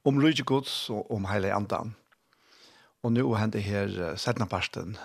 [0.06, 1.99] om Rydgjegods og om hele Andan.
[3.04, 4.98] Og nå hender her settene parten,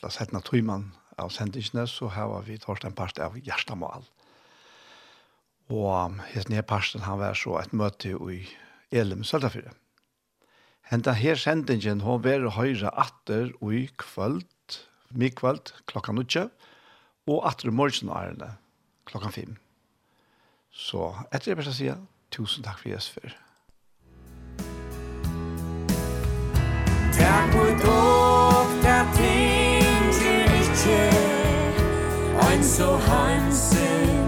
[0.00, 0.88] eller settene tøymann
[1.20, 4.06] av sendingene, så har vi tørst en part av Gjerstamal.
[5.70, 8.40] Og hesten her parten, han vært så et møte i
[8.90, 9.76] Elim Søltafyre.
[10.90, 14.80] Henta her sendingen, hun var høyre atter og i kvöld,
[15.14, 16.48] mikvöld, klokka nutje,
[17.30, 18.56] og atter i morgenarene,
[19.06, 19.54] klokka fem.
[20.74, 22.02] Så etter det beste sier,
[22.34, 23.38] tusen takk for Jesper.
[32.80, 34.19] so hansen